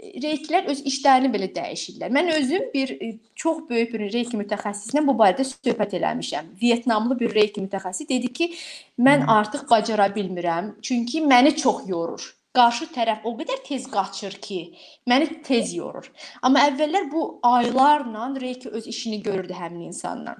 e, 0.00 0.12
reyklər 0.24 0.68
öz 0.72 0.82
işlərini 0.90 1.32
belə 1.32 1.50
dəyişirlər. 1.54 2.12
Mən 2.18 2.32
özüm 2.38 2.68
bir 2.74 2.94
e, 2.98 3.14
çox 3.38 3.64
böyük 3.70 3.94
bir 3.94 4.06
reyki 4.12 4.40
mütəxəssislə 4.42 5.06
bu 5.06 5.16
barədə 5.22 5.46
söhbət 5.48 5.96
eləmişəm. 6.00 6.52
Vyetnamlı 6.62 7.18
bir 7.20 7.34
reyki 7.38 7.64
mütəxəssis 7.64 8.10
dedi 8.10 8.32
ki, 8.32 8.52
mən 8.98 9.26
artıq 9.30 9.68
bacara 9.70 10.10
bilmirəm, 10.16 10.76
çünki 10.82 11.22
məni 11.22 11.56
çox 11.56 11.88
yorur 11.88 12.32
qarşı 12.56 12.88
tərəf 12.94 13.26
o 13.28 13.32
qədər 13.38 13.62
tez 13.66 13.86
qaçır 13.90 14.36
ki, 14.46 14.60
məni 15.08 15.42
tez 15.46 15.74
yorur. 15.74 16.08
Amma 16.42 16.66
əvvəllər 16.70 17.08
bu 17.12 17.26
aylarla 17.48 18.28
Reiki 18.40 18.68
öz 18.68 18.86
işini 18.86 19.22
görürdü 19.22 19.56
həmin 19.56 19.88
insanla. 19.92 20.36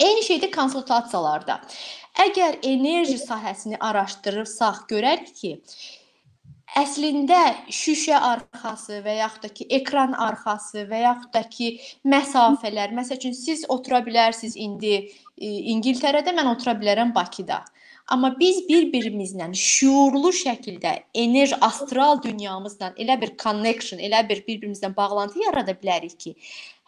Eyni 0.00 0.22
şeydə 0.26 0.50
konsultasiyalarda. 0.54 1.60
Əgər 2.26 2.60
enerji 2.66 3.18
sahəsini 3.20 3.78
araşdırırsaq, 3.80 4.86
görərik 4.90 5.34
ki, 5.36 5.52
əslində 6.78 7.40
şüşə 7.68 8.16
arxası 8.16 9.02
və 9.04 9.18
yaxud 9.18 9.44
da 9.44 9.50
ki, 9.58 9.66
ekran 9.78 10.16
arxası 10.26 10.86
və 10.90 11.02
yaxud 11.04 11.32
da 11.34 11.42
ki, 11.48 11.68
məsafələr, 12.14 12.94
məsəl 12.96 13.20
üçün 13.20 13.36
siz 13.36 13.64
otura 13.68 14.00
bilərsiniz 14.06 14.56
indi 14.56 14.94
e, 14.96 15.52
İngiltərədə, 15.74 16.34
mən 16.38 16.50
otura 16.54 16.74
bilərəm 16.80 17.14
Bakıda. 17.14 17.62
Amma 18.10 18.32
biz 18.38 18.56
bir-birimizlə 18.68 19.46
şuurlu 19.54 20.32
şəkildə 20.34 20.92
enerji 21.14 21.56
astral 21.60 22.22
dünyamızla 22.22 22.92
elə 23.04 23.20
bir 23.20 23.36
connection, 23.42 24.00
elə 24.00 24.24
bir 24.28 24.42
bir-birimizlə 24.46 24.90
bağlantı 24.96 25.44
yarada 25.44 25.76
bilərik 25.78 26.18
ki, 26.18 26.34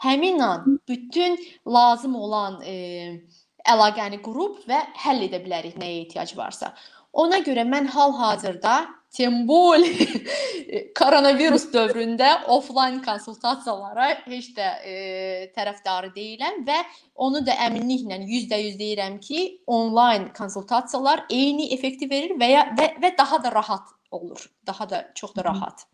həmin 0.04 0.42
an 0.42 0.80
bütün 0.88 1.38
lazım 1.66 2.16
olan 2.16 2.60
e, 2.66 2.74
əlaqəni 3.70 4.20
qurub 4.24 4.58
və 4.68 4.82
həll 5.04 5.24
edə 5.28 5.40
bilərik 5.44 5.78
nəyə 5.80 6.02
ehtiyac 6.02 6.34
varsa. 6.36 6.74
Ona 7.14 7.38
görə 7.46 7.62
mən 7.68 7.86
hal-hazırda 7.94 8.74
Tembol 9.14 9.84
koronavirus 10.98 11.68
dövründə 11.70 12.30
offline 12.50 12.98
konsultasiyalara 13.04 14.08
heç 14.26 14.48
də 14.56 14.70
e, 14.82 14.94
tərəfdarı 15.54 16.10
deyiləm 16.16 16.64
və 16.66 16.80
onu 17.22 17.44
da 17.46 17.54
əminliklə 17.68 18.18
100% 18.24 18.74
deyirəm 18.80 19.20
ki, 19.22 19.44
onlayn 19.70 20.32
konsultasiyalar 20.34 21.28
eyni 21.30 21.70
effekti 21.76 22.10
verir 22.10 22.34
və 22.40 22.50
ya 22.50 22.66
və, 22.74 22.90
və 22.98 23.14
daha 23.18 23.38
da 23.44 23.54
rahat 23.54 23.94
olur. 24.10 24.48
Daha 24.66 24.90
da 24.90 25.04
çox 25.14 25.36
da 25.36 25.46
rahat. 25.46 25.86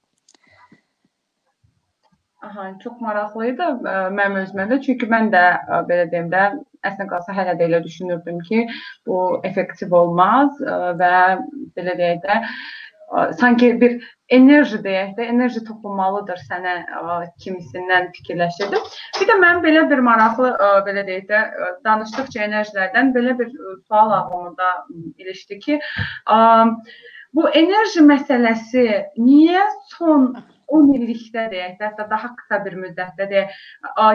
Aha, 2.43 2.71
çox 2.83 3.01
maraqlı 3.05 3.47
idi 3.51 3.65
mənim 4.17 4.39
özümə 4.43 4.65
də. 4.71 4.79
Çünki 4.85 5.07
mən 5.13 5.29
də 5.33 5.43
belə 5.89 6.07
deyim 6.13 6.31
də 6.33 6.45
əslində 6.89 7.09
qalsa 7.11 7.35
hələ 7.37 7.53
də 7.59 7.67
elə 7.69 7.81
düşünürdüm 7.85 8.39
ki, 8.47 8.63
bu 9.07 9.19
effektiv 9.45 9.93
olmaz 9.93 10.57
və 11.03 11.11
belə 11.77 11.97
deyək 11.99 12.23
də 12.25 12.39
sanki 13.41 13.69
bir 13.81 13.99
enerji 14.33 14.79
deyək 14.85 15.13
də, 15.19 15.27
enerji 15.35 15.61
toxunmalıdır 15.67 16.41
sənə 16.47 16.75
kimisindən 17.45 18.09
fikirləşirdim. 18.17 18.89
Bir 19.19 19.29
də 19.29 19.37
mən 19.45 19.61
belə 19.67 19.83
bir 19.91 20.01
maraqlı 20.07 20.53
belə 20.87 21.05
deyək 21.09 21.27
də 21.29 21.41
danışdıqca 21.85 22.47
enerjilərdən 22.47 23.13
belə 23.17 23.35
bir 23.39 23.51
sual 23.89 24.15
ağlımda 24.17 24.71
ilişdi 25.19 25.59
ki, 25.67 25.81
bu 27.35 27.49
enerji 27.65 28.07
məsələsi 28.07 28.87
niyə 29.19 29.67
son 29.93 30.33
10 30.79 30.93
illikdə 30.99 31.47
deyək 31.53 31.79
də, 31.79 31.91
hətta 31.91 32.07
daha 32.11 32.33
qısa 32.39 32.61
bir 32.67 32.77
müddətdə 32.83 33.29
deyək, 33.33 33.57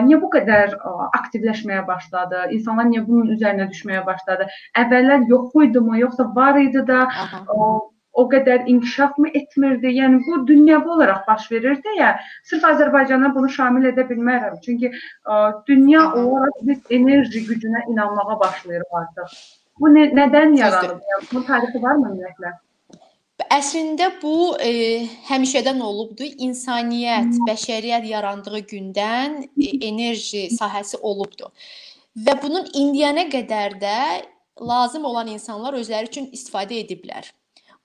niyə 0.06 0.20
bu 0.22 0.30
qədər 0.36 0.76
aktivləşməyə 1.20 1.82
başladı? 1.88 2.46
İnsanlar 2.58 2.88
niyə 2.92 3.04
bunun 3.08 3.34
üzərinə 3.36 3.68
düşməyə 3.72 4.06
başladı? 4.06 4.48
Əvvəllər 4.84 5.28
yox 5.32 5.52
idi 5.68 5.84
mi, 5.88 6.00
yoxsa 6.04 6.30
var 6.36 6.60
idi 6.62 6.86
da? 6.88 7.04
Aha 7.26 7.44
o 8.16 8.24
qədər 8.32 8.64
inkişaf 8.72 9.18
mı 9.20 9.30
etmirdi? 9.40 9.92
Yəni 9.98 10.22
bu 10.24 10.40
dünyəvi 10.50 10.92
olaraq 10.94 11.26
baş 11.28 11.50
verir 11.52 11.76
deyə 11.84 12.14
sırf 12.50 12.64
Azərbaycana 12.70 13.32
bunu 13.34 13.50
şamil 13.58 13.90
edə 13.92 14.06
bilmərəm. 14.10 14.56
Çünki 14.64 14.90
ə, 14.92 15.40
dünya 15.68 16.06
olaraq 16.22 16.62
biz 16.70 16.80
enerji 16.98 17.44
gücünə 17.50 17.84
inanmağa 17.92 18.38
başlayırıq 18.44 19.00
artıq. 19.02 19.36
Bu 19.80 19.92
nə, 19.92 20.08
nədən 20.16 20.56
yaranıb? 20.62 21.02
Yəni 21.12 21.28
bunun 21.32 21.48
tarifi 21.50 21.82
varmı 21.82 22.08
ümumiyyətlə? 22.08 22.54
Əslində 23.36 24.08
bu 24.22 24.56
e, 24.64 25.04
həmişədən 25.28 25.80
olubdu. 25.84 26.24
İnsaniyyət, 26.46 27.34
bəşəriyyət 27.44 28.06
yarandığı 28.08 28.62
gündən 28.70 29.42
e, 29.44 29.68
enerji 29.88 30.46
sahəsi 30.56 30.96
olubdu. 31.04 31.50
Və 32.16 32.32
bunun 32.40 32.64
indiyənə 32.72 33.26
qədər 33.28 33.76
də 33.82 33.98
lazım 34.60 35.04
olan 35.04 35.28
insanlar 35.28 35.76
özləri 35.76 36.08
üçün 36.08 36.30
istifadə 36.32 36.78
ediblər. 36.80 37.28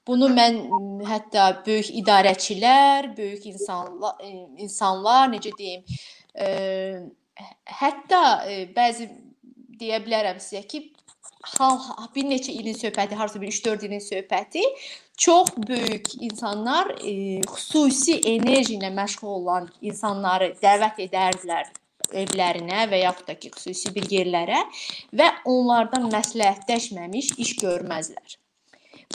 Bunu 0.08 0.32
mən 0.32 0.62
hətta 1.06 1.50
böyük 1.66 1.92
idarəçilər, 2.00 3.12
böyük 3.18 3.52
insanlar, 3.52 4.24
insanlar 4.58 5.28
necə 5.36 5.52
deyim, 5.60 5.84
ə, 6.34 6.48
hətta 7.82 8.24
ə, 8.48 8.58
bəzi 8.76 9.12
deyə 9.84 10.00
bilərəm 10.06 10.40
sizə 10.42 10.64
ki, 10.64 10.86
hal 11.58 11.78
bir 12.16 12.26
neçə 12.30 12.54
ilin 12.56 12.78
söhbəti, 12.78 13.20
harsa 13.20 13.42
bir 13.42 13.52
3-4 13.52 13.86
ilin 13.90 14.04
söhbəti 14.04 14.64
çox 15.22 15.54
böyük 15.68 16.16
insanlar 16.20 16.96
ə, 16.98 17.14
xüsusi 17.46 18.18
enerji 18.34 18.78
ilə 18.80 18.90
məşğul 18.96 19.38
olan 19.42 19.70
insanları 19.82 20.54
dəvət 20.64 21.06
edərdilər 21.08 21.70
evlərinə 22.12 22.88
və 22.92 23.04
yaxud 23.06 23.30
da 23.30 23.36
ki, 23.40 23.52
xüsusi 23.56 23.94
bir 23.96 24.08
yerlərə 24.12 24.64
və 25.16 25.30
onlardan 25.50 26.10
məsləhətləşməmiş 26.12 27.36
iş 27.44 27.56
görməzlər. 27.62 28.38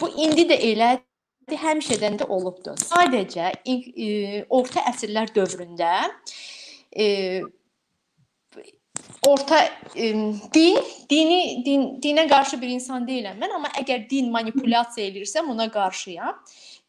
Bu 0.01 0.11
indi 0.23 0.47
də 0.49 0.59
elədir, 0.71 1.61
həmişədən 1.62 2.21
də 2.23 2.29
olubdu. 2.33 2.75
Sadəcə 2.81 3.53
e, 3.64 4.45
orta 4.49 4.83
əsrlər 4.90 5.33
dövründə 5.37 5.92
e, 6.90 7.07
orta 9.27 9.59
e, 9.94 10.13
din, 10.54 10.79
dini 11.11 11.40
din, 11.65 11.88
dinə 12.02 12.27
qarşı 12.31 12.61
bir 12.61 12.69
insan 12.77 13.07
deyiləm 13.09 13.38
mən, 13.40 13.54
amma 13.59 13.71
əgər 13.81 14.07
din 14.11 14.31
manipulyasiya 14.35 15.11
edirsəm 15.11 15.50
ona 15.54 15.71
qarşıyam. 15.73 16.38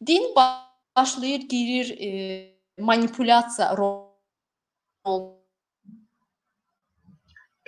Din 0.06 0.30
başlayır 0.36 1.48
girir 1.48 1.90
e, 1.98 2.10
manipulyasiya 2.78 3.74
rol. 3.76 4.06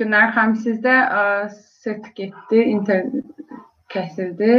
Günlər 0.00 0.30
xanım 0.34 0.56
sizdə 0.64 0.94
set 1.82 2.06
getdi, 2.16 2.62
internet 2.72 3.26
kəsildi. 3.92 4.54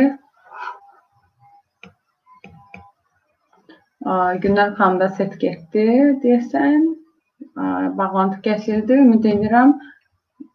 Günlər 4.43 4.75
xanım 4.77 4.99
da 5.01 5.09
set 5.17 5.39
getdi 5.41 5.87
deyəsən. 6.23 7.00
Bağlantı 7.55 8.41
kəsildi. 8.41 8.93
Ümid 8.93 9.23
edirəm 9.23 9.79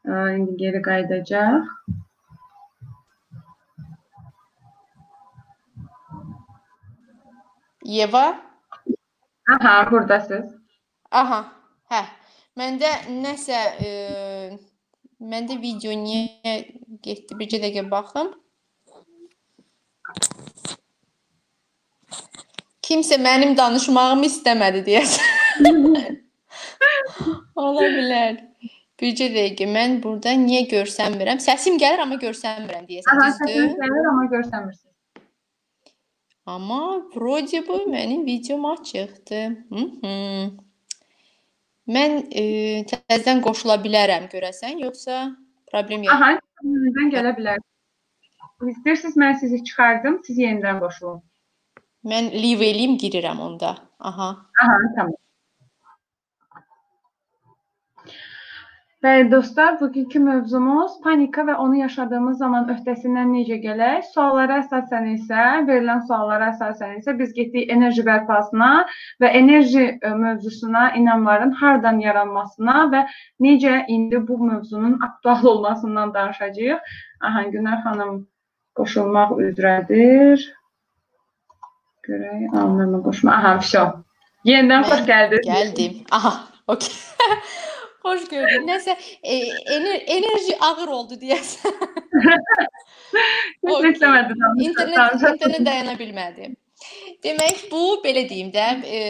indi 0.07 0.57
geri 0.57 0.82
qayıdacaq. 0.82 1.62
Yeva? 7.84 8.40
Aha, 9.49 9.90
buradasınız. 9.90 10.55
Aha, 11.11 11.44
hə. 11.90 12.01
Məndə 12.59 12.88
nəsə 13.22 13.59
e, 13.86 13.90
məndə 15.20 15.61
video 15.62 15.92
niyə 15.94 16.57
getdi? 17.05 17.38
Bir 17.38 17.51
dəqiqə 17.53 17.84
baxım. 17.90 18.32
Kimsə 22.86 23.18
mənim 23.22 23.55
danışmağımı 23.59 24.26
istəmədi 24.32 24.82
deyəsən. 24.88 26.22
Ola 27.55 27.88
bilər. 27.95 28.39
Bircə 29.01 29.28
dəqiqə 29.34 29.65
mən 29.65 29.97
burada 30.03 30.34
niyə 30.38 30.67
görsənmirəm? 30.69 31.39
Səsim 31.41 31.80
gəlir 31.82 32.03
amma 32.03 32.19
görsənmirəm 32.22 32.86
deyəsən, 32.89 33.13
Aha, 33.15 33.30
düzdür? 33.30 33.47
səsim 33.47 33.80
gəlir 33.80 34.09
amma 34.11 34.26
görsənmirsiniz. 34.34 34.91
Amma 36.51 36.82
vроде 37.15 37.61
бы 37.65 37.80
mənim 37.89 38.26
videom 38.26 38.65
açıqdır. 38.65 39.47
Hı 39.72 39.86
-hı. 40.01 40.51
Mən 41.95 42.11
e, 42.41 42.43
təzədən 42.91 43.41
qoşula 43.41 43.76
bilərəm 43.86 44.30
görəsən, 44.34 44.78
yoxsa 44.86 45.36
problem 45.72 46.03
yox? 46.03 46.13
Aha, 46.13 46.30
yenidən 46.63 47.11
gələ 47.15 47.34
bilər. 47.38 47.57
İstəyirsiniz 48.61 49.17
mən 49.17 49.39
sizi 49.41 49.63
çıxardım, 49.63 50.22
siz 50.28 50.38
yenidən 50.38 50.80
qoşulun. 50.80 51.22
Mən 52.05 52.30
leave 52.43 52.69
eləyim, 52.69 52.97
girirəm 53.01 53.39
onda. 53.39 53.78
Aha. 53.99 54.30
Aha, 54.61 54.78
tamam. 54.95 55.13
Bəli 59.07 59.30
dostlar, 59.30 59.76
bugünkü 59.80 60.18
mövzumuz 60.18 60.94
panika 61.02 61.44
və 61.46 61.54
onu 61.62 61.76
yaşadığımız 61.78 62.38
zaman 62.42 62.64
öhdəsindən 62.72 63.28
necə 63.36 63.59
gələk? 63.62 64.07
Suallara 64.14 64.57
əsasən 64.64 65.04
isə, 65.12 65.42
verilən 65.68 66.00
suallara 66.09 66.48
əsasən 66.50 66.96
isə 66.98 67.14
biz 67.20 67.30
getdik 67.36 67.70
enerji 67.74 68.02
bərpasına 68.09 68.70
və 69.22 69.30
enerji 69.40 69.84
ə, 69.92 70.11
mövzusuna 70.22 70.82
inamların 70.98 71.52
hardan 71.61 72.00
yaranmasına 72.02 72.74
və 72.94 73.04
necə 73.46 73.76
indi 73.98 74.18
bu 74.30 74.40
mövzunun 74.48 74.98
aktual 75.09 75.46
olmasından 75.52 76.14
danışacağıq. 76.16 76.98
Aha, 77.30 77.44
Günər 77.54 77.86
xanım 77.86 78.18
qoşulmaq 78.80 79.36
üzrədir. 79.46 80.48
Görək, 82.11 82.50
anlamı 82.64 83.04
qoşma. 83.07 83.38
Aha, 83.38 83.54
vəsə. 83.62 83.86
Yenidən 84.50 84.90
xoş 84.90 85.07
gəldiniz. 85.12 85.48
Gəldim. 85.54 86.02
Aha, 86.20 86.34
okey. 86.74 87.00
Xoş 88.07 88.28
gördük. 88.30 88.62
Nəsə 88.68 88.94
e, 89.22 89.36
ener 89.74 90.04
enerji 90.16 90.54
ağır 90.61 90.88
oldu 90.98 91.18
deyəsən. 91.18 91.74
Heç 92.22 93.72
Okey. 93.74 93.90
istəmədim. 93.96 94.46
İnternet 94.62 95.22
internet 95.32 95.66
dayana 95.66 95.96
bilmədi. 95.98 96.52
Demək 97.24 97.66
bu 97.72 97.84
belə 98.04 98.28
deyim 98.30 98.52
də, 98.54 98.66
e, 98.86 99.00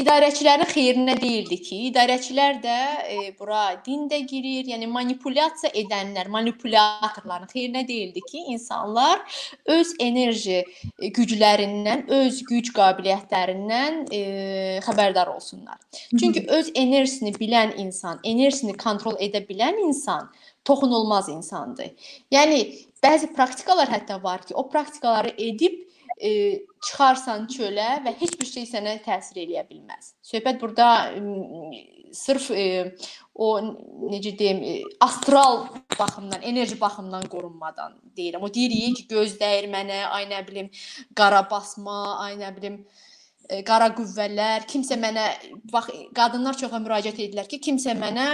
idarəçilərin 0.00 0.68
xeyrinə 0.70 1.14
deyildi 1.20 1.58
ki, 1.62 1.78
idarəçilər 1.90 2.58
də 2.62 2.76
e, 3.12 3.18
bura 3.38 3.62
din 3.86 4.06
də 4.10 4.20
girir, 4.28 4.66
yəni 4.72 4.88
manipulyasiya 4.92 5.72
edənlər, 5.82 6.28
manipulyatorların 6.32 7.50
xeyrinə 7.52 7.84
deyildi 7.88 8.22
ki, 8.26 8.42
insanlar 8.54 9.22
öz 9.76 9.94
enerji 10.02 10.58
e, 10.62 11.10
güclərindən, 11.16 12.06
öz 12.18 12.42
güc 12.50 12.72
qabiliyyətlərindən 12.76 14.02
e, 14.10 14.20
xəbərdar 14.86 15.32
olsunlar. 15.32 15.80
Çünki 16.12 16.44
öz 16.58 16.72
enerjisini 16.74 17.32
bilən 17.38 17.76
insan, 17.80 18.20
enerjisini 18.24 18.76
kontrol 18.80 19.16
edə 19.22 19.44
bilən 19.48 19.80
insan 19.86 20.28
toxunulmaz 20.66 21.28
insandır. 21.30 21.92
Yəni 22.34 22.62
bəzi 23.04 23.30
praktikalar 23.36 23.88
hətta 23.88 24.18
var 24.22 24.42
ki, 24.44 24.54
o 24.54 24.68
praktikaları 24.68 25.32
edib 25.38 25.85
e, 26.16 26.30
çıxarsan 26.86 27.46
çölə 27.52 27.88
və 28.04 28.14
heç 28.20 28.36
bir 28.40 28.48
şey 28.48 28.66
sənə 28.70 28.96
təsir 29.04 29.42
eləyə 29.44 29.66
bilməz. 29.68 30.14
Söhbət 30.24 30.60
burada 30.60 30.88
m, 31.20 31.72
sırf 32.16 32.50
e, 32.50 32.66
o 33.34 33.50
necə 33.60 34.32
deyim, 34.38 34.62
e, 34.62 34.76
astral 35.04 35.66
baxımdan, 35.98 36.42
enerji 36.42 36.80
baxımdan 36.80 37.26
qorunmadan 37.32 37.98
deyirəm. 38.16 38.44
O 38.44 38.52
deyir 38.52 38.94
ki, 38.96 39.08
göz 39.10 39.36
dəyir 39.40 39.68
mənə, 39.72 40.04
ay 40.16 40.28
nə 40.30 40.40
bilim, 40.48 40.70
qara 41.16 41.44
basma, 41.50 42.16
ay 42.24 42.38
nə 42.40 42.52
bilim, 42.56 42.80
e, 42.80 43.15
qara 43.66 43.88
qüvvələr, 43.94 44.64
kimsə 44.70 44.96
mənə 44.98 45.26
bax 45.70 45.90
qadınlar 46.16 46.56
çoxa 46.58 46.80
müraciət 46.82 47.20
edirlər 47.20 47.46
ki, 47.50 47.60
kimsə 47.62 47.94
mənə 47.98 48.26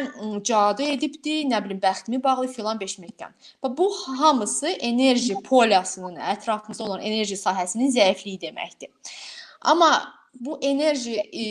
cadu 0.47 0.87
edibdi, 0.89 1.43
nə 1.51 1.61
bilim 1.65 1.81
bəxtimi 1.83 2.23
bağlı 2.23 2.49
filan 2.53 2.81
beşməkdən. 2.81 3.35
Bax 3.63 3.77
bu 3.79 3.91
hamısı 4.19 4.73
enerji 4.89 5.37
polyasının, 5.45 6.17
ətrafımızda 6.35 6.89
olan 6.89 7.05
enerji 7.05 7.37
sahəsinin 7.37 7.93
zəifliyi 7.93 8.41
deməkdir. 8.47 8.91
Amma 9.61 9.93
bu 10.41 10.59
enerji 10.63 11.19
e, 11.21 11.45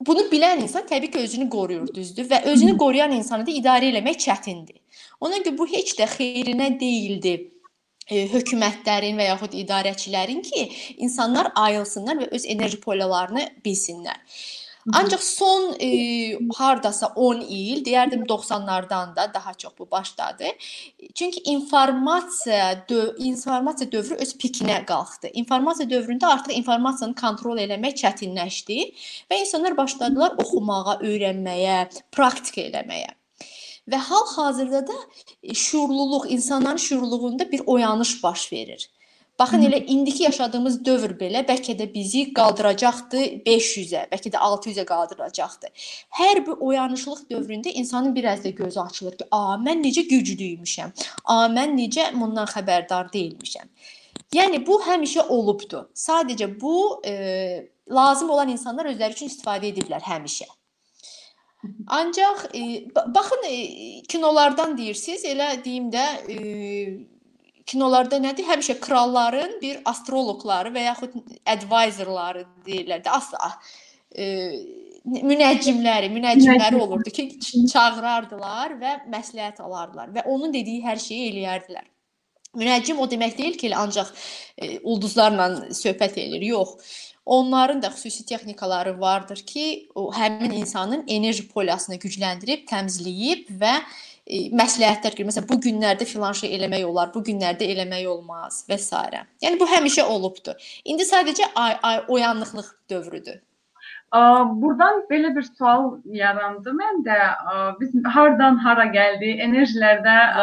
bunu 0.00 0.26
bilən 0.32 0.64
insan 0.64 0.86
təbii 0.88 1.12
ki, 1.12 1.24
özünü 1.28 1.50
qoruyur, 1.52 1.88
düzdür? 1.94 2.28
Və 2.30 2.42
özünü 2.48 2.78
qoruyan 2.80 3.12
insanı 3.12 3.46
da 3.46 3.52
idarə 3.52 3.92
etmək 3.92 4.20
çətindir. 4.24 4.80
Ona 5.20 5.42
görə 5.44 5.58
bu 5.58 5.68
heç 5.68 5.94
də 5.98 6.08
xeyrinə 6.16 6.72
deyildi 6.80 7.34
e, 7.36 7.59
hökumətlərin 8.10 9.20
və 9.20 9.30
yaxud 9.30 9.54
idarəçilərin 9.64 10.42
ki, 10.46 10.64
insanlar 10.98 11.52
ayılsınlar 11.54 12.24
və 12.24 12.32
öz 12.36 12.48
enerji 12.56 12.80
poliyalarını 12.80 13.46
bilsinlər. 13.64 14.18
Ancaq 14.92 15.20
son 15.20 15.74
e, 15.78 15.88
hardasa 16.56 17.10
10 17.16 17.42
il, 17.48 17.82
deyərdim 17.84 18.22
90-lardan 18.28 19.12
da 19.16 19.26
daha 19.34 19.52
çox 19.54 19.72
bu 19.78 19.90
başladı. 19.90 20.44
Çünki 21.14 21.40
informasiya 21.52 22.88
döv 22.88 23.14
informasiya 23.18 23.92
dövrü 23.92 24.14
öz 24.14 24.32
pikinə 24.40 24.80
qalxdı. 24.88 25.30
İnformasiya 25.32 25.90
dövründə 25.90 26.26
artıq 26.26 26.56
informasiyanı 26.56 27.14
kontrol 27.14 27.60
eləmək 27.60 28.00
çətinləşdi 28.02 28.80
və 29.30 29.42
insanlar 29.44 29.76
başladılar 29.76 30.40
oxumağa, 30.40 30.98
öyrənməyə, 31.04 31.80
praktika 32.12 32.64
eləməyə. 32.64 33.19
Və 33.90 33.98
hal-hazırda 33.98 34.86
da 34.86 34.96
e, 35.42 35.54
şuurluluq, 35.54 36.30
insanların 36.30 36.76
şuurluğunda 36.76 37.52
bir 37.52 37.62
oyanış 37.66 38.22
baş 38.22 38.52
verir. 38.52 38.90
Baxın 39.40 39.62
elə 39.62 39.78
indiki 39.86 40.22
yaşadığımız 40.22 40.74
dövr 40.84 41.14
belə 41.20 41.40
bəlkə 41.48 41.72
də 41.78 41.86
bizi 41.94 42.26
qaldıracaqdı 42.36 43.22
500-ə, 43.46 44.02
bəlkə 44.10 44.32
də 44.34 44.42
600-ə 44.48 44.84
qaldıracaqdı. 44.90 45.70
Hər 46.18 46.42
bir 46.46 46.60
oyanışlıq 46.66 47.22
dövründə 47.30 47.72
insanın 47.72 48.14
biraz 48.14 48.44
da 48.44 48.50
gözü 48.50 48.80
açılır 48.80 49.16
ki, 49.16 49.24
"A, 49.30 49.56
mən 49.66 49.80
necə 49.86 50.04
güclüymüşəm. 50.12 50.92
A, 51.24 51.34
mən 51.56 51.72
necə 51.80 52.10
bundan 52.20 52.46
xəbərdar 52.52 53.12
deyilmişəm." 53.12 53.66
Yəni 54.34 54.66
bu 54.66 54.82
həmişə 54.82 55.28
olubdu. 55.28 55.90
Sadəcə 55.94 56.60
bu 56.60 57.02
e, 57.06 57.14
lazım 57.90 58.30
olan 58.30 58.48
insanlar 58.48 58.86
özləri 58.92 59.12
üçün 59.12 59.32
istifadə 59.32 59.72
ediblər 59.72 60.04
həmişə. 60.12 60.46
Ancaq 61.86 62.44
e, 62.54 62.60
ba- 62.94 63.14
baxın 63.14 63.42
e, 63.48 63.56
kinolardan 64.08 64.78
deyirsiniz, 64.78 65.24
elə 65.24 65.64
deyim 65.64 65.90
də 65.92 66.04
e, 66.32 66.36
kinolarda 67.66 68.16
nədir? 68.16 68.46
Həmişə 68.48 68.78
kralların 68.80 69.58
bir 69.62 69.80
astroloqları 69.84 70.72
və 70.74 70.86
yaxud 70.88 71.16
advisorları 71.46 72.46
deyirlər 72.66 73.04
də 73.04 73.12
asla 73.18 73.52
e, 74.16 74.26
münəccimləri, 75.04 76.10
münəccimləri 76.12 76.74
Münəccim. 76.74 76.80
olurdu 76.80 77.10
ki, 77.10 77.28
çağırardılar 77.72 78.74
və 78.80 78.96
məsləhət 79.12 79.60
alardılar 79.64 80.10
və 80.16 80.24
onun 80.24 80.52
dediyi 80.54 80.82
hər 80.84 80.98
şeyi 81.00 81.30
eləyərdilər. 81.32 81.86
Münəccim 82.56 82.98
o 82.98 83.06
demək 83.06 83.36
deyil 83.38 83.54
ki, 83.58 83.70
ancaq 83.76 84.10
e, 84.58 84.78
ulduzlarla 84.80 85.46
söhbət 85.76 86.18
eləyir. 86.18 86.48
Yox. 86.50 86.96
Onların 87.30 87.82
da 87.82 87.86
xüsusi 87.86 88.26
texnikaları 88.26 89.00
vardır 89.00 89.42
ki, 89.46 89.88
o 89.94 90.12
həmin 90.12 90.50
insanın 90.50 91.04
enerji 91.06 91.44
polyasını 91.48 91.94
gücləndirib, 92.02 92.64
təmizləyib 92.66 93.52
və 93.60 93.70
e, 94.26 94.40
məsləhətlər 94.60 95.14
verir. 95.14 95.28
Məsələn, 95.28 95.46
bu 95.50 95.58
günlərdə 95.66 96.08
filan 96.10 96.34
şey 96.40 96.56
eləmək 96.56 96.88
olar, 96.88 97.12
bu 97.14 97.22
günlərdə 97.28 97.68
eləmək 97.74 98.08
olmaz 98.10 98.64
və 98.70 98.80
s. 98.82 99.04
Yəni 99.46 99.60
bu 99.60 99.70
həmişə 99.70 100.08
olubdu. 100.16 100.56
İndi 100.84 101.06
sadəcə 101.06 101.52
ay, 101.54 101.78
ay 101.92 102.02
oyanıqlıq 102.08 102.74
dövrüdür. 102.90 103.38
Buradan 104.12 105.04
belə 105.10 105.36
bir 105.36 105.42
sual 105.46 106.00
yarandı 106.04 106.70
məndə. 106.74 107.18
Biz 107.80 107.92
hardan 108.14 108.56
hara 108.58 108.84
gəldik? 108.90 109.38
Enerjilərdə 109.44 110.16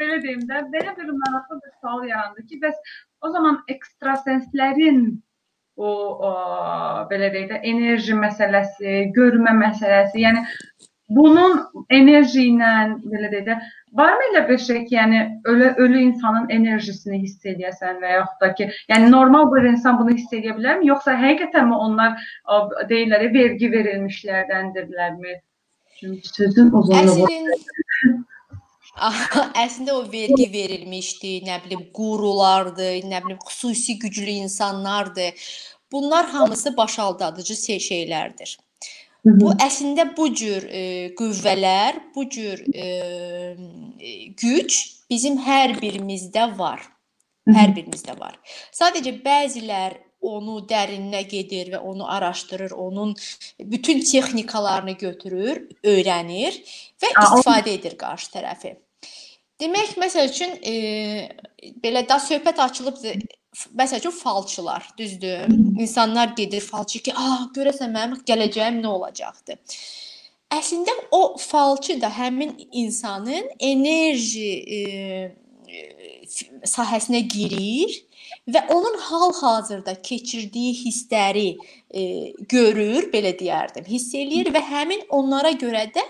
belə 0.00 0.22
deyim 0.24 0.40
də, 0.48 0.62
belə 0.72 0.96
bir 0.96 1.12
maraqlı 1.20 1.60
bir 1.60 1.72
sual 1.82 2.08
yarandı 2.08 2.46
ki, 2.46 2.60
bəs 2.64 2.76
o 3.26 3.30
zaman 3.34 3.62
ekstrasenslərin 3.72 5.00
o, 5.76 5.88
o 5.88 6.32
belə 7.10 7.30
deyək 7.32 7.48
də 7.52 7.62
enerji 7.72 8.16
məsələsi, 8.16 8.98
görmə 9.16 9.52
məsələsi, 9.58 10.22
yəni 10.24 10.44
bunun 11.16 11.58
enerji 11.92 12.48
ilə 12.50 12.70
belə 13.04 13.30
deyək 13.32 13.48
də 13.48 13.56
varmı 13.98 14.28
elə 14.30 14.42
bir 14.48 14.58
şey 14.58 14.84
ki, 14.86 14.94
yəni 14.96 15.20
ölü 15.52 15.72
ölü 15.84 16.00
insanın 16.08 16.48
enerjisini 16.58 17.20
hiss 17.22 17.44
edəsən 17.52 18.00
və 18.02 18.14
yaxud 18.16 18.46
da 18.46 18.52
ki, 18.60 18.70
yəni 18.92 19.10
normal 19.12 19.50
bir 19.52 19.68
insan 19.70 19.98
bunu 20.00 20.16
hiss 20.16 20.32
edə 20.32 20.56
bilərmi, 20.56 20.88
yoxsa 20.90 21.16
həqiqətənmi 21.20 21.82
onlar 21.88 22.16
deyirlər, 22.90 23.28
vergi 23.34 23.70
verilmişlərdəndirlərmi? 23.76 25.36
Çünki 25.96 26.28
sözün 26.28 26.72
uzunluğu 26.76 27.28
Əslində, 27.28 27.60
əslində 28.96 29.94
o 29.96 30.04
vergi 30.10 30.46
verilmişdi, 30.52 31.40
nə 31.46 31.60
bilim 31.64 31.86
qurulardı, 31.96 32.90
nə 33.04 33.22
bilim 33.24 33.38
xüsusi 33.44 33.98
güclü 33.98 34.30
insanlardır. 34.46 35.34
Bunlar 35.92 36.26
hamısı 36.26 36.76
başaldadıcı 36.76 37.54
şeylərdir. 37.54 38.56
Bu 39.26 39.50
əslində 39.58 40.06
bu 40.16 40.28
cür 40.34 40.68
e, 40.70 40.82
qüvvələr, 41.18 41.96
bu 42.14 42.28
cür 42.30 42.62
e, 42.74 43.56
güc 44.38 44.76
bizim 45.10 45.40
hər 45.42 45.74
birimizdə 45.80 46.46
var. 46.58 46.84
Hər 47.46 47.74
birimizdə 47.74 48.14
var. 48.18 48.38
Sadəcə 48.74 49.16
bəzilər 49.24 49.98
onu 50.26 50.60
dərininə 50.70 51.22
gedir 51.30 51.72
və 51.74 51.82
onu 51.90 52.06
araşdırır, 52.10 52.70
onun 52.70 53.14
bütün 53.60 54.00
texnikalarını 54.00 54.96
götürür, 54.98 55.62
öyrənir 55.82 56.58
və 57.02 57.12
istifadə 57.12 57.74
edir 57.74 57.98
qarşı 57.98 58.32
tərəfi. 58.38 58.76
Demək, 59.60 59.94
məsəl 59.96 60.28
üçün, 60.28 60.50
e, 60.68 60.72
belə 61.82 62.02
də 62.08 62.18
söhbət 62.20 62.58
açılıbdı. 62.60 63.14
Məsəl 63.72 64.02
üçün 64.02 64.12
falçılar, 64.12 64.88
düzdür? 64.98 65.46
İnsanlar 65.80 66.34
gedir 66.36 66.60
falçı 66.60 66.98
ki, 67.02 67.12
"Ah, 67.16 67.46
görəsən 67.56 67.90
mənim 67.96 68.20
gələcəyim 68.30 68.82
nə 68.82 68.86
olacaqdı?" 68.86 69.56
Əslində 70.52 70.92
o 71.10 71.36
falçı 71.38 72.00
da 72.00 72.10
həmin 72.18 72.68
insanın 72.72 73.48
enerji 73.58 74.52
e, 74.76 74.76
sahəsinə 76.66 77.20
girir 77.30 77.92
və 78.50 78.62
onun 78.74 78.96
hal-hazırda 79.06 79.94
keçirdiyi 80.02 80.72
hissləri 80.80 81.46
e, 81.90 82.32
görür, 82.48 83.08
belə 83.12 83.32
deyərdim, 83.38 83.86
hiss 83.88 84.14
eləyir 84.14 84.50
və 84.54 84.62
həmin 84.70 85.06
onlara 85.14 85.52
görə 85.58 85.86
də 85.94 86.04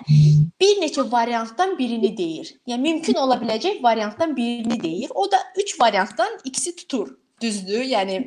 bir 0.60 0.80
neçə 0.80 1.04
variantdan 1.12 1.76
birini 1.78 2.12
deyir. 2.16 2.54
Yəni 2.68 2.82
mümkün 2.88 3.20
ola 3.20 3.36
biləcək 3.40 3.82
variantdan 3.82 4.36
birini 4.36 4.80
deyir. 4.82 5.12
O 5.14 5.30
da 5.30 5.42
3 5.56 5.80
variantdan 5.80 6.38
ikisi 6.44 6.76
tutur. 6.76 7.16
Düzdür? 7.40 7.84
Yəni 7.84 8.22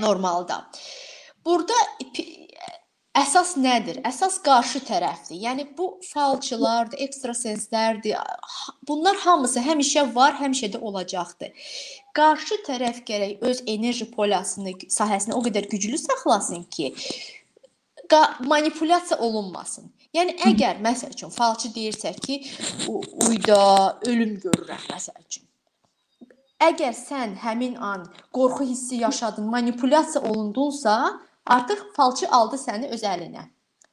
normalda. 0.00 0.70
Burada 1.44 1.74
Əsas 3.12 3.58
nədir? 3.60 3.98
Əsas 4.08 4.38
qarşı 4.40 4.80
tərəfdir. 4.88 5.36
Yəni 5.44 5.66
bu 5.76 5.98
falçılardır, 6.08 6.96
ekstrasenslərdir. 7.04 8.16
Bunlar 8.88 9.18
hamısı 9.20 9.60
həmişə 9.60 10.06
var, 10.14 10.38
həmişə 10.40 10.70
də 10.72 10.80
olacaqdır. 10.80 11.52
Qarşı 12.16 12.62
tərəf 12.64 13.02
gərək 13.08 13.44
öz 13.44 13.60
enerji 13.68 14.06
polyasını, 14.14 14.72
sahəsini 14.88 15.36
o 15.36 15.42
qədər 15.44 15.68
güclü 15.68 15.98
saxlasın 16.00 16.64
ki, 16.72 16.94
manipulyasiya 18.48 19.18
olunmasın. 19.20 19.92
Yəni 20.16 20.38
əgər 20.48 20.80
məsəl 20.84 21.12
üçün 21.12 21.32
falçı 21.32 21.68
deyirsə 21.76 22.14
ki, 22.16 22.38
uyda 23.28 23.98
ölüm 24.08 24.38
görürəm 24.40 24.88
məsəl 24.88 25.20
üçün. 25.26 25.44
Əgər 26.62 26.96
sən 26.96 27.36
həmin 27.42 27.76
an 27.76 28.08
qorxu 28.32 28.64
hissi 28.68 29.02
yaşadın, 29.04 29.48
manipulyasiya 29.52 30.24
olundunsa, 30.30 31.20
Artıq 31.46 31.82
falçı 31.96 32.28
aldı 32.30 32.56
səni 32.56 32.88
öz 32.94 33.02
əlinə. 33.02 33.48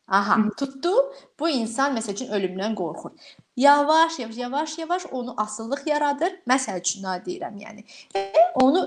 Aha, 0.09 0.37
tutdu. 0.57 0.93
Bu 1.39 1.49
insan 1.49 1.93
məsəl 1.97 2.15
üçün 2.17 2.31
ölümdən 2.33 2.75
qorxur. 2.75 3.11
Yavaş, 3.57 4.19
yavaş, 4.19 4.37
yavaş, 4.37 4.77
yavaş 4.77 5.05
onu 5.11 5.35
asıllıq 5.41 5.85
yaradır. 5.85 6.33
Məsəl 6.49 6.79
üçün 6.81 7.05
nə 7.05 7.19
deyirəm, 7.25 7.59
yəni. 7.61 7.85
Və 8.15 8.47
onu 8.63 8.83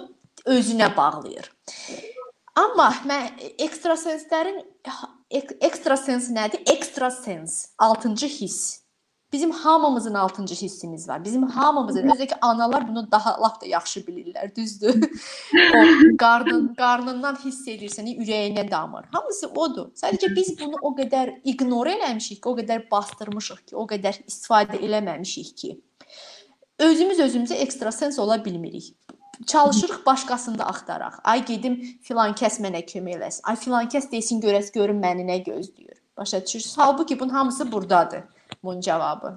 özünə 0.47 0.91
bağlayır. 0.97 1.53
Amma 2.59 2.91
mən 3.09 3.31
ekstrasenslərin 3.63 4.61
ekstrasens 5.61 6.29
nədir? 6.31 6.67
Ekstrasens, 6.75 7.69
6-cı 7.79 8.27
hiss. 8.27 8.82
Bizim 9.33 9.51
hamımızın 9.51 10.15
6-cı 10.15 10.55
hissimiz 10.55 11.09
var. 11.09 11.25
Bizim 11.25 11.43
hamımızın 11.43 12.11
ki 12.11 12.35
analar 12.41 12.89
bunu 12.89 13.11
daha 13.11 13.43
lap 13.43 13.61
da 13.61 13.67
yaxşı 13.67 14.01
bilirlər, 14.01 14.57
düzdür? 14.57 15.11
o 15.55 16.17
qarnın 16.17 16.75
qarnından 16.75 17.39
hiss 17.45 17.69
edirsən, 17.69 18.11
ürəyinə 18.17 18.71
damır. 18.71 19.05
Hamısı 19.13 19.49
odur. 19.49 19.87
Sadəcə 19.97 20.37
biz 20.37 20.61
bunu 20.61 20.77
o 20.83 20.93
qədər 20.97 21.41
ignor 21.45 21.87
eləmişik 21.87 22.43
ki, 22.43 22.49
o 22.49 22.57
qədər 22.59 22.91
bastırmışıq 22.91 23.63
ki, 23.67 23.77
o 23.77 23.87
qədər 23.87 24.21
istifadə 24.27 24.77
eləməmişik 24.77 25.57
ki, 25.57 25.81
özümüz 26.79 27.25
özümüzə 27.29 27.55
ekstrasens 27.65 28.19
ola 28.19 28.45
bilmirik. 28.45 28.95
Çalışırıq 29.47 30.07
başqasında 30.07 30.67
axtaraq. 30.67 31.17
Ay 31.25 31.45
gedim 31.45 31.81
filan 32.03 32.37
kəs 32.37 32.61
mənə 32.61 32.85
kömək 32.85 33.17
eləsin. 33.17 33.41
Ay 33.49 33.57
filan 33.57 33.89
kəs 33.89 34.13
desin 34.13 34.45
görəs 34.45 34.71
görüm 34.77 35.01
məni 35.01 35.25
nə 35.25 35.41
gözləyir. 35.49 35.97
Başa 36.17 36.47
düşürsüz? 36.47 36.79
Halbuki 36.79 37.21
bunun 37.21 37.33
hamısı 37.33 37.73
burdadır 37.73 38.23
bunun 38.63 38.81
cavabı? 38.85 39.37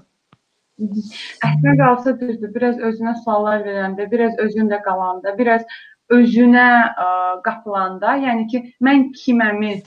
Əslində 0.80 1.76
qalsa 1.80 2.16
düzdür. 2.20 2.52
Biraz 2.56 2.80
özünə 2.90 3.16
suallar 3.24 3.64
verəndə, 3.68 4.10
biraz 4.12 4.36
özündə 4.44 4.82
qalanda, 4.84 5.36
biraz 5.38 5.64
özünə 6.12 6.68
ə, 7.06 7.08
qapılanda, 7.46 8.18
yəni 8.26 8.50
ki, 8.52 8.62
mən 8.84 9.08
kiməmi 9.16 9.78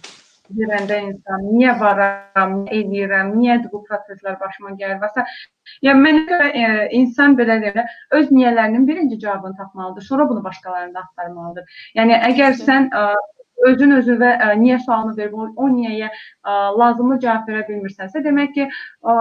deyəndə 0.57 0.99
insan 1.05 1.45
niyə 1.53 1.74
varam, 1.81 2.55
nə 2.64 2.76
edirəm, 2.81 3.35
niyə 3.37 3.59
bu 3.68 3.83
proseslər 3.89 4.39
başıma 4.41 4.74
gəlir 4.81 5.01
və 5.03 5.11
s. 5.12 5.24
Yəni 5.85 6.05
mənə 6.05 6.22
görə 6.31 6.47
e, 6.49 6.68
insan 6.99 7.37
belə 7.39 7.59
deyir, 7.64 7.83
öz 8.16 8.31
niyələrinin 8.33 8.87
birinci 8.89 9.18
cavabını 9.20 9.57
tapmalıdır, 9.57 10.07
sonra 10.09 10.29
bunu 10.29 10.45
başqalarında 10.45 11.05
axtarmalıdır. 11.05 11.81
Yəni 12.01 12.16
əgər 12.31 12.57
sən 12.62 12.89
ə, 12.97 13.05
özün 13.68 13.94
özünə 13.98 14.30
ə, 14.36 14.48
niyə 14.60 14.78
sualını 14.84 15.16
verib 15.16 15.34
o, 15.38 15.48
o 15.56 15.68
niyəyə 15.72 16.08
ə, 16.08 16.56
lazımlı 16.78 17.18
cavab 17.24 17.50
verə 17.50 17.64
bilmirsənsə, 17.68 18.22
demək 18.24 18.54
ki, 18.56 18.66
ə, 18.68 19.16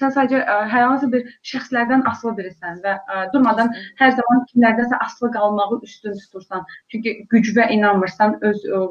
sən 0.00 0.14
sadəcə 0.16 0.42
ə, 0.42 0.58
hər 0.72 0.86
hansı 0.88 1.10
bir 1.12 1.28
şəxslərdən 1.52 2.04
asılı 2.10 2.34
birisən 2.40 2.80
və 2.84 2.96
ə, 2.98 3.24
durmadan 3.34 3.72
hər 4.00 4.16
zaman 4.18 4.44
kimlərdənsə 4.52 5.00
asılı 5.06 5.32
qalmağı 5.38 5.80
üstün 5.86 6.18
tutursan. 6.24 6.66
Çünki 6.92 7.16
gücünə 7.32 7.70
inanmırsan, 7.78 8.38
öz 8.50 8.68
ə, 8.68 8.84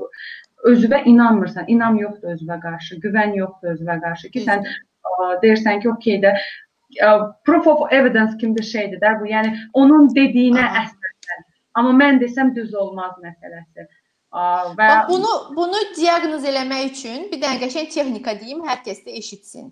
özünə 0.74 1.04
inanmırsan, 1.10 1.66
inam 1.68 1.98
yoxdur 2.00 2.36
özünə 2.38 2.60
qarşı, 2.64 3.00
güvən 3.04 3.36
yoxdur 3.38 3.76
özünə 3.76 4.00
qarşı 4.04 4.32
ki, 4.36 4.46
sən 4.48 4.68
ə, 4.68 5.32
deyirsən 5.44 5.84
ki, 5.84 5.90
okey 5.96 6.22
də 6.24 6.36
ə, 6.38 7.10
proof 7.46 7.68
of 7.68 7.92
evidence 7.92 8.38
kimi 8.38 8.58
bir 8.58 8.70
şeydir 8.70 9.02
də 9.02 9.18
bu. 9.20 9.28
Yəni 9.32 9.56
onun 9.74 10.10
dediyinə 10.16 10.70
əsasən. 10.84 11.44
Amma 11.80 11.94
mən 11.98 12.22
desəm 12.22 12.54
düz 12.56 12.74
olmaz 12.78 13.18
məsələsi. 13.24 13.88
Və 14.34 14.78
Bax, 14.78 15.10
bunu 15.10 15.34
bunu 15.56 15.80
diaqnoz 15.98 16.46
eləmək 16.50 16.88
üçün 16.90 17.28
bir 17.32 17.42
dənə 17.42 17.60
qəşəng 17.62 17.92
texnika 17.94 18.34
deyim, 18.40 18.64
hər 18.66 18.82
kəs 18.86 19.04
də 19.06 19.14
eşitsin. 19.20 19.70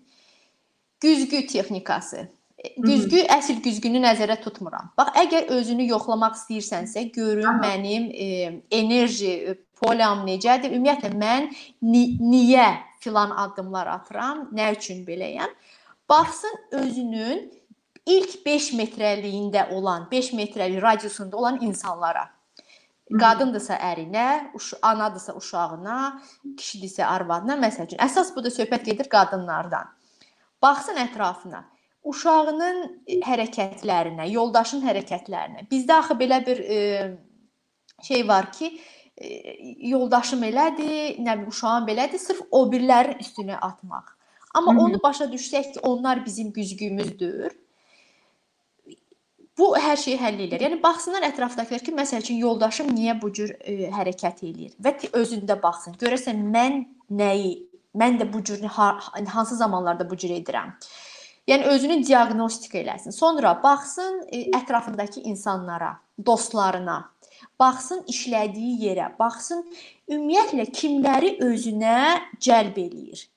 Güzgü 1.02 1.48
texnikası. 1.50 2.28
Güzgü 2.78 3.24
Hı. 3.24 3.28
əsl 3.40 3.62
güzgünü 3.66 4.04
nəzərə 4.04 4.36
tutmuram. 4.44 4.92
Bax, 4.98 5.16
əgər 5.24 5.48
özünü 5.56 5.88
yoxlamaq 5.90 6.36
istəyirsənsə, 6.38 7.08
görüm 7.16 7.50
Aha. 7.50 7.62
mənim 7.64 8.12
e, 8.14 8.28
enerji 8.78 9.32
e, 9.32 9.56
polyam 9.82 10.22
necədir? 10.28 10.76
Ümumiyyətlə 10.78 11.10
mən 11.18 11.48
ni 11.82 12.04
niyə 12.22 12.68
filan 13.02 13.34
addımlar 13.34 13.90
atıram? 13.96 14.44
Nə 14.54 14.76
üçün 14.76 15.02
beləyəm? 15.08 15.56
Baxsın 16.10 16.54
özünün 16.84 17.48
ilk 18.06 18.38
5 18.46 18.70
metrəliyində 18.78 19.72
olan, 19.74 20.06
5 20.12 20.34
metrəlik 20.38 20.82
radiusunda 20.86 21.38
olan 21.38 21.60
insanlara. 21.66 22.30
Qadındırsa 23.20 23.76
ərinə, 23.92 24.54
uş 24.56 24.74
anadırsa 24.82 25.36
uşağına, 25.36 25.98
kişidirsə 26.58 27.04
arvadına, 27.06 27.58
məsəl 27.60 27.90
üçün. 27.90 28.00
Əsas 28.04 28.32
budur 28.36 28.54
söhbət 28.54 28.86
gedir 28.88 29.10
qadınlardan. 29.12 29.90
Baxsın 30.62 31.00
ətrafına. 31.02 31.66
Uşağının 32.04 32.80
hərəkətlərinə, 33.26 34.30
yoldaşın 34.32 34.82
hərəkətlərinə. 34.86 35.68
Bizdə 35.72 36.00
axı 36.02 36.18
belə 36.18 36.40
bir 36.46 36.64
e, 36.64 36.80
şey 38.04 38.28
var 38.28 38.52
ki, 38.52 38.72
e, 39.18 39.30
yoldaşım 39.92 40.44
elədir, 40.50 41.20
nə 41.22 41.38
bilim 41.38 41.52
uşağım 41.52 41.88
belədir, 41.90 42.22
sırf 42.22 42.42
o 42.52 42.66
birlərin 42.72 43.22
üstünə 43.22 43.60
atmaq. 43.60 44.18
Amma 44.54 44.74
Hı 44.74 44.78
-hı. 44.78 44.82
onu 44.82 45.04
başa 45.04 45.26
düşsək 45.26 45.74
ki, 45.74 45.80
onlar 45.80 46.26
bizim 46.26 46.52
güzgümüzdür 46.52 47.61
Bu 49.60 49.74
hər 49.76 50.00
şeyi 50.00 50.18
həll 50.20 50.40
edir. 50.46 50.62
Yəni 50.64 50.80
baxsınlar 50.84 51.26
ətrafdakılar 51.28 51.84
ki, 51.84 51.94
məsəl 51.96 52.24
üçün 52.24 52.40
yoldaşım 52.40 52.94
niyə 52.96 53.18
bu 53.22 53.32
cür 53.36 53.52
e, 53.60 53.90
hərəkət 53.92 54.46
eləyir 54.48 54.76
və 54.80 54.96
özündə 55.20 55.58
baxsın. 55.62 55.98
Görəsən 56.00 56.40
mən 56.54 56.86
nəyi, 57.20 57.54
mən 57.98 58.20
də 58.22 58.30
bu 58.32 58.44
cür 58.48 58.64
hansı 58.72 59.58
zamanlarda 59.60 60.08
bu 60.10 60.18
cür 60.18 60.32
edirəm. 60.38 60.72
Yəni 61.50 61.68
özünü 61.74 62.00
diaqnostika 62.08 62.80
eləsin. 62.80 63.12
Sonra 63.12 63.58
baxsın 63.64 64.22
e, 64.32 64.46
ətrafındakı 64.56 65.20
insanlara, 65.20 65.98
dostlarına, 66.26 67.02
baxsın 67.60 68.06
işlədiyi 68.08 68.78
yerə, 68.86 69.12
baxsın 69.20 69.66
ümumiyyətlə 70.08 70.70
kimləri 70.72 71.36
özünə 71.44 71.98
cəlb 72.40 72.80
eləyir. 72.86 73.28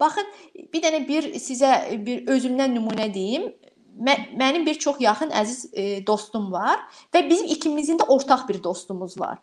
Baxın, 0.00 0.24
bir 0.72 0.80
dənə 0.80 1.02
bir 1.08 1.26
sizə 1.36 1.74
bir 2.06 2.24
özümdən 2.32 2.72
nümunə 2.72 3.10
deyim. 3.12 3.50
Mə, 4.00 4.16
mənim 4.38 4.64
bir 4.66 4.78
çox 4.80 5.00
yaxın 5.02 5.32
əziz 5.36 5.68
e, 5.72 5.84
dostum 6.06 6.48
var 6.52 6.80
və 7.14 7.24
bizim 7.28 7.50
ikimizin 7.52 8.00
də 8.00 8.08
ortaq 8.08 8.46
bir 8.48 8.62
dostumuz 8.64 9.18
var. 9.20 9.38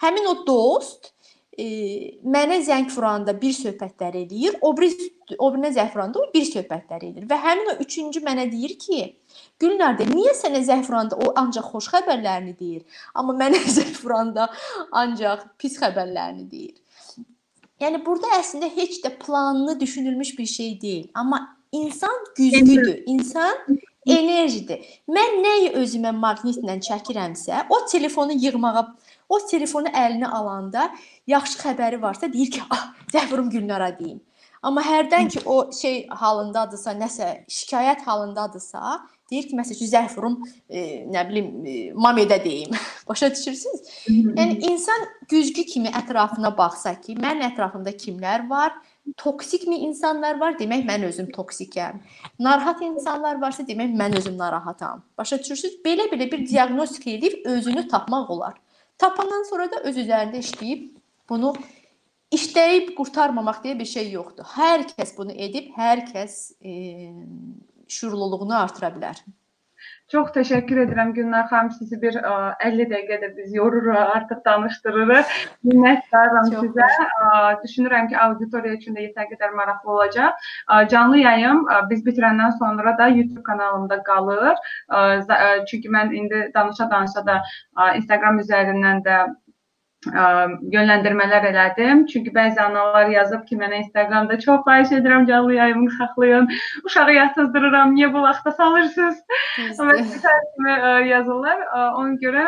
Həmin 0.00 0.26
o 0.30 0.34
dost 0.46 1.12
e, 1.58 1.66
mənə 2.22 2.60
zəng 2.64 2.88
vuranda 2.94 3.34
bir 3.40 3.52
söhbətlər 3.56 4.16
eləyir, 4.22 4.58
o 4.62 4.70
biri 4.78 5.10
o 5.36 5.50
birinə 5.52 5.72
zəng 5.74 5.90
vuranda 5.92 6.22
o 6.22 6.28
bir 6.32 6.46
söhbətlər 6.48 7.04
eləyir 7.08 7.26
və 7.28 7.38
həmin 7.42 7.72
o 7.74 7.76
üçüncü 7.84 8.22
mənə 8.24 8.46
deyir 8.52 8.76
ki, 8.80 9.00
Gülnardə, 9.60 10.06
niyə 10.08 10.32
sənə 10.38 10.62
zəng 10.64 10.86
vuranda 10.86 11.18
o 11.18 11.32
ancaq 11.42 11.68
xoş 11.72 11.90
xəbərlərini 11.96 12.54
deyir, 12.58 13.02
amma 13.12 13.34
mənə 13.42 13.60
zəng 13.76 13.92
vuranda 14.00 14.48
ancaq 15.02 15.44
pis 15.60 15.76
xəbərlərini 15.82 16.46
deyir. 16.48 16.78
Yəni 17.82 18.00
burada 18.06 18.32
əslində 18.38 18.70
heç 18.74 19.02
də 19.04 19.12
planlı 19.20 19.76
düşünülmüş 19.80 20.32
bir 20.38 20.48
şey 20.50 20.72
deyil, 20.80 21.06
amma 21.14 21.44
insan 21.72 22.24
güzgüdür, 22.36 23.02
insan 23.06 23.78
enerjidir. 24.16 24.84
Mən 25.08 25.40
nəyi 25.44 25.72
özümə 25.80 26.12
maqnitlə 26.16 26.78
çəkirəmsə, 26.88 27.66
o 27.70 27.80
telefonu 27.92 28.36
yığmağa, 28.44 28.84
o 29.28 29.40
telefonu 29.50 29.92
əlinə 29.92 30.30
alanda 30.40 30.88
yaxşı 31.26 31.58
xəbəri 31.64 32.00
varsa 32.02 32.32
deyir 32.32 32.50
ki, 32.50 32.62
"Ah, 32.70 32.94
zəng 33.12 33.30
vurum 33.30 33.50
Gülnara 33.50 33.98
deyim." 33.98 34.20
Amma 34.62 34.82
hərdən 34.82 35.28
ki 35.30 35.40
o 35.46 35.70
şey 35.72 36.06
halındadırsa, 36.10 36.92
nəsə 36.98 37.28
şikayət 37.48 38.02
halındadırsa, 38.02 38.98
deyir 39.30 39.46
ki, 39.48 39.56
məsələn, 39.58 39.90
zəng 39.92 40.08
vurum, 40.16 40.38
e, 40.68 41.04
nə 41.06 41.22
bilim, 41.28 41.50
e, 41.66 41.76
mamedə 41.94 42.40
deyim. 42.44 42.74
Başa 43.08 43.30
düşürsüz? 43.30 43.92
Yəni 44.08 44.58
insan 44.70 45.06
güzgü 45.28 45.64
kimi 45.64 45.88
ətrafına 45.88 46.50
baxsa 46.58 46.94
ki, 47.00 47.14
mənim 47.14 47.46
ətrafımda 47.52 47.94
kimlər 48.02 48.48
var? 48.50 48.74
Toksikmi 49.16 49.76
insanlar 49.86 50.38
var, 50.40 50.58
demək 50.58 50.84
mən 50.88 51.06
özüm 51.08 51.30
toksikəm. 51.32 52.00
Narahat 52.38 52.82
insanlar 52.82 53.40
varsa, 53.40 53.62
demək 53.66 53.94
mən 53.96 54.16
özüm 54.18 54.38
narahatam. 54.38 55.02
Başa 55.18 55.38
düşürsüz? 55.38 55.78
Belə-belə 55.84 56.30
bir 56.32 56.46
diaqnostika 56.48 57.10
edib 57.10 57.44
özünü 57.44 57.88
tapmaq 57.88 58.30
olar. 58.30 58.54
Tapandan 58.98 59.44
sonra 59.50 59.70
da 59.70 59.82
öz 59.88 59.96
üzərində 59.96 60.42
işləyib 60.42 60.88
bunu 61.28 61.54
işləyib 62.34 62.94
qurtarmamaq 62.98 63.62
deyə 63.64 63.78
bir 63.78 63.88
şey 63.88 64.10
yoxdur. 64.12 64.48
Hər 64.56 64.84
kəs 64.92 65.14
bunu 65.16 65.32
edib, 65.32 65.70
hər 65.76 66.04
kəs 66.10 66.38
e, 66.60 66.74
şuurluluğunu 67.88 68.56
artıra 68.58 68.90
bilər. 68.96 69.20
Çox 70.12 70.30
təşəkkür 70.32 70.78
edirəm 70.86 71.10
Gülnar 71.16 71.48
xanım. 71.50 71.72
Sizi 71.78 71.98
bir 72.00 72.14
ə, 72.16 72.34
50 72.64 72.84
dəqiqədə 72.92 73.28
biz 73.36 73.50
yoruruq, 73.56 73.98
artıq 74.16 74.38
danışdırırıq. 74.46 75.34
Minnətdaram 75.68 76.48
sizə. 76.54 76.86
Ə, 77.06 77.40
düşünürəm 77.64 78.08
ki, 78.08 78.16
auditoriya 78.26 78.78
üçün 78.78 78.96
də 78.96 79.04
yetər 79.04 79.28
qədər 79.32 79.52
maraqlı 79.58 79.92
olacaq. 79.96 80.48
Ə, 80.64 80.78
canlı 80.94 81.20
yayım 81.20 81.60
ə, 81.68 81.82
biz 81.90 82.00
bitirəndən 82.06 82.56
sonra 82.62 82.94
da 83.02 83.10
YouTube 83.12 83.44
kanalımda 83.50 84.00
qalır. 84.08 84.56
Ə, 84.88 85.50
çünki 85.68 85.92
mən 85.98 86.16
indi 86.22 86.40
danışa-danışa 86.56 87.26
da 87.28 87.42
ə, 87.42 87.92
Instagram 88.00 88.40
üzərindən 88.46 89.04
də 89.04 89.20
ə, 90.12 90.24
yönləndirmələr 90.72 91.48
elədim. 91.50 92.04
Çünki 92.10 92.32
bəzi 92.34 92.60
analar 92.62 93.10
yazıb 93.12 93.44
ki, 93.48 93.58
mənə 93.60 93.82
Instagramda 93.84 94.38
çox 94.40 94.64
xahiş 94.66 94.92
edirəm 94.98 95.26
canlı 95.28 95.54
yayımı 95.54 95.90
saxlayın. 95.98 96.48
Uşağı 96.84 97.14
yatızdırıram, 97.14 97.96
niyə 97.96 98.12
bu 98.12 98.22
vaxta 98.22 98.52
salırsınız? 98.52 99.18
Kimi 100.54 100.74
yazırlar. 101.08 101.58
Ə, 101.58 101.84
ona 102.00 102.14
görə 102.22 102.44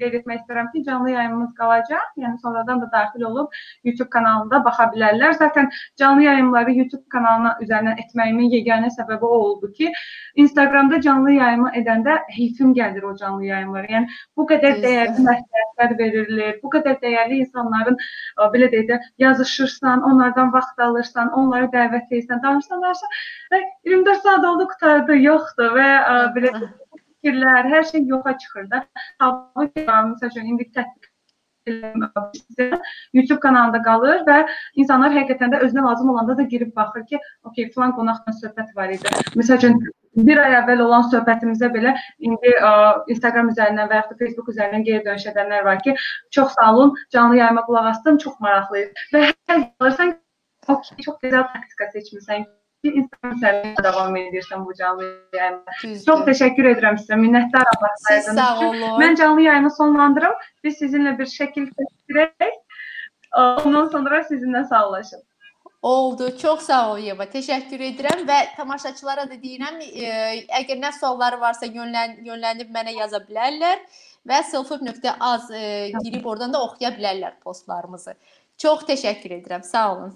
qeyd 0.00 0.18
etmək 0.20 0.42
istəyirəm 0.42 0.72
ki, 0.72 0.84
canlı 0.84 1.10
yayımımız 1.10 1.54
qalacaq. 1.58 2.06
Yəni 2.16 2.38
sonradan 2.42 2.80
da 2.80 2.90
daxil 2.92 3.22
olub 3.28 3.52
YouTube 3.84 4.10
kanalında 4.10 4.64
baxa 4.64 4.90
bilərlər. 4.94 5.32
Zaten 5.38 5.70
canlı 5.96 6.22
yayımları 6.22 6.72
YouTube 6.72 7.04
kanalına 7.12 7.56
üzərindən 7.64 8.00
etməyimin 8.04 8.50
yeganə 8.54 8.90
səbəbi 8.96 9.24
o 9.24 9.40
oldu 9.50 9.72
ki, 9.72 9.92
Instagramda 10.36 11.00
canlı 11.00 11.32
yayımı 11.32 11.70
edəndə 11.80 12.18
heyfim 12.36 12.74
gəlir 12.74 13.04
o 13.06 13.14
canlı 13.16 13.44
yayımlara. 13.44 13.86
Yəni 13.96 14.18
bu 14.36 14.46
qədər 14.50 14.80
dəyərli 14.84 15.26
məsləhətlər 15.26 15.96
verilir. 15.98 16.58
Bu 16.62 16.72
qədər 16.74 16.89
dəyərli 17.02 17.40
insanların 17.44 17.98
ə, 18.00 18.48
belə 18.54 18.70
deyək 18.72 18.88
də 18.90 18.98
yazışırsan, 19.24 20.02
onlardan 20.10 20.52
vaxt 20.54 20.80
alırsan, 20.86 21.32
onları 21.40 21.70
dəvət 21.74 22.10
edirsən, 22.10 22.42
danışsan, 22.44 22.82
danışsan 22.84 23.16
və 23.54 23.62
24 23.92 24.26
saat 24.26 24.48
oldu 24.52 24.68
qutardı, 24.72 25.20
yoxdur 25.26 25.76
və 25.76 25.90
ə, 26.00 26.18
belə 26.36 26.54
fikirlər, 27.20 27.70
hər 27.74 27.86
şey 27.92 28.04
yoxa 28.14 28.36
çıxır 28.42 28.68
da. 28.74 28.84
Halbuki 29.22 29.86
məsəl 29.86 30.32
üçün 30.32 30.52
indi 30.54 30.68
tətbiq 30.74 31.10
YouTube 33.12 33.40
kanalında 33.40 33.82
qalır 33.84 34.24
və 34.26 34.38
insanlar 34.80 35.12
həqiqətən 35.14 35.52
də 35.54 35.60
özünə 35.66 35.84
lazım 35.84 36.10
olanda 36.14 36.36
da 36.38 36.42
girib 36.42 36.74
baxır 36.76 37.06
ki, 37.06 37.20
okey, 37.44 37.70
filan 37.74 37.92
qonaqla 37.98 38.34
söhbət 38.40 38.72
var 38.76 38.94
idi. 38.96 39.12
Məsələn, 39.36 39.76
bir 40.16 40.38
ay 40.42 40.56
əvvəl 40.60 40.82
olan 40.84 41.04
söhbətimizə 41.12 41.70
belə 41.74 41.94
indi 42.18 42.52
ə, 42.58 42.70
Instagram 43.12 43.50
üzərindən 43.52 43.90
və 43.90 44.00
ya 44.00 44.06
da 44.08 44.16
Facebook 44.18 44.48
üzərindən 44.52 44.86
geri 44.86 45.04
dönüş 45.04 45.26
edənlər 45.32 45.64
var 45.64 45.82
ki, 45.84 45.94
çox 46.34 46.56
sağ 46.58 46.72
olun, 46.72 46.94
canlı 47.14 47.36
yayıma 47.36 47.64
qulaq 47.66 47.90
asdım, 47.92 48.18
çox 48.24 48.40
maraqlı 48.40 48.84
idi. 48.84 49.04
Və 49.14 49.26
hər 49.28 49.60
alırsan, 49.80 50.16
okey, 50.68 51.04
çox 51.06 51.20
gözəl 51.22 51.46
taktika 51.54 51.90
seçmisən 51.94 52.48
ki, 52.82 52.94
Instagram 53.02 53.36
üzərindən 53.38 53.86
davam 53.86 54.18
edirsən 54.22 54.66
bu 54.66 54.74
canlı 54.80 55.12
yayıma. 55.36 55.78
Çox 56.06 56.26
təşəkkür 56.28 56.72
edirəm 56.74 56.98
sizə. 57.02 57.20
Minnətdaram 57.20 57.80
vaxtınız 57.86 58.32
üçün. 58.34 58.84
Mən 59.04 59.18
canlı 59.22 59.46
yayımı 59.46 59.70
sonlandırım. 59.78 60.36
Biz 60.64 60.82
sizinlə 60.82 61.16
bir 61.18 61.30
şəkil 61.38 61.70
çəkdirək. 61.70 62.60
Ondan 63.38 63.86
sonra 63.94 64.24
sizinlə 64.26 64.64
sağollaşın. 64.68 65.22
Oldu. 65.82 66.38
Çox 66.38 66.60
sağ 66.68 66.92
ol 66.92 66.98
Yeva. 67.00 67.24
Təşəkkür 67.24 67.80
edirəm 67.86 68.26
və 68.28 68.38
tamaşaçılara 68.56 69.24
da 69.30 69.36
deyirəm, 69.40 69.78
e, 69.80 70.10
əgər 70.60 70.76
nə 70.76 70.90
sualları 70.98 71.40
varsa 71.40 71.66
yönlən 71.66 72.18
yönlənib 72.26 72.68
mənə 72.74 72.92
yaza 72.98 73.22
bilərlər 73.24 73.80
və 74.28 74.42
selfhub.az 74.50 75.50
e, 75.56 75.62
girib 76.04 76.26
oradan 76.26 76.52
da 76.52 76.60
oxuya 76.66 76.92
bilərlər 76.98 77.38
postlarımızı. 77.44 78.14
Çox 78.60 78.84
təşəkkür 78.92 79.38
edirəm. 79.38 79.64
Sağ 79.64 79.86
olun. 79.94 80.12